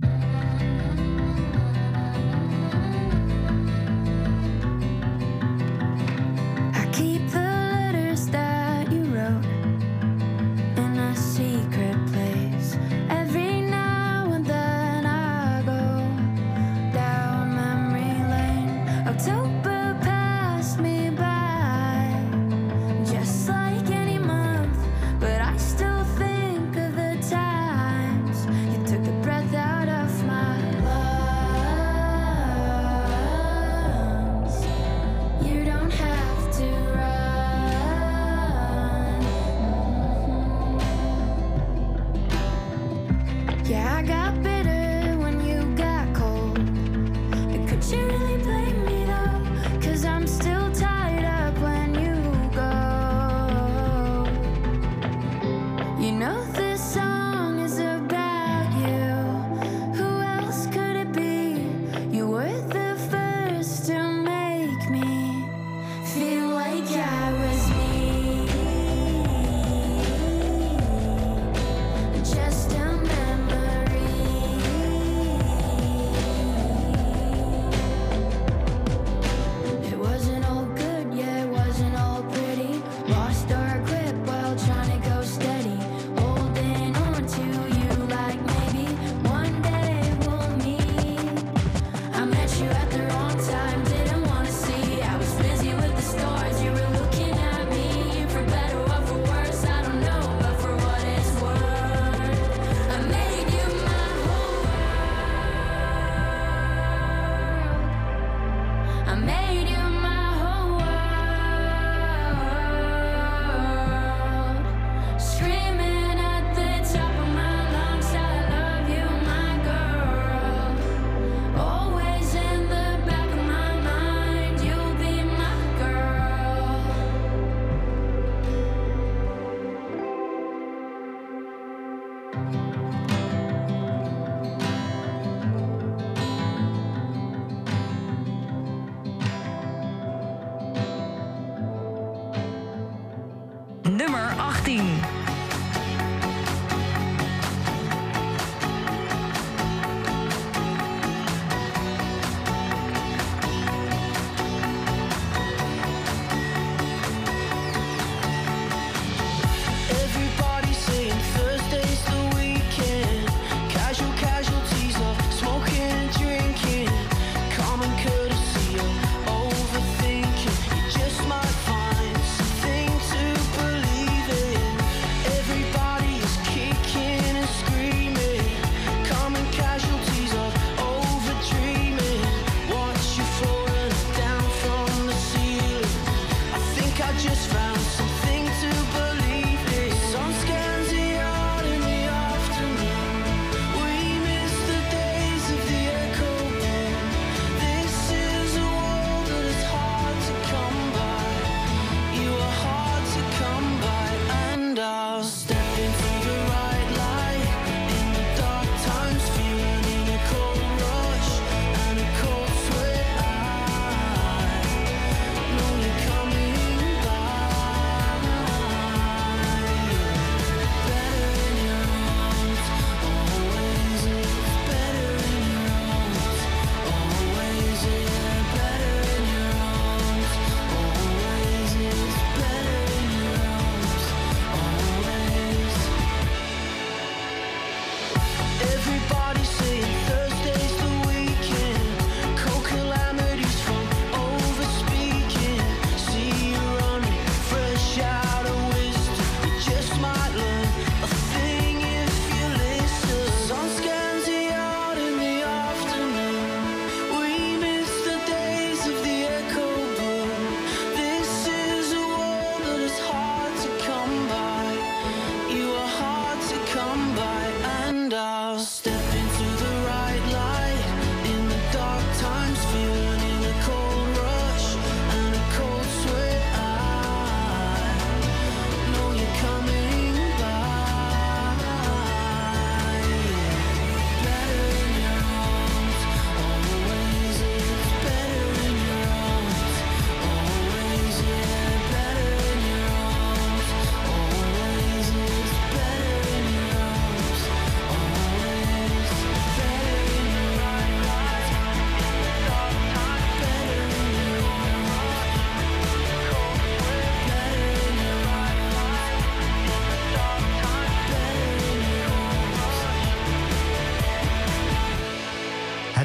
Bye. 0.02 0.29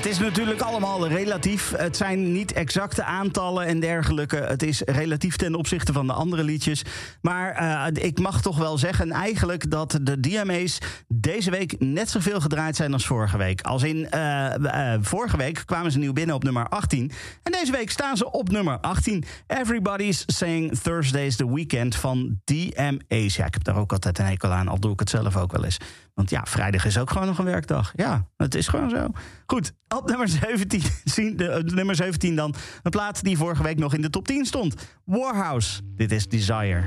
Het 0.05 0.13
is 0.13 0.19
natuurlijk 0.19 0.61
allemaal 0.61 1.09
relatief. 1.09 1.73
Het 1.77 1.97
zijn 1.97 2.33
niet 2.33 2.53
exacte 2.53 3.05
aantallen 3.05 3.67
en 3.67 3.81
dergelijke. 3.81 4.37
Het 4.37 4.63
is 4.63 4.81
relatief 4.81 5.37
ten 5.37 5.55
opzichte 5.55 5.93
van 5.93 6.07
de 6.07 6.13
andere 6.13 6.45
liedjes. 6.45 6.83
Maar 7.21 7.51
eh, 7.51 8.05
ik 8.05 8.19
mag 8.19 8.43
toch 8.43 8.59
wel 8.59 8.79
zeggen 8.79 9.11
eigenlijk 9.11 9.71
dat 9.71 9.99
de 10.03 10.21
DMA's 10.21 10.79
deze 11.25 11.51
week 11.51 11.75
net 11.79 12.11
zoveel 12.11 12.41
gedraaid 12.41 12.77
zijn 12.77 12.93
als 12.93 13.07
vorige 13.07 13.37
week. 13.37 13.61
Als 13.61 13.83
in 13.83 14.11
eh, 14.11 14.93
eh, 14.95 15.01
vorige 15.03 15.37
week 15.37 15.63
kwamen 15.65 15.93
ze 15.93 15.99
nieuw 15.99 16.13
binnen 16.13 16.35
op 16.35 16.45
nummer 16.45 16.69
18. 16.69 17.11
En 17.43 17.53
deze 17.53 17.73
week 17.73 17.91
staan 17.91 18.17
ze 18.17 18.31
op 18.31 18.51
nummer 18.51 18.79
18. 18.79 19.25
Everybody's 19.47 20.23
saying 20.27 20.79
Thursday's 20.79 21.37
the 21.37 21.55
weekend 21.55 21.97
van 21.97 22.41
DMA's. 22.45 23.37
Ja, 23.37 23.47
ik 23.47 23.55
heb 23.55 23.65
daar 23.65 23.77
ook 23.77 23.93
altijd 23.93 24.19
een 24.19 24.25
hekel 24.25 24.51
aan, 24.51 24.69
al 24.69 24.81
doe 24.81 24.93
ik 24.93 25.01
het 25.01 25.11
zelf 25.11 25.37
ook 25.37 25.53
wel 25.53 25.65
eens. 25.65 25.79
Want 26.15 26.31
ja, 26.31 26.43
vrijdag 26.45 26.85
is 26.85 26.99
ook 26.99 27.11
gewoon 27.11 27.27
nog 27.27 27.39
een 27.39 27.45
werkdag. 27.45 27.93
Ja, 27.97 28.29
het 28.37 28.55
is 28.55 28.69
gewoon 28.69 28.91
zo. 28.91 29.07
Goed, 29.47 29.73
op 29.89 30.09
nummer 30.09 30.29
17, 30.29 30.83
zien- 31.05 31.37
de, 31.37 31.49
eh, 31.49 31.63
nummer 31.63 31.95
17 31.95 32.37
dan. 32.37 32.55
Een 32.83 32.91
plaat 32.91 33.23
die 33.23 33.37
vorige 33.37 33.63
week 33.63 33.79
nog 33.79 33.95
in 33.95 34.03
de 34.03 34.11
top 34.11 34.27
10 34.27 34.45
stond. 34.45 34.75
Warhouse. 35.05 35.81
Dit 35.97 36.13
is 36.13 36.29
Desire. 36.29 36.83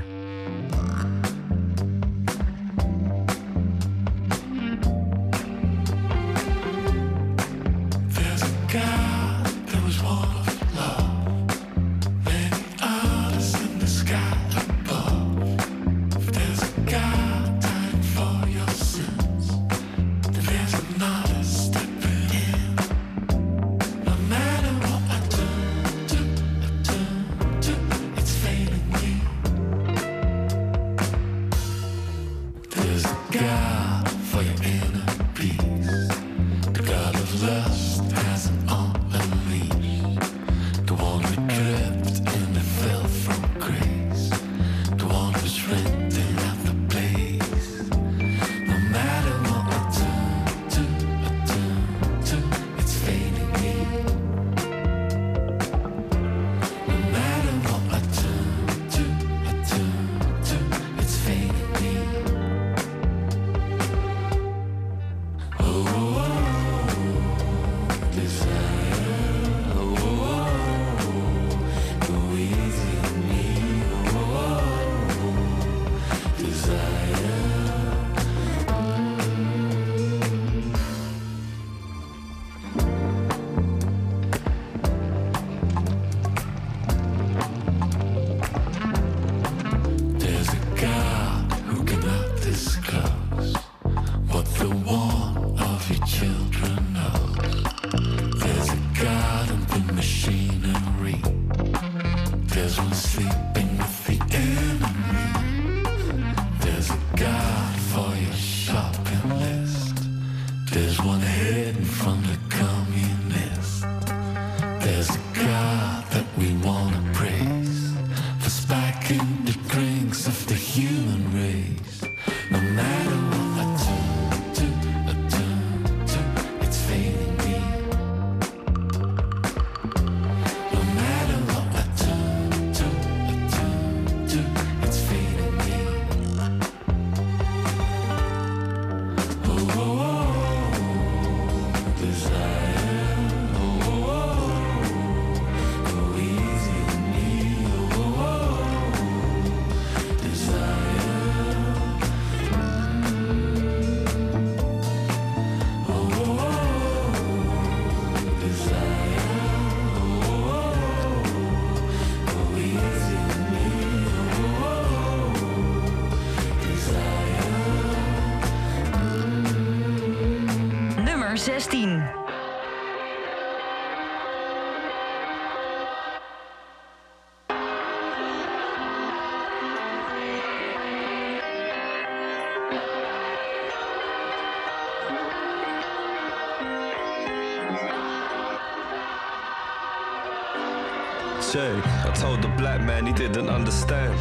Told 192.18 192.42
the 192.42 192.48
black 192.48 192.80
man 192.80 193.06
he 193.06 193.12
didn't 193.12 193.48
understand. 193.48 194.12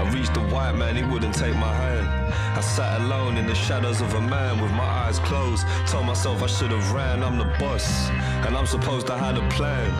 I 0.00 0.10
reached 0.10 0.34
the 0.34 0.40
white 0.54 0.74
man, 0.74 0.96
he 0.96 1.04
wouldn't 1.04 1.34
take 1.34 1.54
my 1.54 1.72
hand. 1.72 2.06
I 2.58 2.60
sat 2.60 3.00
alone 3.00 3.36
in 3.36 3.46
the 3.46 3.54
shadows 3.54 4.00
of 4.00 4.12
a 4.14 4.20
man 4.20 4.60
with 4.60 4.72
my 4.72 4.84
eyes 4.84 5.18
closed. 5.20 5.64
Told 5.86 6.06
myself 6.06 6.42
I 6.42 6.46
should 6.46 6.72
have 6.72 6.92
ran, 6.92 7.22
I'm 7.22 7.38
the 7.38 7.44
boss. 7.58 8.08
And 8.46 8.56
I'm 8.56 8.66
supposed 8.66 9.06
to 9.06 9.16
have 9.16 9.36
a 9.38 9.48
plan. 9.50 9.90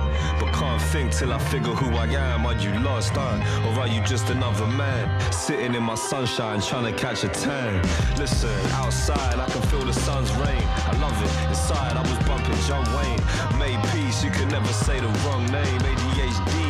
But 0.41 0.53
can't 0.55 0.83
think 0.83 1.13
till 1.13 1.33
I 1.33 1.39
figure 1.39 1.73
who 1.73 1.95
I 1.97 2.07
am. 2.07 2.47
Are 2.47 2.55
you 2.55 2.73
lost, 2.81 3.13
huh? 3.15 3.39
Or 3.67 3.81
are 3.81 3.89
you 3.89 4.03
just 4.03 4.29
another 4.29 4.67
man? 4.67 5.05
Sitting 5.33 5.75
in 5.75 5.83
my 5.83 5.95
sunshine, 5.95 6.61
trying 6.61 6.93
to 6.93 6.99
catch 6.99 7.23
a 7.25 7.29
tan. 7.29 7.83
Listen, 8.19 8.59
outside 8.73 9.39
I 9.39 9.47
can 9.47 9.63
feel 9.71 9.85
the 9.85 9.95
sun's 9.95 10.33
rain. 10.35 10.65
I 10.91 10.93
love 11.01 11.19
it. 11.23 11.49
Inside 11.49 11.97
I 11.97 12.03
was 12.03 12.19
bumping 12.27 12.61
John 12.67 12.85
Wayne. 12.97 13.23
Made 13.59 13.81
peace, 13.93 14.25
you 14.25 14.31
can 14.31 14.49
never 14.49 14.73
say 14.73 14.99
the 14.99 15.09
wrong 15.25 15.47
name. 15.47 15.87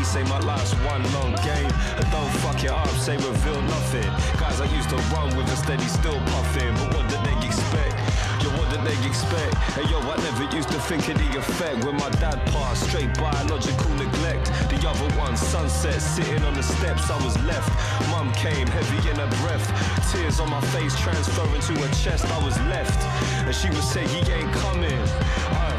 Say 0.07 0.23
my 0.25 0.39
life's 0.41 0.73
one 0.87 1.03
long 1.13 1.35
game. 1.43 1.71
And 1.99 2.07
don't 2.11 2.31
fuck 2.41 2.63
it 2.63 2.71
up, 2.71 2.89
say 3.05 3.17
reveal 3.17 3.61
nothing. 3.63 4.09
Guys 4.39 4.61
I 4.61 4.67
used 4.77 4.89
to 4.91 4.97
run 5.13 5.37
with 5.37 5.53
a 5.53 5.57
steady 5.57 5.85
still 5.87 6.19
puffing. 6.33 6.73
But 6.75 6.95
what 6.95 7.09
did 7.11 7.23
they 7.27 7.37
expect? 7.45 7.99
Yo, 8.43 8.49
what 8.57 8.71
did 8.71 8.83
they 8.87 8.97
expect? 9.07 9.55
Hey 9.75 9.85
yo, 9.91 9.99
I 9.99 10.17
never 10.23 10.45
used 10.55 10.71
to 10.71 10.79
think 10.89 11.09
of 11.09 11.19
the 11.19 11.39
effect 11.39 11.85
when 11.85 11.97
my 11.97 12.11
dad 12.23 12.39
passed. 12.55 12.87
Straight 12.89 13.13
biological 13.19 13.91
neglect. 13.95 14.47
The 14.71 14.79
other 14.89 15.11
one, 15.19 15.37
sunset, 15.37 16.01
sitting 16.01 16.43
on 16.45 16.55
the 16.55 16.63
steps, 16.63 17.11
I 17.11 17.19
was 17.25 17.37
left. 17.43 17.69
Mum 18.11 18.33
came, 18.33 18.69
heavy 18.69 19.11
in 19.11 19.17
her 19.17 19.31
breath. 19.43 19.67
Tears 20.13 20.39
on 20.39 20.49
my 20.51 20.61
face, 20.73 20.99
transferring 21.01 21.61
to 21.63 21.73
her 21.83 21.93
chest, 21.95 22.25
I 22.27 22.45
was 22.45 22.57
left. 22.71 23.03
And 23.45 23.55
she 23.55 23.69
would 23.69 23.85
say, 23.85 24.07
he 24.07 24.21
ain't 24.33 24.53
coming. 24.53 25.03
I 25.51 25.76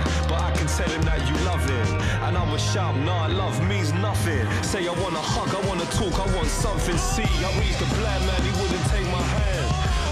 tell 0.68 0.90
him 0.90 1.02
that 1.08 1.24
you 1.24 1.36
love 1.48 1.64
him. 1.64 1.88
And 2.28 2.38
I 2.38 2.44
would 2.52 2.60
shout, 2.60 2.96
nah, 3.08 3.28
love 3.28 3.56
means 3.68 3.94
nothing. 3.94 4.44
Say 4.64 4.88
I 4.88 4.94
wanna 5.00 5.24
hug, 5.24 5.50
I 5.56 5.62
wanna 5.68 5.88
talk, 5.96 6.20
I 6.20 6.28
want 6.36 6.48
something. 6.48 6.98
See, 6.98 7.30
I 7.40 7.50
reached 7.60 7.80
the 7.80 7.90
black 7.96 8.20
man, 8.28 8.42
he 8.44 8.52
wouldn't 8.60 8.86
take 8.92 9.08
my 9.08 9.24
hand. 9.24 9.68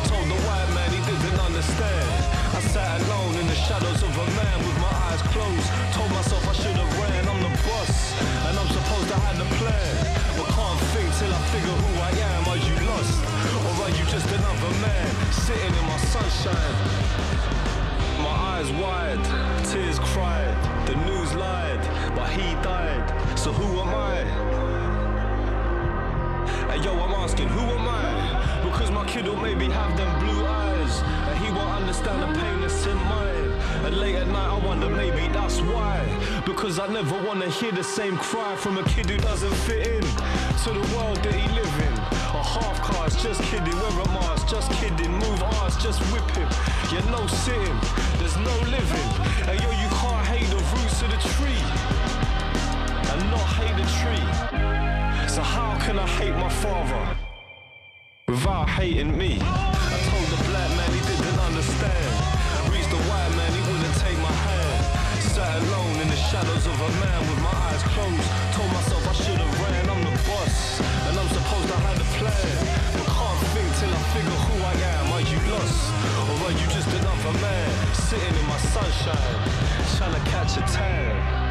Told 0.07 0.27
the 0.31 0.39
white 0.47 0.71
man 0.71 0.89
he 0.95 1.01
didn't 1.03 1.39
understand. 1.43 2.07
I 2.55 2.61
sat 2.71 3.01
alone 3.03 3.35
in 3.35 3.47
the 3.47 3.57
shadows 3.67 3.99
of 3.99 4.13
a 4.15 4.27
man 4.39 4.57
with 4.63 4.77
my 4.79 4.93
eyes 5.11 5.21
closed. 5.35 5.69
Told 5.91 6.11
myself 6.15 6.43
I 6.47 6.55
should 6.55 6.77
have 6.79 6.93
ran, 7.03 7.27
I'm 7.27 7.41
the 7.43 7.53
boss, 7.67 8.15
and 8.47 8.55
I'm 8.55 8.69
supposed 8.71 9.09
to 9.11 9.17
have 9.27 9.37
the 9.37 9.49
plan. 9.59 9.91
But 10.39 10.47
can't 10.55 10.79
think 10.95 11.09
till 11.19 11.33
I 11.35 11.41
figure 11.51 11.77
who 11.83 11.91
I 11.99 12.11
am. 12.31 12.41
Are 12.47 12.61
you 12.63 12.75
lost, 12.87 13.17
or 13.59 13.73
are 13.83 13.93
you 13.97 14.05
just 14.07 14.29
another 14.31 14.73
man 14.79 15.07
sitting 15.35 15.73
in 15.75 15.85
my 15.89 15.99
sunshine? 15.99 17.14
Eyes 18.65 18.81
wide, 18.81 19.65
tears 19.65 19.99
cried, 19.99 20.87
the 20.87 20.95
news 21.05 21.35
lied, 21.35 21.79
but 22.15 22.27
he 22.31 22.53
died. 22.63 23.37
So 23.37 23.51
who 23.51 23.79
am 23.79 23.89
I? 23.89 24.23
Hey 26.71 26.83
yo, 26.83 26.93
I'm 26.93 27.13
asking, 27.13 27.47
who 27.49 27.59
am 27.59 27.87
I? 27.87 28.61
Because 28.63 28.89
my 28.89 29.05
kid 29.05 29.27
will 29.27 29.37
maybe 29.37 29.65
have 29.65 29.95
them 29.95 30.19
blue 30.19 30.47
eyes, 30.47 31.01
and 31.03 31.37
he 31.45 31.51
won't 31.51 31.69
understand 31.69 32.23
the 32.23 32.39
pain 32.39 32.61
that's 32.61 32.85
in 32.87 32.97
mine. 32.97 33.51
And 33.85 33.97
late 33.97 34.15
at 34.15 34.27
night, 34.29 34.49
I 34.49 34.65
wonder 34.65 34.89
maybe 34.89 35.27
that's 35.31 35.61
why. 35.61 36.01
Because 36.43 36.79
I 36.79 36.87
never 36.87 37.21
wanna 37.23 37.49
hear 37.49 37.71
the 37.71 37.83
same 37.83 38.17
cry 38.17 38.55
from 38.55 38.79
a 38.79 38.83
kid 38.85 39.07
who 39.07 39.17
doesn't 39.17 39.53
fit 39.67 39.85
in 39.85 40.01
to 40.01 40.69
the 40.73 40.95
world 40.95 41.17
that 41.17 41.35
he 41.35 41.47
live 41.53 41.75
in. 41.87 41.93
A 42.33 42.43
half 42.43 42.81
cast, 42.81 43.19
just 43.19 43.43
kidding, 43.43 43.77
wear 43.77 44.01
a 44.01 44.07
mask, 44.09 44.47
just 44.47 44.71
kidding, 44.71 45.11
move 45.11 45.43
arse, 45.61 45.77
just 45.77 46.01
whip 46.11 46.29
him. 46.31 46.49
Yeah, 46.91 47.05
no 47.11 47.25
sitting, 47.27 47.79
no 48.37 48.55
living. 48.69 49.09
And 49.47 49.55
yo, 49.61 49.69
you 49.71 49.89
can't 49.99 50.25
hate 50.27 50.49
the 50.49 50.61
roots 50.75 51.01
of 51.01 51.09
the 51.11 51.19
tree 51.35 51.63
and 53.11 53.19
not 53.31 53.47
hate 53.59 53.75
the 53.79 53.87
tree. 53.99 54.27
So 55.29 55.41
how 55.41 55.77
can 55.79 55.99
I 55.99 56.07
hate 56.19 56.35
my 56.35 56.49
father 56.49 57.03
without 58.27 58.69
hating 58.69 59.17
me? 59.17 59.39
I 59.41 59.97
told 60.09 60.27
the 60.33 60.41
black 60.49 60.69
man 60.77 60.89
he 60.91 61.01
didn't 61.11 61.39
understand. 61.39 62.11
Reached 62.71 62.89
the 62.89 63.01
white 63.07 63.31
man, 63.39 63.51
he 63.55 63.61
wouldn't 63.71 63.97
take 64.03 64.19
my 64.19 64.35
hand. 64.47 65.21
Sat 65.21 65.61
alone 65.63 65.95
in 66.03 66.07
the 66.07 66.19
shadows 66.29 66.65
of 66.67 66.75
a 66.75 66.91
man 67.03 67.19
with 67.29 67.39
my 67.43 67.55
eyes 67.69 67.83
closed. 67.93 68.27
Told 68.55 68.69
myself 68.71 69.03
I 69.07 69.13
should 69.13 69.39
have 69.39 69.55
ran, 69.63 69.89
I'm 69.89 70.03
the 70.03 70.15
boss, 70.27 70.79
and 71.07 71.13
I'm 71.19 71.29
supposed 71.29 71.67
to 71.71 71.77
have 71.85 71.97
the 71.99 72.09
plan. 72.19 72.55
But 72.95 73.07
can't 73.15 73.39
think 73.53 73.69
till 73.79 73.91
I 73.91 74.01
figure 74.15 74.39
who 74.47 74.55
I 74.63 74.75
am. 74.95 75.04
Are 76.45 76.51
you 76.51 76.67
just 76.67 76.87
another 76.89 77.39
man 77.39 77.93
sitting 77.95 78.35
in 78.35 78.45
my 78.47 78.57
sunshine, 78.57 79.97
trying 79.97 80.13
to 80.13 80.29
catch 80.29 80.57
a 80.57 80.61
tan? 80.71 81.44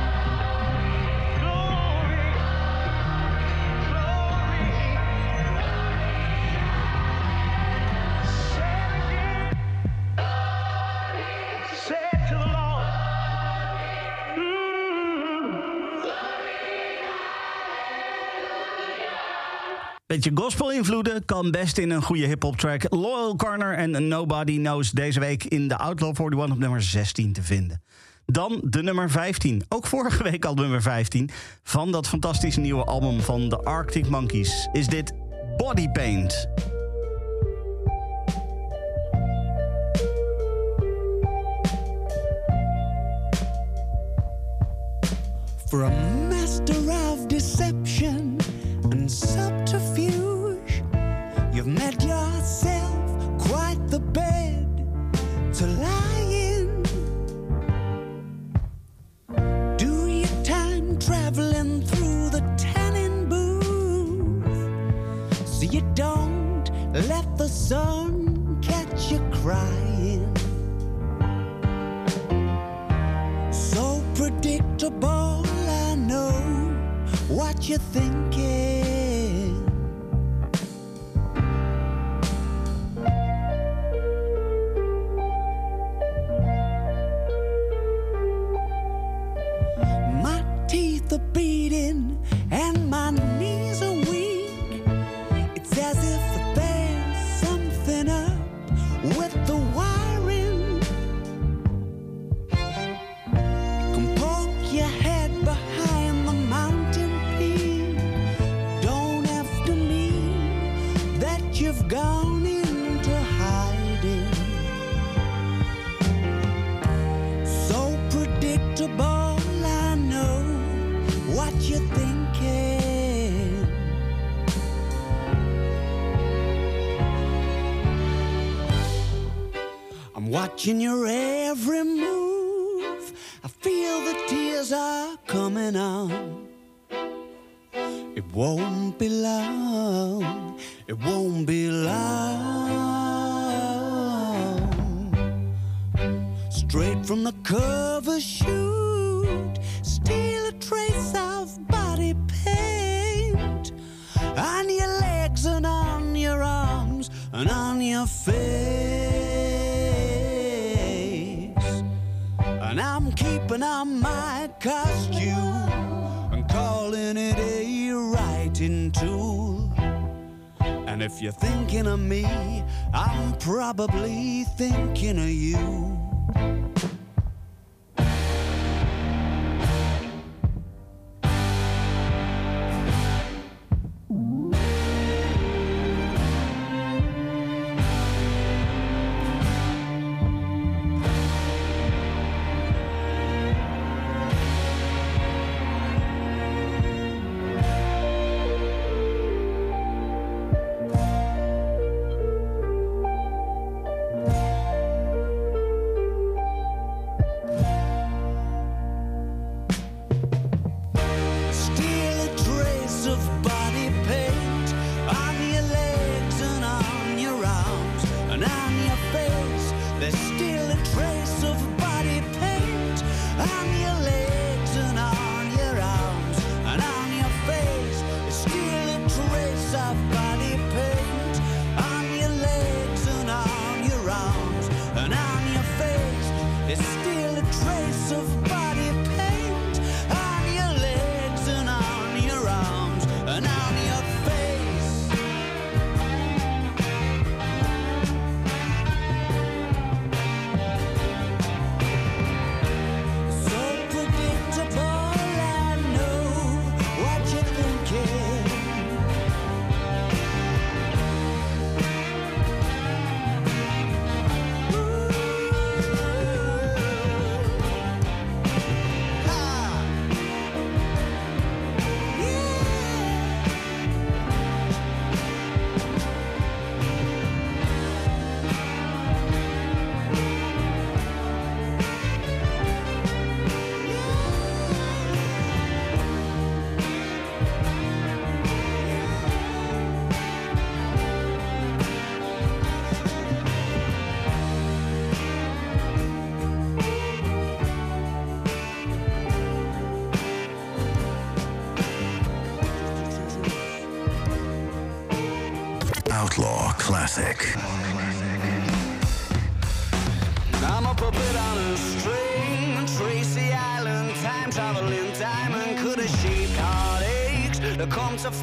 Beetje 20.25 20.43
gospel-invloeden 20.43 21.25
kan 21.25 21.51
best 21.51 21.79
in 21.79 21.91
een 21.91 22.03
goede 22.03 22.27
hip-hop 22.27 22.57
track. 22.57 22.83
Loyal 22.89 23.37
Corner 23.37 23.75
en 23.75 24.09
Nobody 24.09 24.57
Knows 24.57 24.91
deze 24.91 25.21
week 25.21 25.45
in 25.45 25.69
de 25.69 25.77
Outlaw 25.77 26.09
41 26.21 26.51
op 26.51 26.59
nummer 26.59 26.83
16 26.83 27.33
te 27.33 27.43
vinden. 27.43 27.83
Dan 28.27 28.61
de 28.65 28.83
nummer 28.83 29.11
15. 29.11 29.63
Ook 29.69 29.87
vorige 29.87 30.23
week 30.23 30.45
al 30.45 30.55
nummer 30.55 30.83
15. 30.83 31.31
Van 31.63 31.93
dat 31.93 32.09
fantastische 32.09 32.61
nieuwe 32.61 32.85
album 32.85 33.21
van 33.21 33.49
de 33.49 33.57
Arctic 33.59 34.09
Monkeys 34.09 34.69
is 34.73 34.87
dit 34.87 35.13
Body 35.57 35.89
Paint. 35.89 36.49
For 45.69 45.85
a 45.85 45.91
master 46.29 46.91
of 46.91 47.27
deception 47.27 48.37
and 48.91 49.11
subterfuge, 49.11 49.84
you've 51.55 51.69
made 51.69 52.03
yourself 52.03 53.39
quite 53.39 53.79
the 53.87 54.01
bed 54.01 54.67
to 55.55 55.67
lie 55.69 56.27
in. 56.29 56.83
Do 59.77 60.09
your 60.09 60.43
time 60.43 60.99
traveling 60.99 61.83
through 61.83 62.31
the 62.31 62.43
tanning 62.57 63.29
booth 63.29 64.47
so 65.49 65.65
you 65.65 65.83
don't 65.95 66.69
let 66.93 67.39
the 67.39 67.49
sun 67.49 68.59
catch 68.61 69.13
you 69.13 69.21
crying. 69.41 70.35
So 73.53 74.03
predictable, 74.17 75.47
I 75.69 75.95
know 75.95 76.33
what 77.29 77.69
you're 77.69 77.79
thinking. 77.79 78.34
Are 91.15 91.19
beating 91.33 92.19
and 92.51 92.91
my 92.91 93.11
knees 93.39 93.84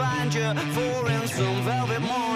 find 0.02 0.34
you 0.34 0.54
for 0.74 1.12
in 1.12 1.28
some 1.28 1.64
velvet 1.64 2.02
morning. 2.02 2.31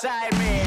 Beside 0.00 0.38
me, 0.38 0.57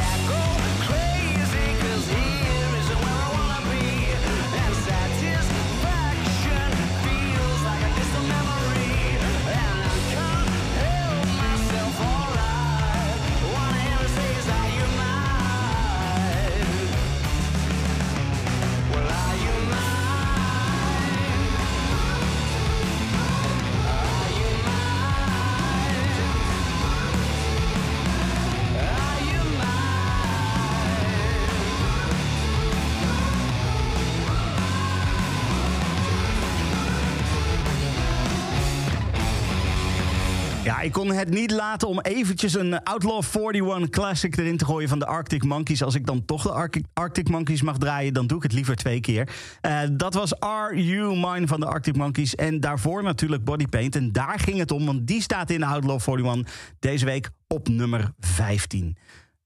Ik 40.82 40.92
kon 40.92 41.12
het 41.12 41.30
niet 41.30 41.52
laten 41.52 41.88
om 41.88 42.00
eventjes 42.00 42.54
een 42.54 42.84
Outlaw 42.84 43.24
41 43.52 43.90
Classic 43.90 44.38
erin 44.38 44.58
te 44.58 44.66
gooien 44.66 44.90
van 44.90 45.00
de 45.00 45.06
Arctic 45.06 45.44
Monkeys. 45.44 45.84
Als 45.84 45.96
ik 45.96 46.06
dan 46.06 46.26
toch 46.26 46.44
de 46.44 46.52
Arctic, 46.52 46.86
Arctic 46.94 47.30
Monkeys 47.30 47.62
mag 47.62 47.78
draaien, 47.78 48.14
dan 48.14 48.28
doe 48.28 48.38
ik 48.38 48.44
het 48.44 48.54
liever 48.54 48.76
twee 48.76 49.00
keer. 49.00 49.30
Eh, 49.62 49.80
dat 49.92 50.14
was 50.14 50.40
Are 50.40 50.84
You 50.84 51.16
Mine 51.16 51.48
van 51.48 51.60
de 51.60 51.66
Arctic 51.66 51.96
Monkeys. 51.96 52.36
En 52.36 52.60
daarvoor 52.60 53.04
natuurlijk 53.04 53.44
Body 53.44 53.68
Paint. 53.68 53.96
En 53.96 54.12
daar 54.12 54.40
ging 54.40 54.58
het 54.58 54.72
om, 54.72 54.86
want 54.86 55.08
die 55.08 55.22
staat 55.22 55.50
in 55.50 55.60
de 55.60 55.66
Outlaw 55.66 56.00
41 56.08 56.74
deze 56.80 57.06
week 57.06 57.30
op 57.48 57.68
nummer 57.68 58.12
15. 58.20 58.98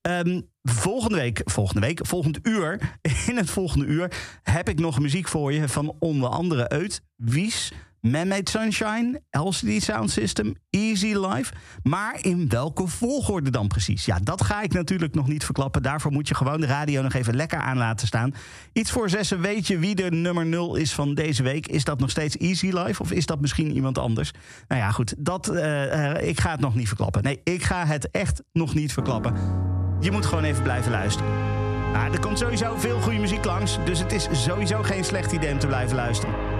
Ehm, 0.01 0.41
volgende 0.63 1.17
week, 1.17 1.41
volgende 1.45 1.81
week, 1.81 1.99
volgend 2.05 2.39
uur, 2.47 2.97
in 3.29 3.37
het 3.37 3.49
volgende 3.49 3.85
uur 3.85 4.11
heb 4.43 4.69
ik 4.69 4.79
nog 4.79 4.99
muziek 4.99 5.27
voor 5.27 5.53
je 5.53 5.69
van 5.69 5.95
onder 5.99 6.29
andere 6.29 6.73
Eut, 6.73 7.01
Wies, 7.15 7.71
Man-Made 8.05 8.49
Sunshine, 8.49 9.21
LCD 9.31 9.83
Sound 9.83 10.11
System, 10.11 10.55
Easy 10.69 11.15
Life. 11.15 11.53
Maar 11.83 12.17
in 12.21 12.49
welke 12.49 12.87
volgorde 12.87 13.49
dan 13.49 13.67
precies? 13.67 14.05
Ja, 14.05 14.19
dat 14.23 14.43
ga 14.43 14.61
ik 14.61 14.73
natuurlijk 14.73 15.15
nog 15.15 15.27
niet 15.27 15.43
verklappen. 15.45 15.81
Daarvoor 15.81 16.11
moet 16.11 16.27
je 16.27 16.35
gewoon 16.35 16.61
de 16.61 16.67
radio 16.67 17.01
nog 17.01 17.13
even 17.13 17.35
lekker 17.35 17.59
aan 17.59 17.77
laten 17.77 18.07
staan. 18.07 18.33
Iets 18.73 18.91
voor 18.91 19.09
zessen 19.09 19.41
weet 19.41 19.67
je 19.67 19.79
wie 19.79 19.95
de 19.95 20.11
nummer 20.11 20.45
0 20.45 20.75
is 20.75 20.93
van 20.93 21.13
deze 21.13 21.43
week. 21.43 21.67
Is 21.67 21.83
dat 21.83 21.99
nog 21.99 22.09
steeds 22.09 22.37
Easy 22.37 22.69
Life 22.69 23.01
of 23.01 23.11
is 23.11 23.25
dat 23.25 23.41
misschien 23.41 23.71
iemand 23.71 23.97
anders? 23.97 24.31
Nou 24.67 24.81
ja, 24.81 24.91
goed, 24.91 25.13
dat, 25.17 25.47
eh, 25.47 26.15
eh, 26.15 26.27
ik 26.27 26.39
ga 26.39 26.51
het 26.51 26.59
nog 26.59 26.75
niet 26.75 26.87
verklappen. 26.87 27.23
Nee, 27.23 27.41
ik 27.43 27.63
ga 27.63 27.85
het 27.85 28.11
echt 28.11 28.43
nog 28.51 28.73
niet 28.73 28.93
verklappen. 28.93 29.33
Je 29.99 30.11
moet 30.11 30.25
gewoon 30.25 30.43
even 30.43 30.63
blijven 30.63 30.91
luisteren. 30.91 31.31
Nou, 31.93 32.13
er 32.13 32.19
komt 32.19 32.39
sowieso 32.39 32.77
veel 32.77 32.99
goede 32.99 33.19
muziek 33.19 33.45
langs. 33.45 33.77
Dus 33.85 33.99
het 33.99 34.11
is 34.11 34.27
sowieso 34.31 34.83
geen 34.83 35.03
slecht 35.03 35.31
idee 35.31 35.51
om 35.51 35.59
te 35.59 35.67
blijven 35.67 35.95
luisteren. 35.95 36.54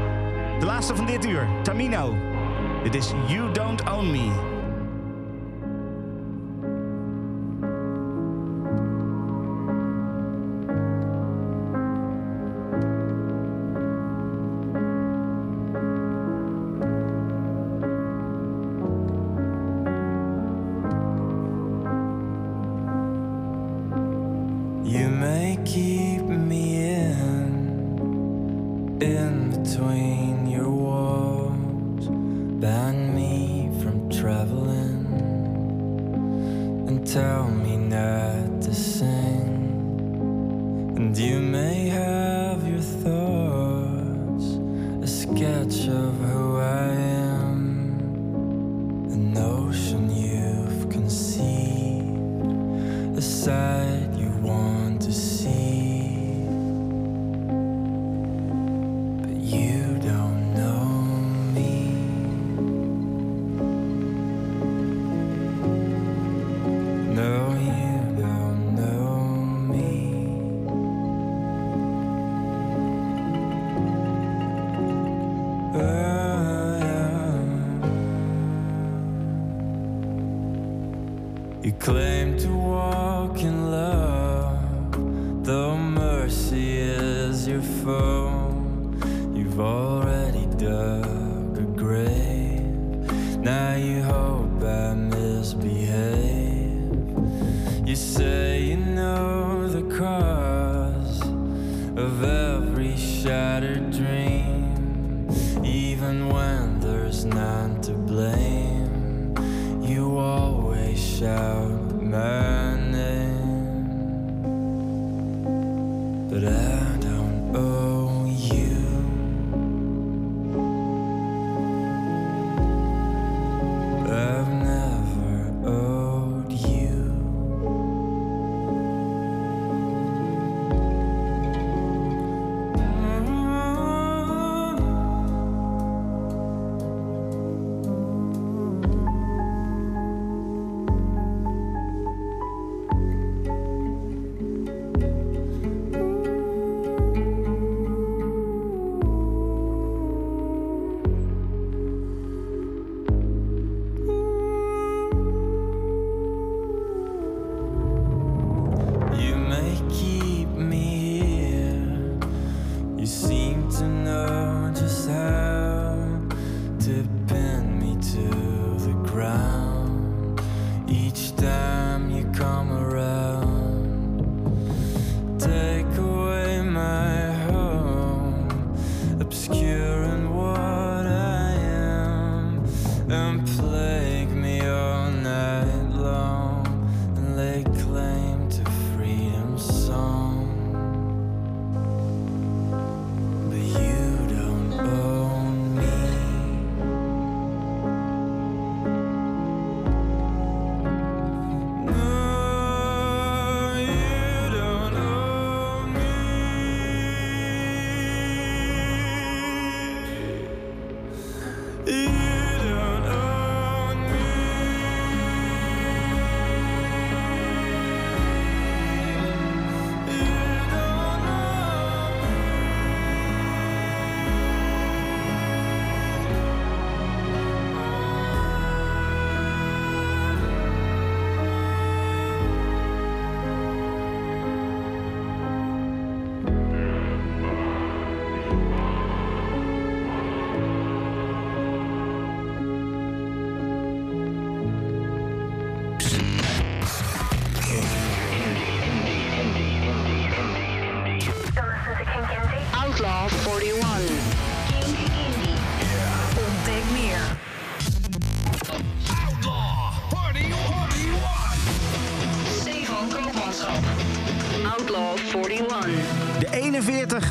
De 0.60 0.66
laatste 0.66 0.96
van 0.96 1.06
dit 1.06 1.26
uur, 1.26 1.48
Tamino. 1.64 2.16
Dit 2.84 2.96
is 2.96 3.14
You 3.28 3.52
Don't 3.52 3.90
Own 3.90 4.12
Me. 4.12 4.55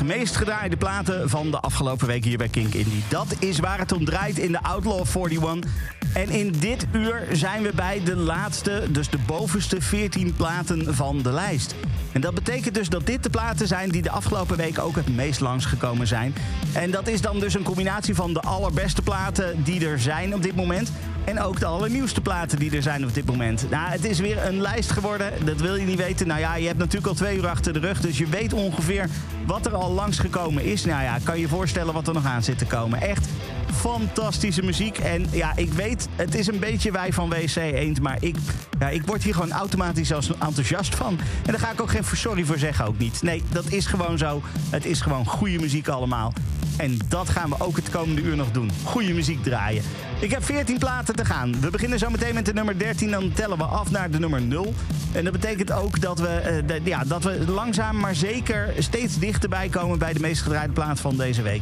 Meest 0.05 0.35
gedraaide 0.35 0.77
platen 0.77 1.29
van 1.29 1.51
de 1.51 1.59
afgelopen 1.59 2.07
week 2.07 2.23
hier 2.23 2.37
bij 2.37 2.47
Kink 2.47 2.73
Indie. 2.73 3.03
Dat 3.09 3.35
is 3.39 3.59
waar 3.59 3.79
het 3.79 3.91
om 3.91 4.05
draait 4.05 4.37
in 4.37 4.51
de 4.51 4.63
Outlaw 4.63 5.05
41. 5.15 5.71
En 6.13 6.29
in 6.29 6.53
dit 6.59 6.85
uur 6.91 7.27
zijn 7.31 7.63
we 7.63 7.71
bij 7.75 8.01
de 8.03 8.15
laatste, 8.15 8.83
dus 8.89 9.09
de 9.09 9.17
bovenste 9.25 9.81
14 9.81 10.33
platen 10.33 10.95
van 10.95 11.21
de 11.21 11.31
lijst. 11.31 11.75
En 12.11 12.21
dat 12.21 12.33
betekent 12.33 12.75
dus 12.75 12.89
dat 12.89 13.05
dit 13.05 13.23
de 13.23 13.29
platen 13.29 13.67
zijn 13.67 13.89
die 13.89 14.01
de 14.01 14.09
afgelopen 14.09 14.57
week 14.57 14.79
ook 14.79 14.95
het 14.95 15.15
meest 15.15 15.39
langsgekomen 15.39 16.07
zijn. 16.07 16.35
En 16.73 16.91
dat 16.91 17.07
is 17.07 17.21
dan 17.21 17.39
dus 17.39 17.53
een 17.53 17.63
combinatie 17.63 18.15
van 18.15 18.33
de 18.33 18.41
allerbeste 18.41 19.01
platen 19.01 19.63
die 19.63 19.87
er 19.87 19.99
zijn 19.99 20.33
op 20.33 20.43
dit 20.43 20.55
moment. 20.55 20.91
En 21.25 21.41
ook 21.41 21.59
de 21.59 21.65
allernieuwste 21.65 22.21
platen 22.21 22.59
die 22.59 22.75
er 22.75 22.81
zijn 22.81 23.05
op 23.05 23.13
dit 23.13 23.25
moment. 23.25 23.69
Nou, 23.69 23.89
het 23.89 24.05
is 24.05 24.19
weer 24.19 24.45
een 24.45 24.61
lijst 24.61 24.91
geworden. 24.91 25.45
Dat 25.45 25.61
wil 25.61 25.75
je 25.75 25.85
niet 25.85 25.97
weten. 25.97 26.27
Nou 26.27 26.39
ja, 26.39 26.55
je 26.55 26.67
hebt 26.67 26.79
natuurlijk 26.79 27.07
al 27.07 27.13
twee 27.13 27.37
uur 27.37 27.47
achter 27.47 27.73
de 27.73 27.79
rug. 27.79 28.01
Dus 28.01 28.17
je 28.17 28.27
weet 28.27 28.53
ongeveer 28.53 29.09
wat 29.45 29.65
er 29.65 29.75
al 29.75 29.91
langsgekomen 29.91 30.63
is. 30.63 30.85
Nou 30.85 31.03
ja, 31.03 31.17
kan 31.23 31.39
je 31.39 31.47
voorstellen 31.47 31.93
wat 31.93 32.07
er 32.07 32.13
nog 32.13 32.25
aan 32.25 32.43
zit 32.43 32.57
te 32.57 32.65
komen. 32.65 33.01
Echt 33.01 33.27
fantastische 33.73 34.63
muziek. 34.63 34.97
En 34.97 35.25
ja, 35.31 35.51
ik 35.55 35.73
weet, 35.73 36.07
het 36.15 36.35
is 36.35 36.47
een 36.47 36.59
beetje 36.59 36.91
wij 36.91 37.13
van 37.13 37.29
WC 37.29 37.55
Eend. 37.55 38.01
Maar 38.01 38.17
ik, 38.19 38.35
ja, 38.79 38.89
ik 38.89 39.05
word 39.05 39.23
hier 39.23 39.33
gewoon 39.33 39.51
automatisch 39.51 40.13
als 40.13 40.31
enthousiast 40.37 40.95
van. 40.95 41.19
En 41.45 41.51
daar 41.51 41.59
ga 41.59 41.71
ik 41.71 41.81
ook 41.81 41.89
geen 41.89 42.03
sorry 42.13 42.43
voor 42.43 42.57
zeggen, 42.57 42.85
ook 42.85 42.97
niet. 42.97 43.21
Nee, 43.21 43.43
dat 43.51 43.65
is 43.65 43.85
gewoon 43.85 44.17
zo. 44.17 44.41
Het 44.69 44.85
is 44.85 45.01
gewoon 45.01 45.25
goede 45.25 45.59
muziek 45.59 45.87
allemaal. 45.87 46.33
En 46.77 46.97
dat 47.07 47.29
gaan 47.29 47.49
we 47.49 47.55
ook 47.59 47.75
het 47.75 47.89
komende 47.89 48.21
uur 48.21 48.35
nog 48.35 48.51
doen. 48.51 48.71
Goede 48.83 49.13
muziek 49.13 49.43
draaien. 49.43 49.83
Ik 50.19 50.31
heb 50.31 50.43
14 50.43 50.77
platen 50.77 51.15
te 51.15 51.25
gaan. 51.25 51.59
We 51.61 51.69
beginnen 51.69 51.99
zo 51.99 52.09
meteen 52.09 52.33
met 52.33 52.45
de 52.45 52.53
nummer 52.53 52.79
13. 52.79 53.11
Dan 53.11 53.31
tellen 53.31 53.57
we 53.57 53.63
af 53.63 53.91
naar 53.91 54.11
de 54.11 54.19
nummer 54.19 54.41
0. 54.41 54.73
En 55.11 55.23
dat 55.23 55.33
betekent 55.33 55.71
ook 55.71 56.01
dat 56.01 56.19
we, 56.19 56.27
eh, 56.27 56.85
ja, 56.85 57.03
dat 57.03 57.23
we 57.23 57.45
langzaam 57.47 57.99
maar 57.99 58.15
zeker 58.15 58.73
steeds 58.79 59.19
dichterbij 59.19 59.69
komen 59.69 59.99
bij 59.99 60.13
de 60.13 60.19
meest 60.19 60.41
gedraaide 60.41 60.73
plaat 60.73 60.99
van 60.99 61.17
deze 61.17 61.41
week. 61.41 61.61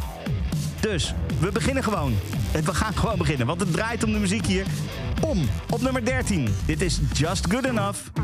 Dus, 0.79 1.13
we 1.39 1.51
beginnen 1.51 1.83
gewoon. 1.83 2.15
We 2.51 2.73
gaan 2.73 2.95
gewoon 3.03 3.17
beginnen, 3.17 3.47
want 3.47 3.59
het 3.59 3.73
draait 3.73 4.03
om 4.03 4.13
de 4.13 4.19
muziek 4.19 4.45
hier. 4.45 4.65
Om, 5.21 5.49
op 5.69 5.81
nummer 5.81 6.05
13. 6.05 6.47
Dit 6.65 6.81
is 6.81 6.99
Just 7.13 7.51
Good 7.51 7.65
Enough. 7.65 8.22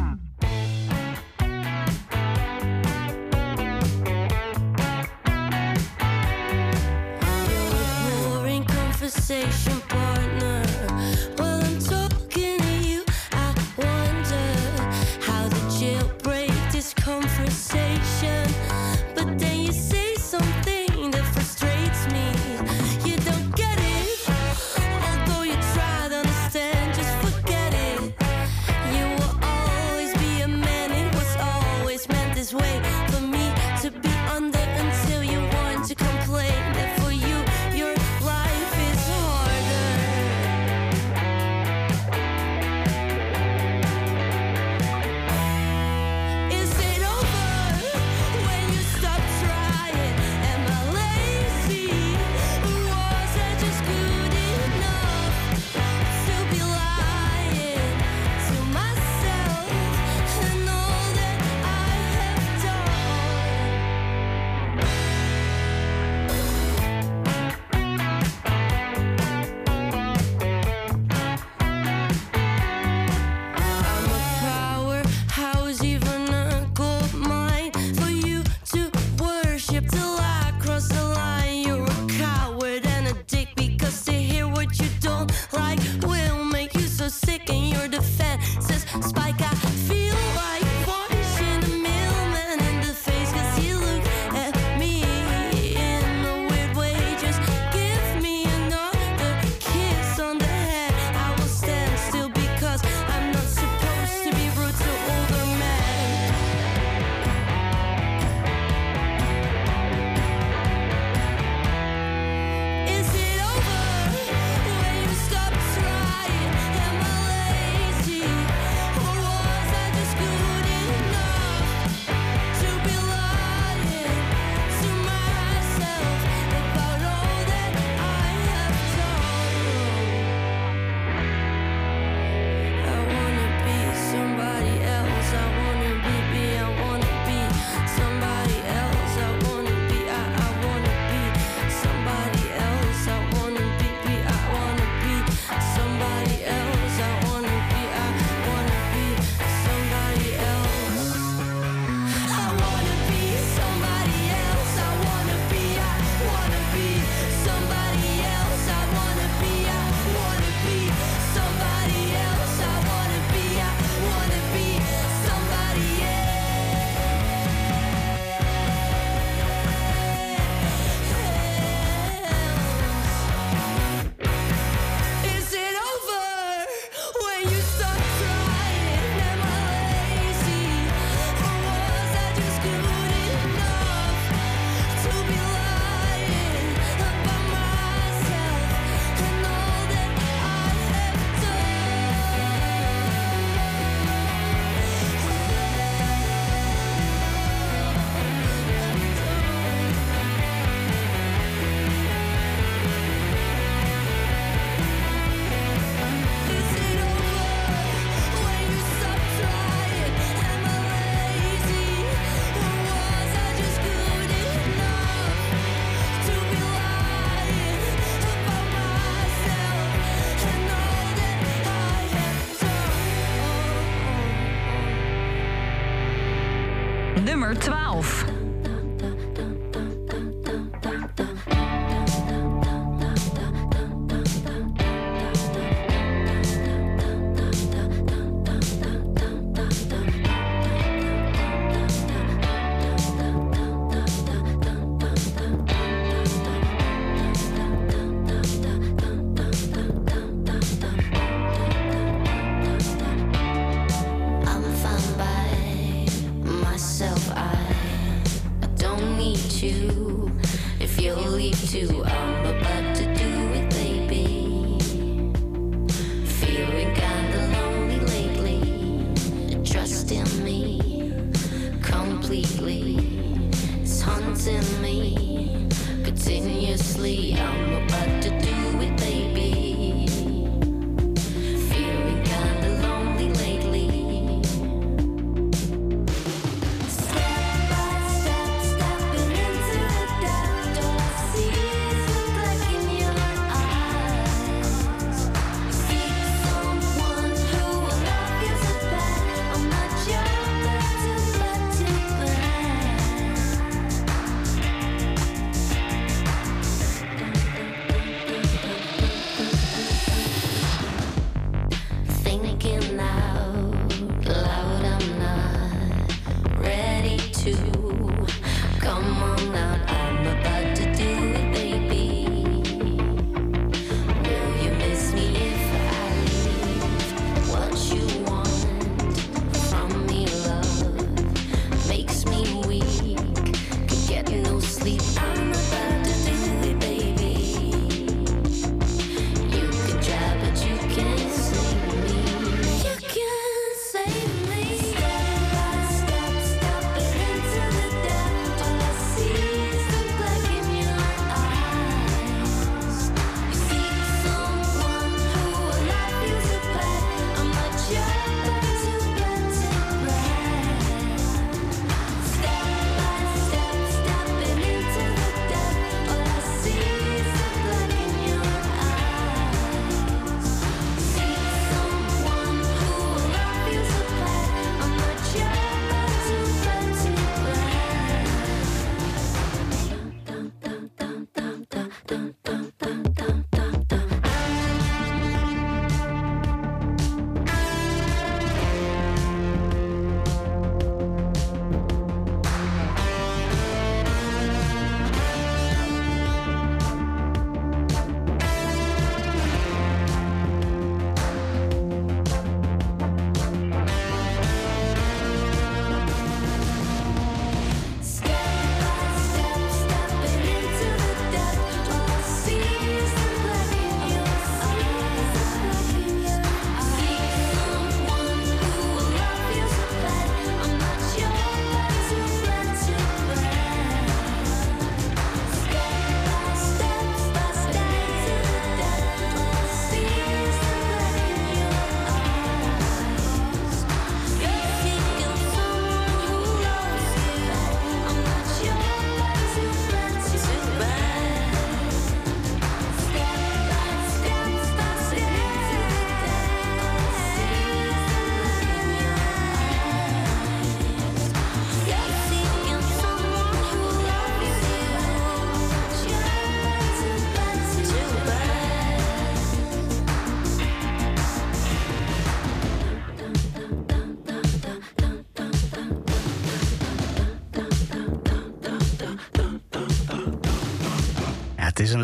Nummer 227.50 227.62
12. 227.62 227.89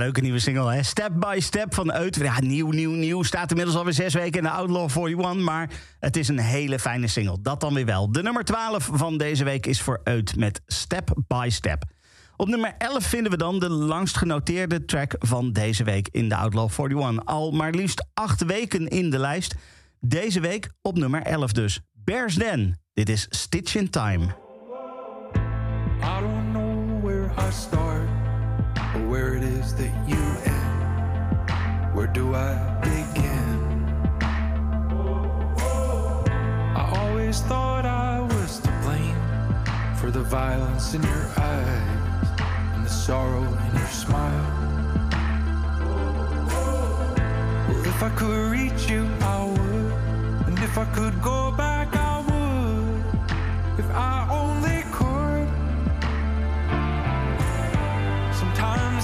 Leuke 0.06 0.22
nieuwe 0.22 0.40
single, 0.40 0.74
hè? 0.74 0.84
Step 0.84 1.12
by 1.20 1.38
Step 1.40 1.74
van 1.74 1.92
Uit. 1.92 2.16
Ja, 2.16 2.40
nieuw, 2.40 2.70
nieuw, 2.70 2.92
nieuw. 2.92 3.24
Staat 3.24 3.50
inmiddels 3.50 3.78
alweer 3.78 3.94
zes 3.94 4.14
weken 4.14 4.38
in 4.38 4.44
de 4.44 4.50
Outlaw 4.50 4.90
41. 5.08 5.44
Maar 5.44 5.70
het 6.00 6.18
is 6.18 6.28
een 6.28 6.40
hele 6.40 6.80
fijne 6.80 7.08
single. 7.08 7.38
Dat 7.42 7.60
dan 7.60 7.74
weer 7.74 7.86
wel. 7.86 8.12
De 8.12 8.22
nummer 8.22 8.44
12 8.44 8.90
van 8.94 9.18
deze 9.18 9.44
week 9.44 9.66
is 9.66 9.82
voor 9.82 10.02
Uit 10.04 10.36
met 10.36 10.62
Step 10.66 11.14
by 11.28 11.48
Step. 11.52 11.84
Op 12.36 12.48
nummer 12.48 12.76
11 12.78 13.04
vinden 13.04 13.32
we 13.32 13.38
dan 13.38 13.60
de 13.60 13.70
langst 13.70 14.18
genoteerde 14.18 14.86
track 14.86 15.16
van 15.20 15.52
deze 15.52 15.84
week 15.84 16.08
in 16.12 16.30
de 16.30 16.36
Outlaw 16.36 16.70
41. 16.78 17.26
Al 17.26 17.52
maar 17.52 17.72
liefst 17.72 18.06
acht 18.14 18.46
weken 18.46 18.88
in 18.88 19.10
de 19.10 19.20
lijst. 19.20 19.56
Deze 20.00 20.40
week 20.40 20.70
op 20.82 20.98
nummer 20.98 21.22
11 21.22 21.52
dus. 21.52 21.80
Bears 21.92 22.36
Den. 22.36 22.80
Dit 22.94 23.10
is 23.10 23.28
Stitch 23.30 23.76
in 23.76 23.90
Time. 23.90 24.24
I 26.02 26.20
don't 26.20 26.52
know 26.52 27.04
where 27.04 27.48
I 27.48 27.52
start 27.52 28.15
where 29.00 29.36
it 29.36 29.44
is 29.44 29.76
that 29.76 29.92
you 30.08 30.16
end. 30.46 31.96
Where 31.96 32.08
do 32.08 32.34
I 32.36 32.56
begin? 32.82 33.86
I 36.76 36.90
always 37.00 37.42
thought 37.42 37.86
I 37.86 38.22
was 38.22 38.60
to 38.60 38.72
blame 38.84 39.18
for 39.96 40.12
the 40.12 40.24
violence 40.24 40.94
in 40.94 41.04
your 41.04 41.28
eyes 41.38 42.28
and 42.74 42.86
the 42.86 42.90
sorrow 42.90 43.44
in 43.44 43.76
your 43.76 43.88
smile. 43.88 44.52
Well, 47.68 47.86
if 47.86 48.04
I 48.04 48.10
could 48.16 48.52
reach 48.52 48.90
you, 48.90 49.08
I 49.22 49.46
would. 49.46 50.48
And 50.48 50.60
if 50.60 50.78
I 50.78 50.86
could 50.86 51.22
go 51.22 51.52
back, 51.52 51.96
I 51.96 52.22
would. 52.22 53.80
If 53.80 53.90
I 53.92 54.28
only 54.32 54.55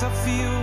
I 0.04 0.10
feel 0.26 0.61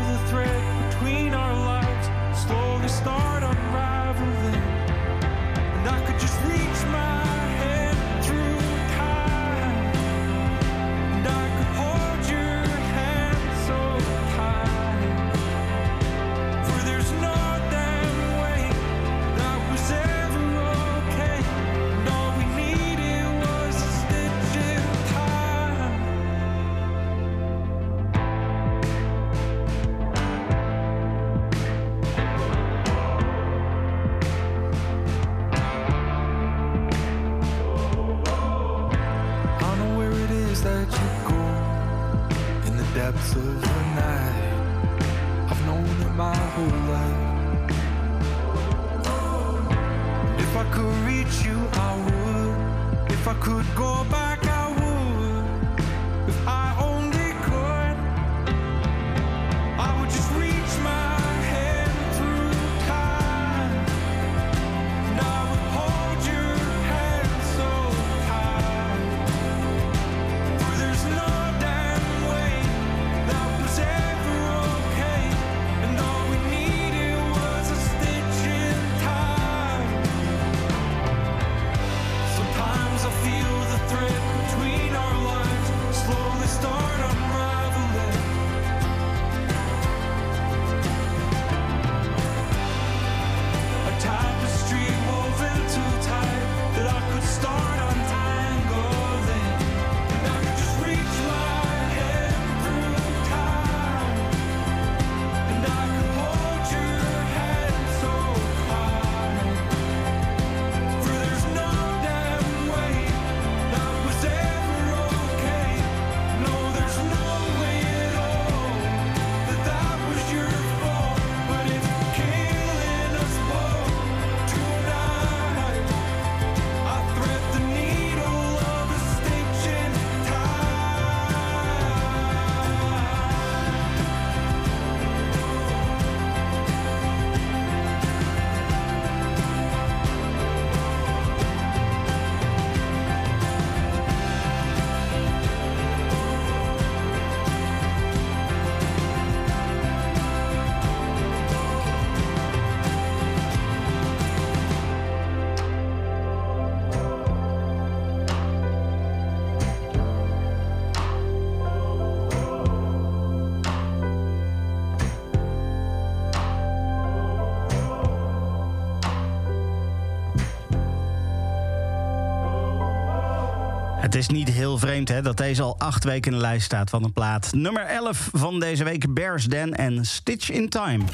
Het 174.09 174.17
is 174.17 174.29
niet 174.29 174.49
heel 174.49 174.79
vreemd 174.79 175.09
hè, 175.09 175.23
dat 175.23 175.37
deze 175.37 175.63
al 175.63 175.79
acht 175.79 176.05
weken 176.05 176.33
in 176.33 176.39
de 176.39 176.45
lijst 176.45 176.65
staat 176.65 176.91
van 176.91 177.05
een 177.05 177.13
plaat. 177.13 177.53
Nummer 177.53 177.83
11 177.83 178.31
van 178.33 178.61
deze 178.61 178.85
week, 178.85 179.15
Bears 179.15 179.45
Den 179.45 179.75
en 179.75 180.05
Stitch 180.05 180.51
in 180.51 180.69
Time. 180.69 181.05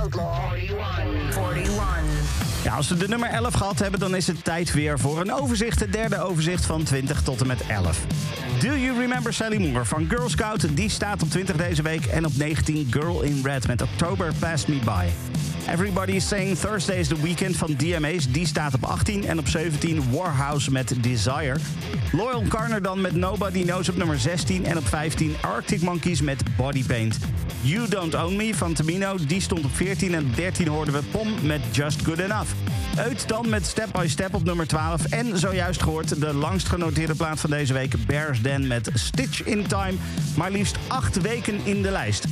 Outlaw 0.00 0.52
41. 0.54 1.36
41. 1.54 2.62
Ja, 2.64 2.74
als 2.74 2.88
we 2.88 2.96
de 2.96 3.08
nummer 3.08 3.28
11 3.28 3.54
gehad 3.54 3.78
hebben, 3.78 4.00
dan 4.00 4.16
is 4.16 4.26
het 4.26 4.44
tijd 4.44 4.72
weer 4.72 4.98
voor 4.98 5.20
een 5.20 5.32
overzicht. 5.32 5.80
Het 5.80 5.92
derde 5.92 6.18
overzicht 6.20 6.64
van 6.64 6.82
20 6.82 7.22
tot 7.22 7.40
en 7.40 7.46
met 7.46 7.66
11. 7.66 8.00
Do 8.60 8.76
You 8.76 9.00
Remember 9.00 9.34
Sally 9.34 9.68
Moore 9.68 9.84
van 9.84 10.06
Girl 10.08 10.28
Scout? 10.28 10.76
Die 10.76 10.88
staat 10.88 11.22
op 11.22 11.30
20 11.30 11.56
deze 11.56 11.82
week. 11.82 12.06
En 12.06 12.26
op 12.26 12.36
19 12.36 12.86
Girl 12.90 13.22
in 13.22 13.40
Red 13.42 13.66
met 13.66 13.82
October 13.82 14.32
Passed 14.38 14.68
Me 14.68 14.78
By. 14.84 15.06
Everybody 15.72 16.12
is 16.12 16.28
Saying 16.28 16.56
Thursday 16.56 16.98
is 16.98 17.08
the 17.08 17.22
Weekend 17.22 17.56
van 17.56 17.74
DMA's. 17.76 18.32
Die 18.32 18.46
staat 18.46 18.74
op 18.74 18.84
18. 18.84 19.24
En 19.24 19.38
op 19.38 19.48
17 19.48 20.10
Warhouse 20.10 20.72
met 20.72 20.94
Desire. 21.00 21.56
Loyal 22.12 22.42
Carner 22.48 22.82
dan 22.82 23.00
met 23.00 23.14
Nobody 23.14 23.62
Knows 23.62 23.88
op 23.88 23.96
nummer 23.96 24.18
16. 24.18 24.64
En 24.64 24.76
op 24.76 24.88
15 24.88 25.34
Arctic 25.40 25.80
Monkeys 25.80 26.20
met 26.20 26.42
Body 26.56 26.84
Paint. 26.84 27.18
You 27.60 27.88
Don't 27.88 28.14
Own 28.14 28.36
Me 28.36 28.54
van 28.54 28.72
Tamino. 28.72 29.16
Die 29.26 29.40
stond 29.40 29.64
op 29.64 29.74
14. 29.74 30.14
En 30.14 30.24
op 30.24 30.36
13 30.36 30.68
hoorden 30.68 30.94
we 30.94 31.02
Pom 31.02 31.34
met 31.42 31.60
Just 31.70 32.04
Good 32.04 32.18
Enough. 32.18 32.50
Uit 32.96 33.28
dan 33.28 33.48
met 33.48 33.66
Step 33.66 33.88
by 33.92 34.06
Step 34.08 34.34
op 34.34 34.44
nummer 34.44 34.66
12. 34.66 35.04
En 35.04 35.38
zojuist 35.38 35.82
gehoord 35.82 36.20
de 36.20 36.34
langst 36.34 36.68
genoteerde 36.68 37.14
plaat 37.14 37.40
van 37.40 37.50
deze 37.50 37.72
week. 37.72 37.94
Bears 38.06 38.42
Den 38.42 38.66
met 38.66 38.90
Stitch 38.94 39.42
in 39.42 39.66
Time. 39.66 39.94
Maar 40.36 40.50
liefst 40.50 40.78
8 40.86 41.20
weken 41.22 41.60
in 41.64 41.82
de 41.82 41.90
lijst. 41.90 42.24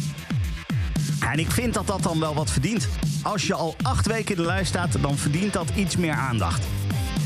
En 1.33 1.39
ik 1.39 1.51
vind 1.51 1.75
dat 1.75 1.87
dat 1.87 2.03
dan 2.03 2.21
wel 2.21 2.35
wat 2.35 2.51
verdient. 2.51 2.89
Als 3.23 3.47
je 3.47 3.55
al 3.55 3.77
acht 3.83 4.07
weken 4.07 4.37
in 4.37 4.43
de 4.43 4.47
lijst 4.47 4.69
staat, 4.69 5.03
dan 5.03 5.17
verdient 5.17 5.53
dat 5.53 5.71
iets 5.75 5.97
meer 5.97 6.15
aandacht. 6.15 6.67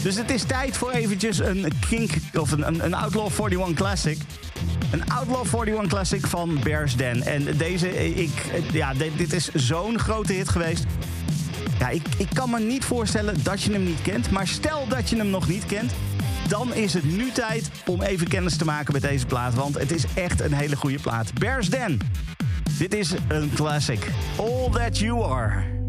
Dus 0.03 0.17
het 0.17 0.31
is 0.31 0.43
tijd 0.43 0.77
voor 0.77 0.91
eventjes 0.91 1.39
een 1.39 1.73
Kink 1.89 2.11
of 2.35 2.53
een, 2.53 2.85
een, 2.85 2.95
Outlaw 2.95 3.31
41 3.39 3.75
Classic. 3.75 4.19
Een 4.91 5.11
Outlaw 5.11 5.47
41 5.47 5.87
Classic 5.87 6.27
van 6.27 6.59
Bears 6.63 6.97
Den. 6.97 7.23
En 7.23 7.57
deze, 7.57 8.15
ik, 8.15 8.31
ja, 8.73 8.95
dit, 8.95 9.19
dit 9.19 9.33
is 9.33 9.49
zo'n 9.55 9.99
grote 9.99 10.33
hit 10.33 10.49
geweest. 10.49 10.85
Ja, 11.79 11.89
ik, 11.89 12.03
ik 12.17 12.29
kan 12.33 12.51
me 12.51 12.61
niet 12.61 12.85
voorstellen 12.85 13.43
dat 13.43 13.63
je 13.63 13.73
hem 13.73 13.85
niet 13.85 14.03
kent. 14.03 14.31
Maar 14.31 14.47
stel 14.47 14.89
dat 14.89 15.11
je 15.11 15.17
hem 15.17 15.31
nog 15.31 15.49
niet 15.49 15.67
kent, 15.67 15.93
dan 16.49 16.75
is 16.75 16.95
het 16.95 17.05
nu 17.05 17.31
tijd 17.33 17.71
om 17.87 18.03
even 18.03 18.29
kennis 18.29 18.57
te 18.57 18.65
maken 18.65 18.93
met 18.93 19.03
deze 19.03 19.27
plaat. 19.27 19.55
Want 19.55 19.79
het 19.79 19.93
is 19.93 20.05
echt 20.15 20.41
een 20.41 20.53
hele 20.53 20.77
goede 20.77 20.99
plaat. 20.99 21.35
Bears 21.35 21.71
Den. 21.71 22.01
Dit 22.81 22.95
is 22.95 23.15
een 23.29 23.51
classic. 23.55 24.11
All 24.37 24.71
That 24.71 24.99
You 24.99 25.23
Are. 25.23 25.80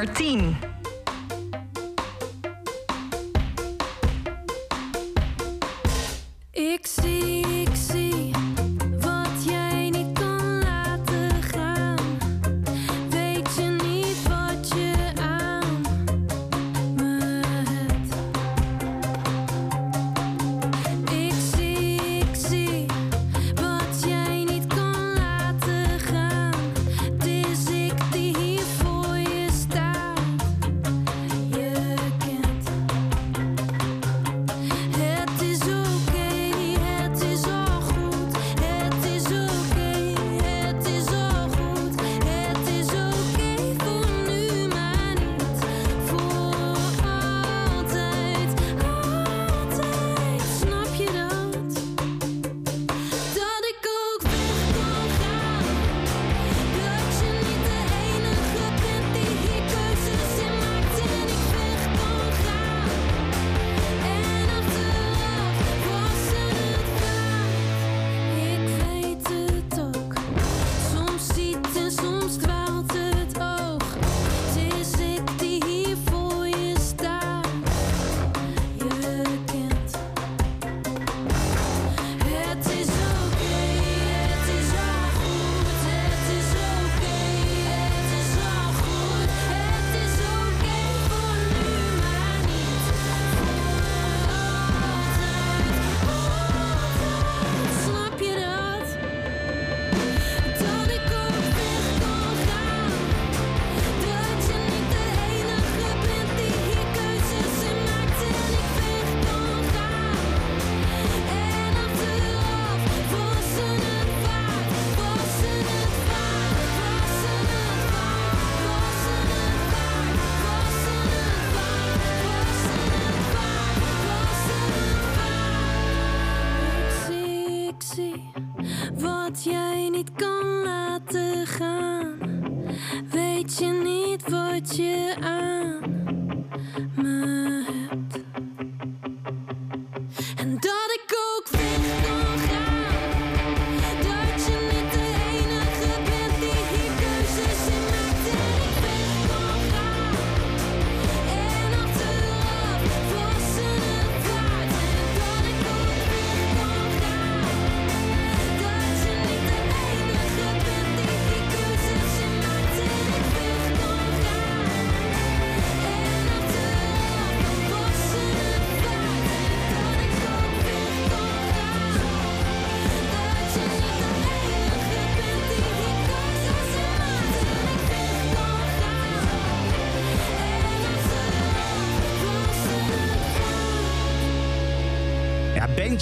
nummer 0.00 0.14
10. 0.14 0.69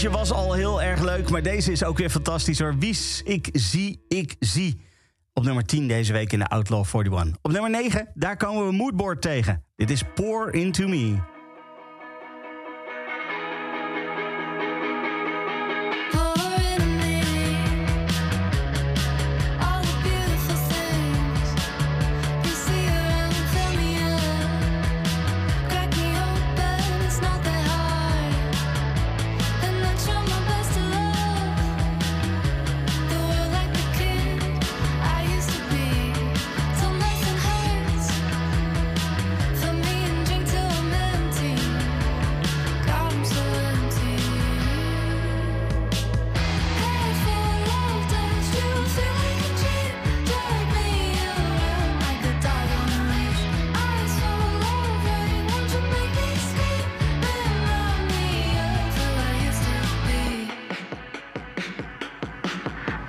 eentje 0.03 0.19
was 0.19 0.33
al 0.33 0.53
heel 0.53 0.83
erg 0.83 1.03
leuk, 1.03 1.31
maar 1.31 1.43
deze 1.43 1.73
is 1.73 1.85
ook 1.85 1.99
weer 1.99 2.11
fantastisch 2.11 2.59
hoor. 2.59 2.79
Wies, 2.79 3.23
ik 3.25 3.49
zie, 3.53 4.05
ik 4.09 4.37
zie. 4.39 4.81
Op 5.33 5.45
nummer 5.45 5.65
10 5.65 5.89
deze 5.89 6.13
week 6.13 6.33
in 6.33 6.39
de 6.39 6.49
Outlaw 6.49 6.85
41. 6.95 7.39
Op 7.43 7.51
nummer 7.51 7.71
9, 7.71 8.09
daar 8.15 8.37
komen 8.37 8.67
we 8.67 8.73
Moodboard 8.73 9.23
tegen. 9.23 9.65
Dit 9.77 9.91
is 9.91 10.03
Pour 10.15 10.55
Into 10.55 10.89
Me. 10.89 11.28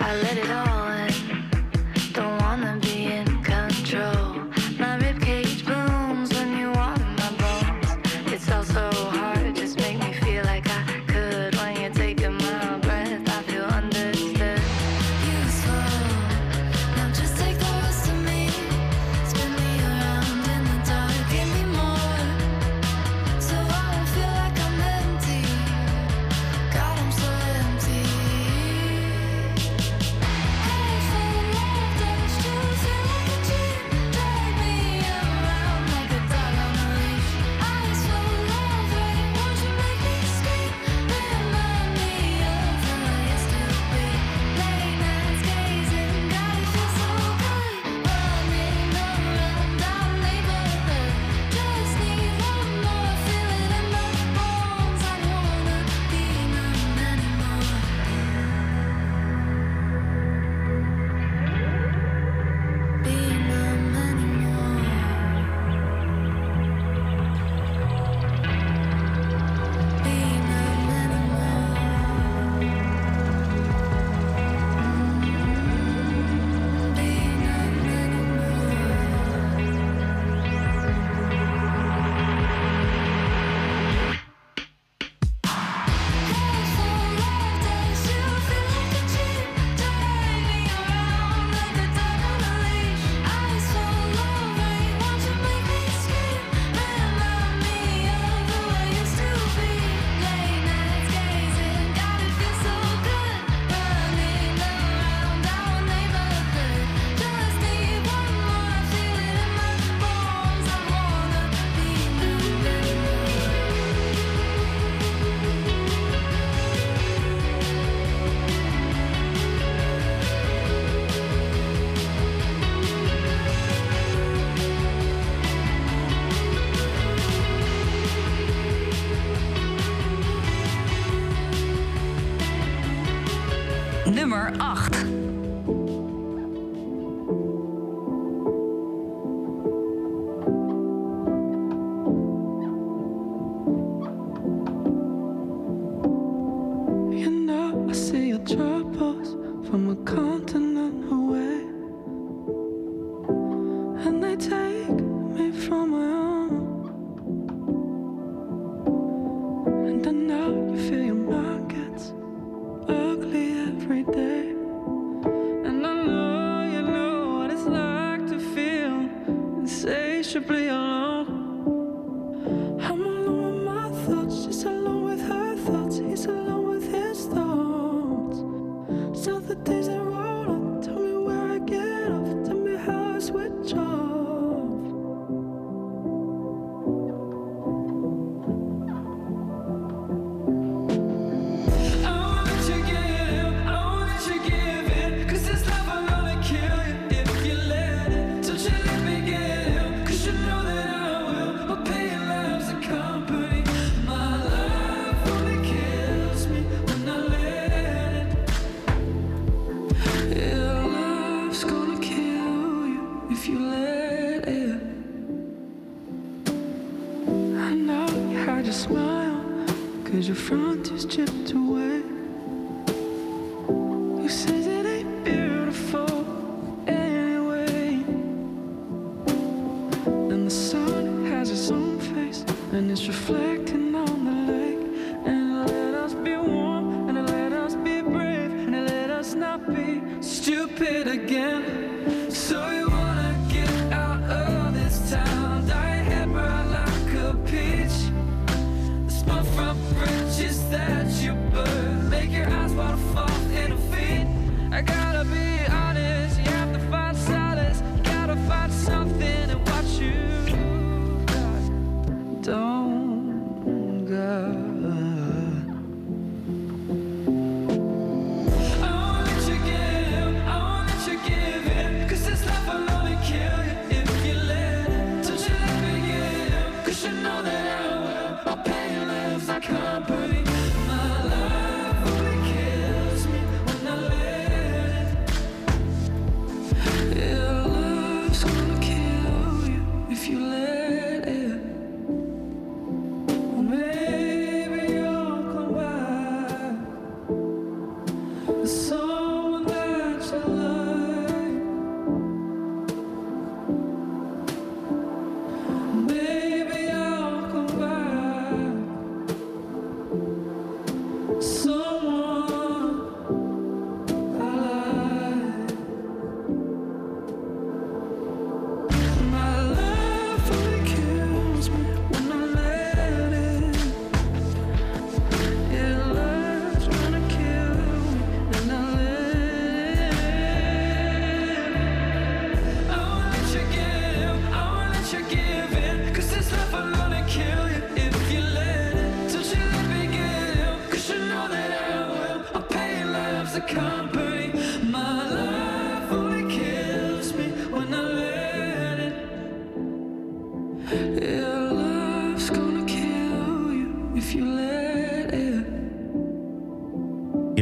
I 0.09 0.15
let 0.15 0.39
it 0.39 0.49
all 0.49 0.78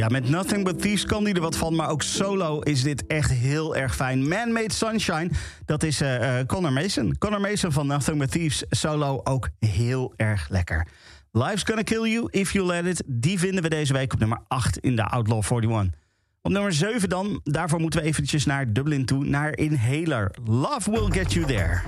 Met 0.08 0.28
Nothing 0.28 0.64
But 0.64 0.80
Thieves 0.82 1.04
kan 1.04 1.24
hij 1.24 1.32
er 1.32 1.40
wat 1.40 1.56
van. 1.56 1.74
Maar 1.74 1.88
ook 1.88 2.02
solo 2.02 2.60
is 2.60 2.82
dit 2.82 3.06
echt 3.06 3.30
heel 3.30 3.76
erg 3.76 3.94
fijn. 3.94 4.28
Man-Made 4.28 4.72
Sunshine, 4.72 5.30
dat 5.64 5.82
is 5.82 6.00
eh, 6.00 6.14
eh, 6.14 6.40
uh, 6.40 6.46
Connor 6.46 6.72
Mason. 6.72 7.18
Connor 7.18 7.40
Mason 7.40 7.72
van 7.72 7.86
Nothing 7.86 8.18
But 8.18 8.30
Thieves. 8.30 8.64
Solo 8.70 9.20
ook 9.24 9.48
heel 9.58 10.12
erg 10.16 10.48
lekker. 10.48 10.86
Life's 11.32 11.62
Gonna 11.62 11.82
Kill 11.82 12.10
You, 12.10 12.28
If 12.30 12.52
You 12.52 12.66
Let 12.66 12.86
It. 12.86 13.02
Die 13.06 13.38
vinden 13.38 13.62
we 13.62 13.68
deze 13.68 13.92
week 13.92 14.12
op 14.12 14.18
nummer 14.18 14.38
8 14.48 14.78
in 14.78 14.96
de 14.96 15.04
Outlaw 15.04 15.42
41. 15.50 15.98
Op 16.42 16.52
nummer 16.52 16.72
7 16.72 17.08
dan, 17.08 17.40
daarvoor 17.44 17.80
moeten 17.80 18.00
we 18.00 18.06
eventjes 18.06 18.46
naar 18.46 18.72
Dublin 18.72 19.04
toe. 19.04 19.24
Naar 19.24 19.56
Inhaler. 19.56 20.30
Love 20.44 20.90
Will 20.90 21.10
Get 21.10 21.32
You 21.32 21.46
There. 21.46 21.80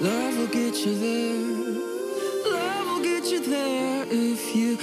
Love 0.00 0.38
will 0.38 0.46
get 0.46 0.76
you 0.86 0.94
there. 0.94 2.52
Love 2.52 2.86
will 2.86 3.02
get 3.02 3.24
you 3.32 3.40
there 3.40 4.06
if 4.08 4.54
you. 4.54 4.78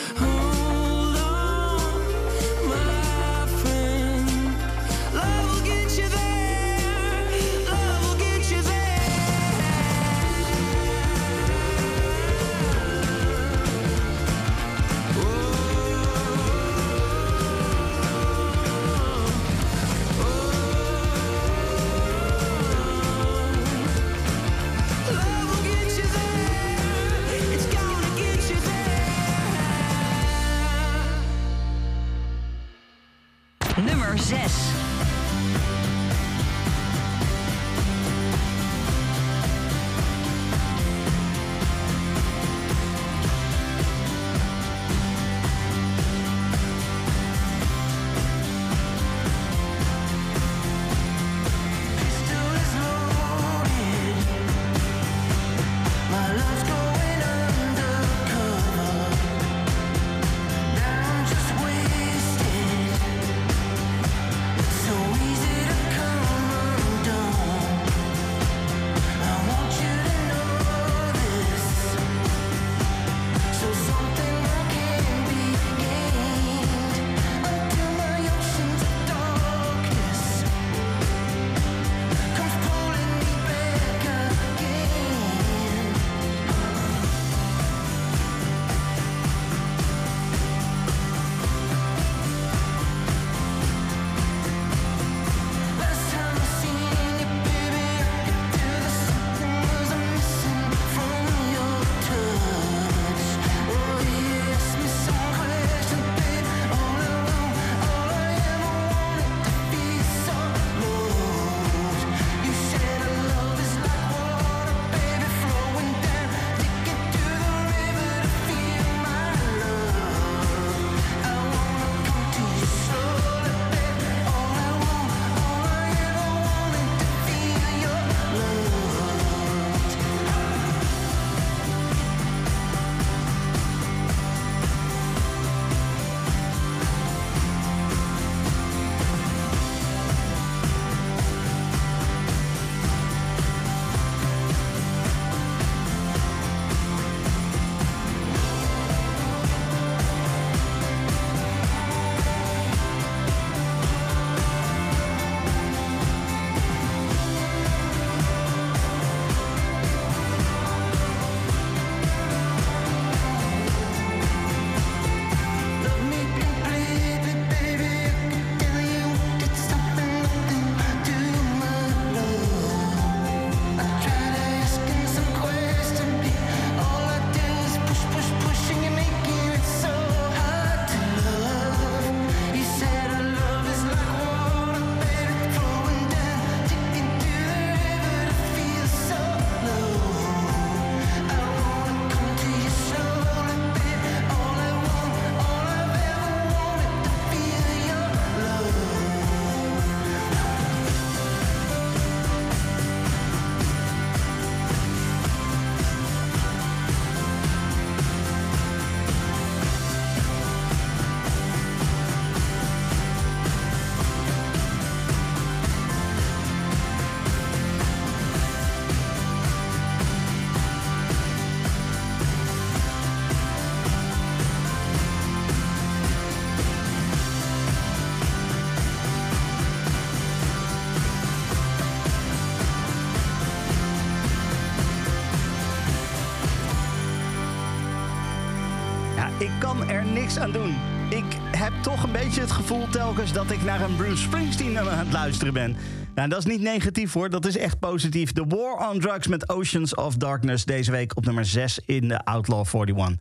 Aan 240.25 240.51
doen. 240.51 240.75
Ik 241.09 241.25
heb 241.51 241.73
toch 241.81 242.03
een 242.03 242.11
beetje 242.11 242.41
het 242.41 242.51
gevoel 242.51 242.87
telkens 242.87 243.33
dat 243.33 243.51
ik 243.51 243.63
naar 243.63 243.81
een 243.81 243.95
Bruce 243.95 244.23
Springsteen 244.23 244.71
nummer 244.71 244.93
aan 244.93 245.05
het 245.05 245.13
luisteren 245.13 245.53
ben. 245.53 245.75
Nou, 246.15 246.29
dat 246.29 246.39
is 246.39 246.45
niet 246.45 246.61
negatief 246.61 247.13
hoor, 247.13 247.29
dat 247.29 247.45
is 247.45 247.57
echt 247.57 247.79
positief. 247.79 248.31
The 248.31 248.45
War 248.47 248.89
on 248.89 248.99
Drugs 248.99 249.27
met 249.27 249.49
Oceans 249.49 249.95
of 249.95 250.15
Darkness 250.15 250.65
deze 250.65 250.91
week 250.91 251.17
op 251.17 251.25
nummer 251.25 251.45
6 251.45 251.79
in 251.85 252.07
de 252.07 252.23
Outlaw 252.23 252.65
41. 252.73 253.15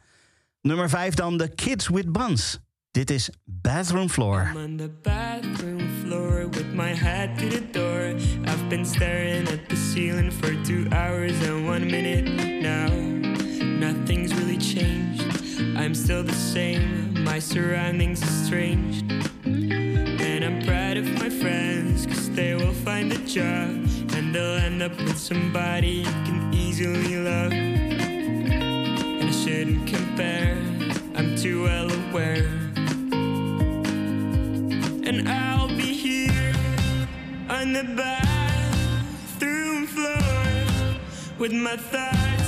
Nummer 0.61 0.89
5 0.89 1.15
dan 1.15 1.37
The 1.37 1.49
Kids 1.49 1.89
with 1.89 2.13
Buns. 2.13 2.59
Dit 2.91 3.11
is 3.11 3.31
Bathroom 3.45 4.09
Floor. 4.09 4.51
I'm 4.55 4.65
on 4.65 4.77
the 4.77 4.91
bathroom 5.03 5.89
floor 6.03 6.49
with 6.51 6.73
my 6.75 6.95
head 6.95 7.39
to 7.39 7.49
the 7.49 7.71
door. 7.71 8.15
I've 8.45 8.69
been 8.69 8.87
staring 8.87 9.34
still 16.05 16.23
the 16.23 16.35
same. 16.35 17.25
My 17.25 17.39
surroundings 17.39 18.23
are 18.23 18.45
strange. 18.45 19.03
And 19.47 20.45
I'm 20.45 20.61
proud 20.63 20.99
of 20.99 21.07
my 21.19 21.31
friends, 21.31 22.05
cause 22.05 22.29
they 22.33 22.55
will 22.55 22.75
find 22.75 23.11
a 23.11 23.17
job. 23.25 23.71
And 24.13 24.35
they'll 24.35 24.59
end 24.69 24.83
up 24.83 24.95
with 24.99 25.17
somebody 25.17 26.05
you 26.05 26.13
can 26.27 26.53
easily 26.53 27.17
love. 27.17 27.53
And 27.53 29.25
I 29.25 29.31
shouldn't 29.31 29.87
compare, 29.89 30.59
I'm 31.15 31.37
too 31.37 31.63
well 31.63 31.91
aware. 31.91 32.51
And 35.09 35.27
I'll 35.27 35.69
be 35.69 35.95
here 36.07 36.53
on 37.49 37.73
the 37.73 37.85
bathroom 37.97 39.87
floor 39.87 40.99
with 41.39 41.53
my 41.55 41.79
thoughts 41.79 42.44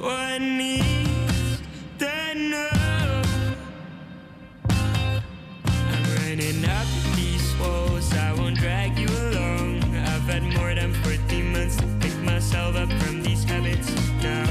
what 0.00 0.40
needs 0.40 1.60
to 1.98 2.34
know. 2.34 3.22
I'm 4.70 6.04
running 6.16 6.64
up 6.64 6.86
these 7.16 7.54
walls, 7.58 8.12
I 8.14 8.32
won't 8.32 8.56
drag 8.56 8.98
you 8.98 9.08
along. 9.08 9.84
I've 9.94 10.22
had 10.22 10.42
more 10.42 10.74
than 10.74 10.94
14 10.94 11.52
months 11.52 11.76
to 11.76 11.86
pick 12.00 12.16
myself 12.22 12.76
up 12.76 12.90
from 13.02 13.22
these 13.22 13.44
habits 13.44 13.94
now. 14.22 14.46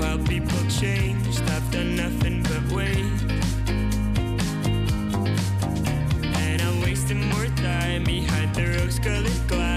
While 0.00 0.18
people 0.18 0.58
changed, 0.68 1.42
I've 1.42 1.70
done 1.70 1.94
nothing 1.94 2.42
but 2.42 2.72
wait. 2.72 3.06
And 6.36 6.62
I'm 6.62 6.80
wasting 6.80 7.28
more 7.28 7.46
time 7.56 8.02
behind 8.04 8.54
the 8.56 8.66
rose 8.66 8.98
colored 8.98 9.48
glass. 9.48 9.67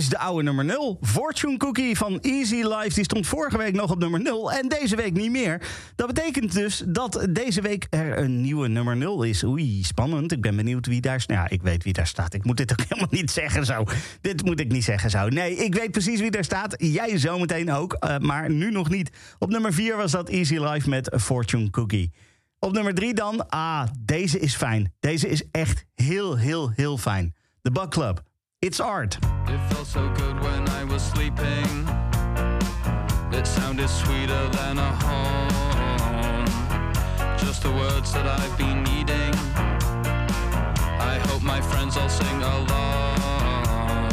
Is 0.00 0.08
de 0.08 0.18
oude 0.18 0.42
nummer 0.42 0.64
0. 0.64 0.98
Fortune 1.00 1.56
Cookie 1.56 1.96
van 1.96 2.20
Easy 2.20 2.54
Life. 2.54 2.94
Die 2.94 3.04
stond 3.04 3.26
vorige 3.26 3.58
week 3.58 3.74
nog 3.74 3.90
op 3.90 3.98
nummer 3.98 4.20
0 4.20 4.52
en 4.52 4.68
deze 4.68 4.96
week 4.96 5.12
niet 5.12 5.30
meer. 5.30 5.62
Dat 5.96 6.06
betekent 6.06 6.52
dus 6.52 6.82
dat 6.86 7.26
deze 7.30 7.60
week 7.60 7.86
er 7.90 8.18
een 8.18 8.40
nieuwe 8.40 8.68
nummer 8.68 8.96
0 8.96 9.22
is. 9.22 9.44
Oei, 9.44 9.82
spannend. 9.84 10.32
Ik 10.32 10.40
ben 10.40 10.56
benieuwd 10.56 10.86
wie 10.86 11.00
daar... 11.00 11.24
Nou 11.26 11.40
ja, 11.40 11.48
ik 11.48 11.62
weet 11.62 11.84
wie 11.84 11.92
daar 11.92 12.06
staat. 12.06 12.34
Ik 12.34 12.44
moet 12.44 12.56
dit 12.56 12.72
ook 12.72 12.80
helemaal 12.88 13.08
niet 13.10 13.30
zeggen 13.30 13.66
zo. 13.66 13.84
Dit 14.20 14.44
moet 14.44 14.60
ik 14.60 14.72
niet 14.72 14.84
zeggen 14.84 15.10
zo. 15.10 15.28
Nee, 15.28 15.56
ik 15.56 15.74
weet 15.74 15.90
precies 15.90 16.20
wie 16.20 16.30
daar 16.30 16.44
staat. 16.44 16.74
Jij 16.78 17.18
zometeen 17.18 17.72
ook, 17.72 17.92
eh, 17.92 18.18
maar 18.18 18.50
nu 18.50 18.70
nog 18.70 18.90
niet. 18.90 19.10
Op 19.38 19.50
nummer 19.50 19.72
4 19.72 19.96
was 19.96 20.10
dat 20.10 20.28
Easy 20.28 20.58
Life 20.58 20.88
met 20.88 21.14
Fortune 21.16 21.70
Cookie. 21.70 22.12
Op 22.58 22.72
nummer 22.72 22.94
3 22.94 23.14
dan, 23.14 23.48
ah, 23.48 23.86
deze 23.98 24.38
is 24.38 24.54
fijn. 24.54 24.92
Deze 25.00 25.28
is 25.28 25.42
echt 25.50 25.84
heel, 25.94 26.36
heel, 26.36 26.70
heel 26.70 26.98
fijn. 26.98 27.34
The 27.62 27.70
Bug 27.70 27.88
Club. 27.88 28.28
It's 28.62 28.78
art. 28.78 29.16
It 29.48 29.58
felt 29.72 29.86
so 29.86 30.06
good 30.10 30.38
when 30.42 30.68
I 30.68 30.84
was 30.84 31.00
sleeping. 31.00 31.88
It 33.32 33.46
sounded 33.46 33.88
sweeter 33.88 34.48
than 34.50 34.76
a 34.76 34.90
horn. 35.00 36.46
Just 37.38 37.62
the 37.62 37.70
words 37.70 38.12
that 38.12 38.26
I've 38.26 38.58
been 38.58 38.82
needing. 38.82 39.32
I 41.00 41.18
hope 41.28 41.42
my 41.42 41.62
friends 41.62 41.96
all 41.96 42.10
sing 42.10 42.42
along. 42.42 44.10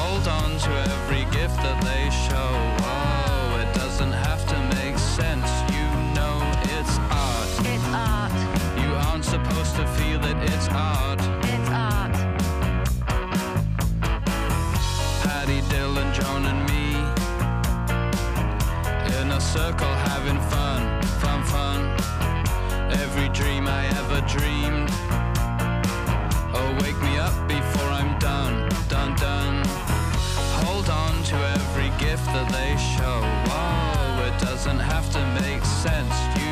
Hold 0.00 0.26
on 0.26 0.58
to 0.60 0.70
every 0.94 1.24
gift 1.24 1.58
that 1.60 1.84
they 1.84 2.08
show. 2.24 2.50
Oh, 2.88 3.60
it 3.60 3.74
doesn't 3.74 4.12
have 4.12 4.42
to 4.48 4.56
make 4.80 4.96
sense. 4.96 5.50
You 5.68 5.84
know 6.16 6.40
it's 6.72 6.96
art. 7.12 7.50
It's 7.60 7.88
art. 7.92 8.32
You 8.80 8.94
aren't 9.04 9.26
supposed 9.26 9.76
to 9.76 9.86
feel 9.98 10.24
it. 10.24 10.36
It's 10.50 10.68
art. 10.68 11.03
Circle 19.54 19.94
having 20.10 20.40
fun, 20.50 20.82
fun, 21.22 21.40
fun. 21.44 21.80
Every 23.04 23.28
dream 23.28 23.68
I 23.68 23.86
ever 24.00 24.20
dreamed. 24.26 24.90
Oh, 26.58 26.70
wake 26.82 27.00
me 27.08 27.14
up 27.18 27.36
before 27.46 27.88
I'm 27.98 28.18
done, 28.18 28.68
done, 28.88 29.14
done. 29.14 29.62
Hold 30.64 30.88
on 30.90 31.14
to 31.30 31.36
every 31.58 31.90
gift 32.04 32.26
that 32.34 32.48
they 32.58 32.72
show. 32.94 33.20
Oh, 33.62 34.28
it 34.28 34.36
doesn't 34.40 34.80
have 34.80 35.06
to 35.12 35.22
make 35.40 35.64
sense. 35.64 36.16
You 36.40 36.43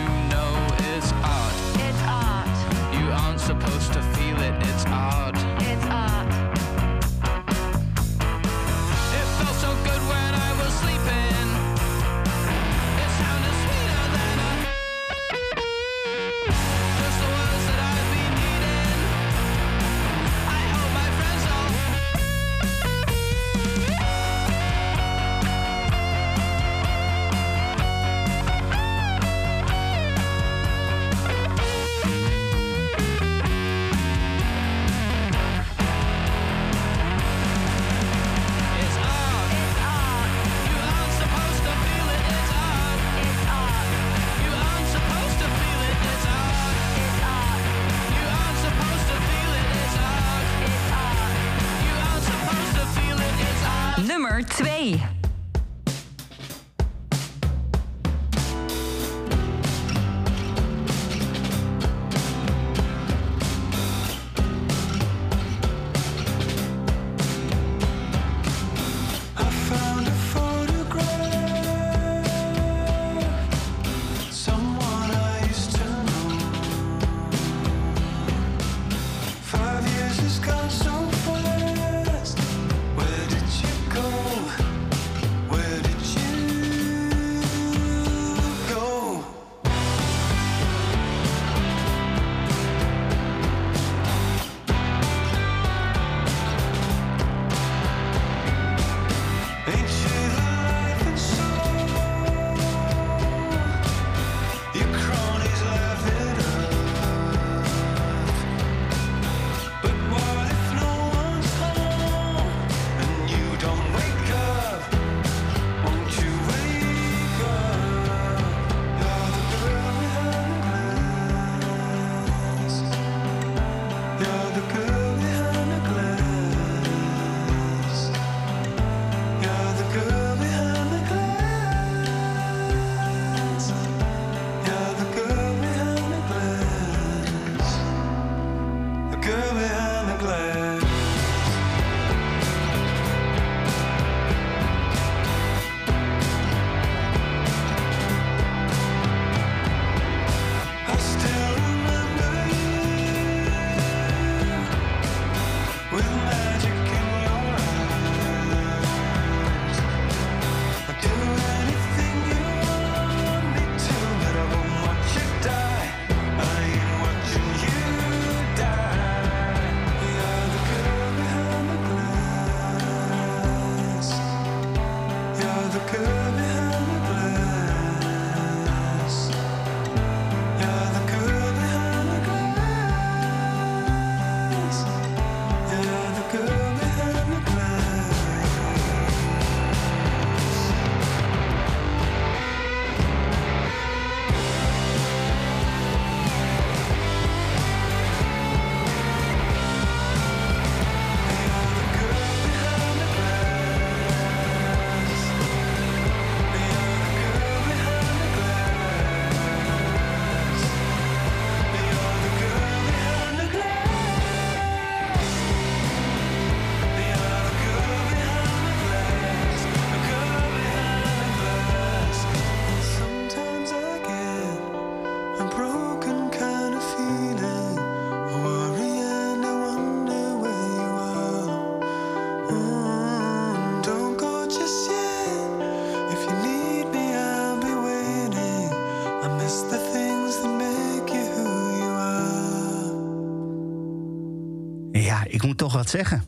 wat 245.73 245.91
zeggen. 245.91 246.23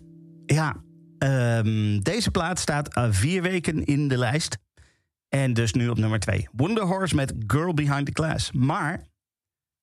Ja, 0.46 0.76
ehm, 1.18 1.98
deze 1.98 2.30
plaat 2.30 2.58
staat 2.58 2.94
eh, 2.94 3.06
vier 3.10 3.42
weken 3.42 3.84
in 3.84 4.08
de 4.08 4.18
lijst. 4.18 4.58
En 5.28 5.54
dus 5.54 5.72
nu 5.72 5.88
op 5.88 5.98
nummer 5.98 6.18
twee. 6.18 6.48
Wonder 6.52 6.84
Horse 6.84 7.14
met 7.14 7.34
Girl 7.46 7.74
Behind 7.74 8.06
the 8.06 8.12
Class. 8.12 8.52
Maar 8.52 9.06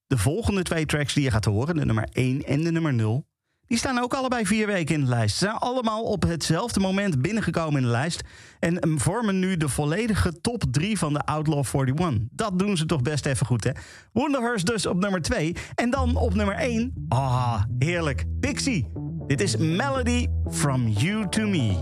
de 0.08 0.18
volgende 0.18 0.64
twee 0.64 0.86
tracks 0.86 1.14
die 1.14 1.24
je 1.24 1.32
gaat 1.32 1.46
horen, 1.46 1.76
de 1.76 1.86
nummer 1.86 2.08
1 2.12 2.46
en 2.46 2.64
de 2.64 2.72
nummer 2.72 2.94
0... 2.94 3.30
Die 3.72 3.80
staan 3.80 4.00
ook 4.00 4.14
allebei 4.14 4.46
vier 4.46 4.68
weken 4.68 4.96
in 4.96 5.02
de 5.02 5.10
lijst. 5.10 5.38
Ze 5.38 5.46
zijn 5.46 5.58
allemaal 5.58 6.04
op 6.04 6.24
hetzelfde 6.24 6.80
moment 6.80 7.22
binnengekomen 7.22 7.76
in 7.76 7.86
de 7.86 7.92
lijst. 7.92 8.22
En 8.60 8.80
ehm, 8.80 8.98
vormen 8.98 9.40
nu 9.40 9.58
de 9.58 9.70
volledige 9.70 10.42
top 10.42 10.64
3 10.72 10.98
van 10.98 11.14
de 11.14 11.26
Outlaw 11.26 11.66
41. 11.74 12.28
Dat 12.32 12.60
doen 12.60 12.78
ze 12.78 12.86
toch 12.86 13.02
best 13.02 13.26
even 13.26 13.46
goed, 13.46 13.64
hè? 13.64 13.72
Wonderhorse 14.14 14.66
dus 14.66 14.86
op 14.86 15.00
nummer 15.00 15.22
2. 15.22 15.56
En 15.76 15.90
dan 15.90 16.16
op 16.16 16.34
nummer 16.34 16.56
1. 16.56 17.06
Ah, 17.10 17.64
heerlijk. 17.80 18.26
Pixie. 18.40 18.88
Dit 19.28 19.42
is 19.42 19.58
Melody 19.58 20.28
from 20.50 20.88
You 20.88 21.30
to 21.30 21.48
Me. 21.48 21.76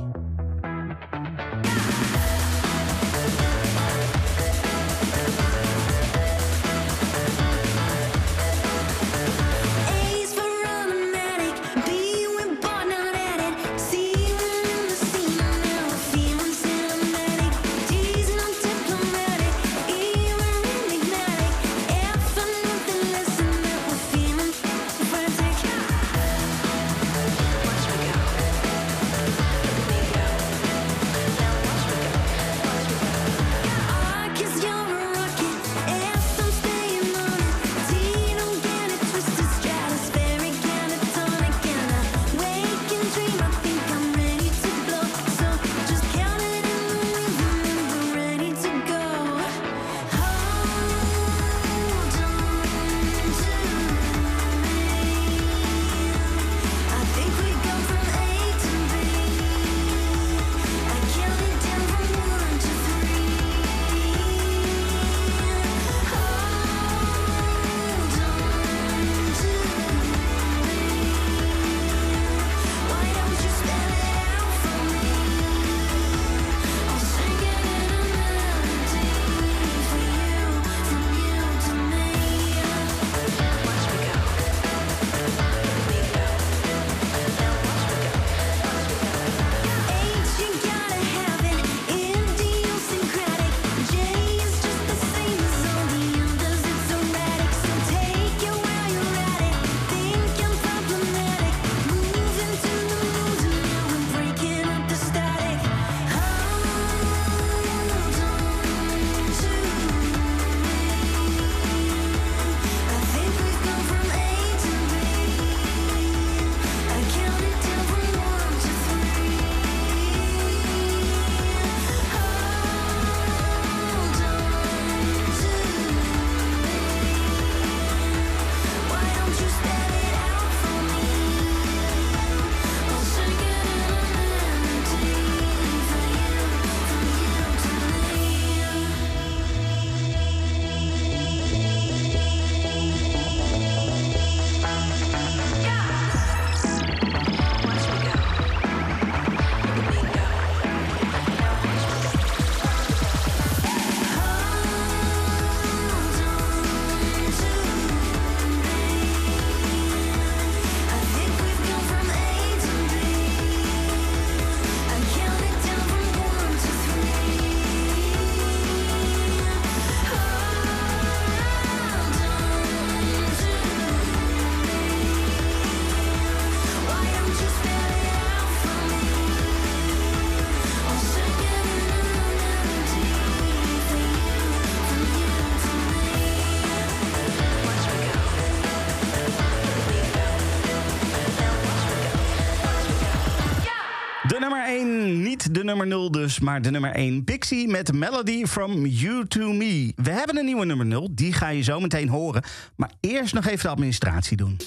De 195.51 195.63
nummer 195.63 195.87
0 195.87 196.11
dus, 196.11 196.39
maar 196.39 196.61
de 196.61 196.71
nummer 196.71 196.91
1. 196.91 197.23
Pixie 197.23 197.67
met 197.67 197.93
Melody 197.93 198.45
from 198.45 198.85
You 198.85 199.27
to 199.27 199.53
Me. 199.53 199.93
We 199.95 200.09
hebben 200.09 200.37
een 200.37 200.45
nieuwe 200.45 200.65
nummer 200.65 200.85
0, 200.85 201.09
die 201.11 201.33
ga 201.33 201.49
je 201.49 201.61
zo 201.61 201.79
meteen 201.79 202.09
horen. 202.09 202.43
Maar 202.75 202.91
eerst 202.99 203.33
nog 203.33 203.47
even 203.47 203.63
de 203.63 203.69
administratie 203.69 204.37
doen. 204.37 204.57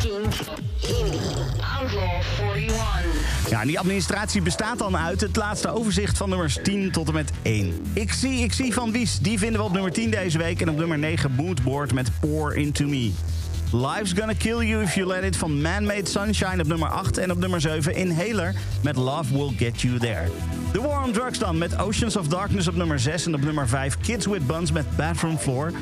Kink 0.00 0.34
Indie. 0.82 1.20
Outlaw 1.78 2.22
41. 2.56 3.50
Ja, 3.50 3.60
en 3.60 3.66
die 3.66 3.78
administratie 3.78 4.42
bestaat 4.42 4.78
dan 4.78 4.96
uit 4.96 5.20
het 5.20 5.36
laatste 5.36 5.68
overzicht 5.68 6.16
van 6.16 6.28
nummers 6.28 6.58
10 6.62 6.90
tot 6.90 7.08
en 7.08 7.14
met 7.14 7.30
1. 7.42 7.72
Ik 7.92 8.12
zie, 8.12 8.42
ik 8.42 8.52
zie 8.52 8.72
van 8.72 8.92
Wies, 8.92 9.18
die 9.18 9.38
vinden 9.38 9.60
we 9.60 9.66
op 9.66 9.72
nummer 9.72 9.92
10 9.92 10.10
deze 10.10 10.38
week. 10.38 10.60
En 10.60 10.68
op 10.68 10.76
nummer 10.76 10.98
9 10.98 11.32
Moodboard 11.34 11.92
met 11.92 12.10
Pour 12.20 12.56
Into 12.56 12.86
Me. 12.86 13.12
Life's 13.74 14.12
Gonna 14.12 14.34
Kill 14.34 14.62
You 14.62 14.82
If 14.82 14.94
You 14.94 15.06
Let 15.06 15.24
It 15.24 15.36
van 15.36 15.62
Man-Made 15.62 16.08
Sunshine 16.08 16.60
op 16.60 16.66
nummer 16.66 16.88
8. 16.88 17.18
En 17.18 17.30
op 17.30 17.38
nummer 17.38 17.60
7 17.60 17.94
Inhaler 17.94 18.54
met 18.82 18.96
Love 18.96 19.32
Will 19.32 19.52
Get 19.56 19.80
You 19.80 19.98
There. 19.98 20.28
The 20.72 20.82
War 20.82 21.04
on 21.04 21.12
Drugs 21.12 21.38
dan 21.38 21.58
met 21.58 21.78
Oceans 21.78 22.16
of 22.16 22.28
Darkness 22.28 22.68
op 22.68 22.76
nummer 22.76 22.98
6. 22.98 23.26
En 23.26 23.34
op 23.34 23.40
nummer 23.40 23.68
5 23.68 23.98
Kids 23.98 24.26
with 24.26 24.46
Buns 24.46 24.72
met 24.72 24.96
Bathroom 24.96 25.38
Floor. 25.38 25.72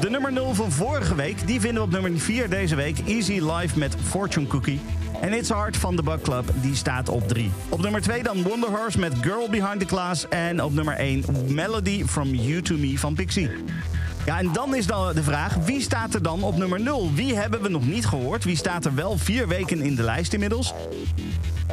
De 0.00 0.10
nummer 0.10 0.32
0 0.32 0.54
van 0.54 0.72
vorige 0.72 1.14
week, 1.14 1.46
die 1.46 1.60
vinden 1.60 1.82
we 1.82 1.88
op 1.88 2.02
nummer 2.02 2.20
4 2.20 2.48
deze 2.48 2.74
week. 2.74 2.98
Easy 3.06 3.40
Life 3.40 3.78
met 3.78 3.96
Fortune 4.02 4.46
Cookie. 4.46 4.80
En 5.20 5.32
It's 5.32 5.48
Hard 5.48 5.76
van 5.76 5.96
The 5.96 6.02
Bug 6.02 6.20
Club, 6.20 6.52
die 6.62 6.74
staat 6.74 7.08
op 7.08 7.28
3. 7.28 7.50
Op 7.68 7.82
nummer 7.82 8.00
2 8.00 8.22
dan 8.22 8.42
Wonder 8.42 8.68
Horse 8.68 8.98
met 8.98 9.12
Girl 9.20 9.48
Behind 9.48 9.80
the 9.80 9.86
Glass. 9.86 10.28
En 10.28 10.62
op 10.62 10.72
nummer 10.72 10.94
1 10.94 11.24
Melody 11.48 12.04
From 12.04 12.34
You 12.34 12.62
To 12.62 12.76
Me 12.76 12.98
van 12.98 13.14
Pixie. 13.14 13.50
Ja, 14.30 14.38
en 14.38 14.52
dan 14.52 14.74
is 14.74 14.86
dan 14.86 15.14
de 15.14 15.22
vraag, 15.22 15.54
wie 15.54 15.80
staat 15.80 16.14
er 16.14 16.22
dan 16.22 16.42
op 16.42 16.56
nummer 16.56 16.80
0? 16.80 17.10
Wie 17.14 17.36
hebben 17.36 17.62
we 17.62 17.68
nog 17.68 17.86
niet 17.86 18.06
gehoord? 18.06 18.44
Wie 18.44 18.56
staat 18.56 18.84
er 18.84 18.94
wel 18.94 19.18
vier 19.18 19.48
weken 19.48 19.80
in 19.80 19.94
de 19.94 20.02
lijst 20.02 20.32
inmiddels? 20.32 20.74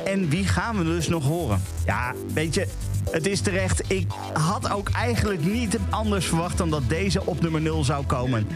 En 0.06 0.30
wie 0.30 0.48
gaan 0.48 0.78
we 0.78 0.84
dus 0.84 1.08
nog 1.08 1.24
horen? 1.24 1.62
Ja, 1.86 2.14
weet 2.34 2.54
je, 2.54 2.68
het 3.12 3.28
is 3.28 3.42
terecht. 3.42 3.92
Ik 3.92 4.08
had 4.34 4.72
ook 4.72 4.90
eigenlijk 4.90 5.46
niet 5.46 5.78
anders 5.90 6.26
verwacht 6.26 6.58
dan 6.58 6.70
dat 6.70 6.90
deze 6.90 7.26
op 7.26 7.42
nummer 7.42 7.62
0 7.62 7.84
zou 7.84 8.06
komen. 8.06 8.48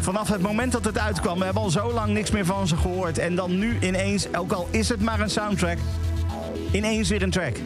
Vanaf 0.00 0.28
het 0.28 0.42
moment 0.42 0.72
dat 0.72 0.84
het 0.84 0.98
uitkwam, 0.98 1.38
we 1.38 1.44
hebben 1.44 1.62
al 1.62 1.70
zo 1.70 1.92
lang 1.92 2.12
niks 2.12 2.30
meer 2.30 2.46
van 2.46 2.68
ze 2.68 2.76
gehoord. 2.76 3.18
En 3.18 3.34
dan 3.34 3.58
nu 3.58 3.78
ineens, 3.80 4.34
ook 4.34 4.52
al 4.52 4.68
is 4.70 4.88
het 4.88 5.00
maar 5.00 5.20
een 5.20 5.30
soundtrack, 5.30 5.78
ineens 6.72 7.08
weer 7.08 7.22
een 7.22 7.30
track. 7.30 7.56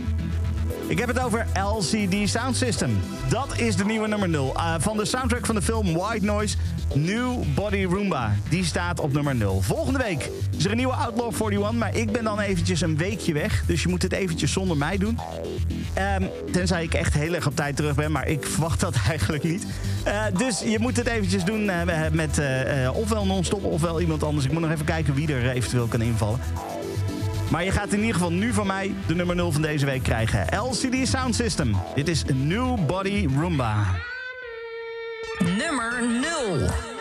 Ik 0.92 0.98
heb 0.98 1.08
het 1.08 1.20
over 1.20 1.46
LCD 1.54 2.28
Sound 2.28 2.56
System. 2.56 3.00
Dat 3.28 3.58
is 3.58 3.76
de 3.76 3.84
nieuwe 3.84 4.08
nummer 4.08 4.28
0. 4.28 4.52
Uh, 4.56 4.74
van 4.78 4.96
de 4.96 5.04
soundtrack 5.04 5.46
van 5.46 5.54
de 5.54 5.62
film 5.62 5.92
White 5.92 6.24
Noise, 6.24 6.56
New 6.94 7.42
Body 7.54 7.84
Roomba. 7.84 8.34
Die 8.48 8.64
staat 8.64 9.00
op 9.00 9.12
nummer 9.12 9.34
0. 9.34 9.60
Volgende 9.60 9.98
week 9.98 10.30
is 10.56 10.64
er 10.64 10.70
een 10.70 10.76
nieuwe 10.76 10.92
Outlaw 10.92 11.32
41, 11.32 11.72
maar 11.72 11.96
ik 11.96 12.12
ben 12.12 12.24
dan 12.24 12.40
eventjes 12.40 12.80
een 12.80 12.96
weekje 12.96 13.32
weg. 13.32 13.64
Dus 13.66 13.82
je 13.82 13.88
moet 13.88 14.02
het 14.02 14.12
eventjes 14.12 14.52
zonder 14.52 14.76
mij 14.76 14.98
doen. 14.98 15.18
Ehm, 15.94 16.22
tenzij 16.52 16.82
ik 16.82 16.94
echt 16.94 17.14
heel 17.14 17.34
erg 17.34 17.46
op 17.46 17.56
tijd 17.56 17.76
terug 17.76 17.94
ben, 17.94 18.12
maar 18.12 18.28
ik 18.28 18.46
verwacht 18.46 18.80
dat 18.80 18.96
eigenlijk 19.08 19.42
niet. 19.42 19.66
Eh, 20.04 20.24
dus 20.36 20.60
je 20.60 20.78
moet 20.78 20.96
het 20.96 21.06
eventjes 21.06 21.44
doen 21.44 21.70
eh, 21.70 22.10
met 22.12 22.38
eh, 22.38 22.84
eh, 22.84 22.96
ofwel 22.96 23.26
non-stop 23.26 23.64
ofwel 23.64 24.00
iemand 24.00 24.22
anders. 24.22 24.44
Ik 24.44 24.52
moet 24.52 24.62
nog 24.62 24.70
even 24.70 24.84
kijken 24.84 25.14
wie 25.14 25.34
er 25.34 25.50
eventueel 25.50 25.86
kan 25.86 26.00
invallen. 26.02 26.40
Maar 27.52 27.64
je 27.64 27.70
gaat 27.70 27.92
in 27.92 27.98
ieder 27.98 28.14
geval 28.14 28.32
nu 28.32 28.52
van 28.52 28.66
mij 28.66 28.94
de 29.06 29.14
nummer 29.14 29.36
0 29.36 29.52
van 29.52 29.62
deze 29.62 29.86
week 29.86 30.02
krijgen. 30.02 30.46
LCD 30.58 31.08
Sound 31.08 31.34
System. 31.34 31.76
Dit 31.94 32.08
is 32.08 32.24
New 32.34 32.86
Body 32.86 33.28
Roomba. 33.38 33.84
Nummer 35.38 36.02
0. 36.20 36.91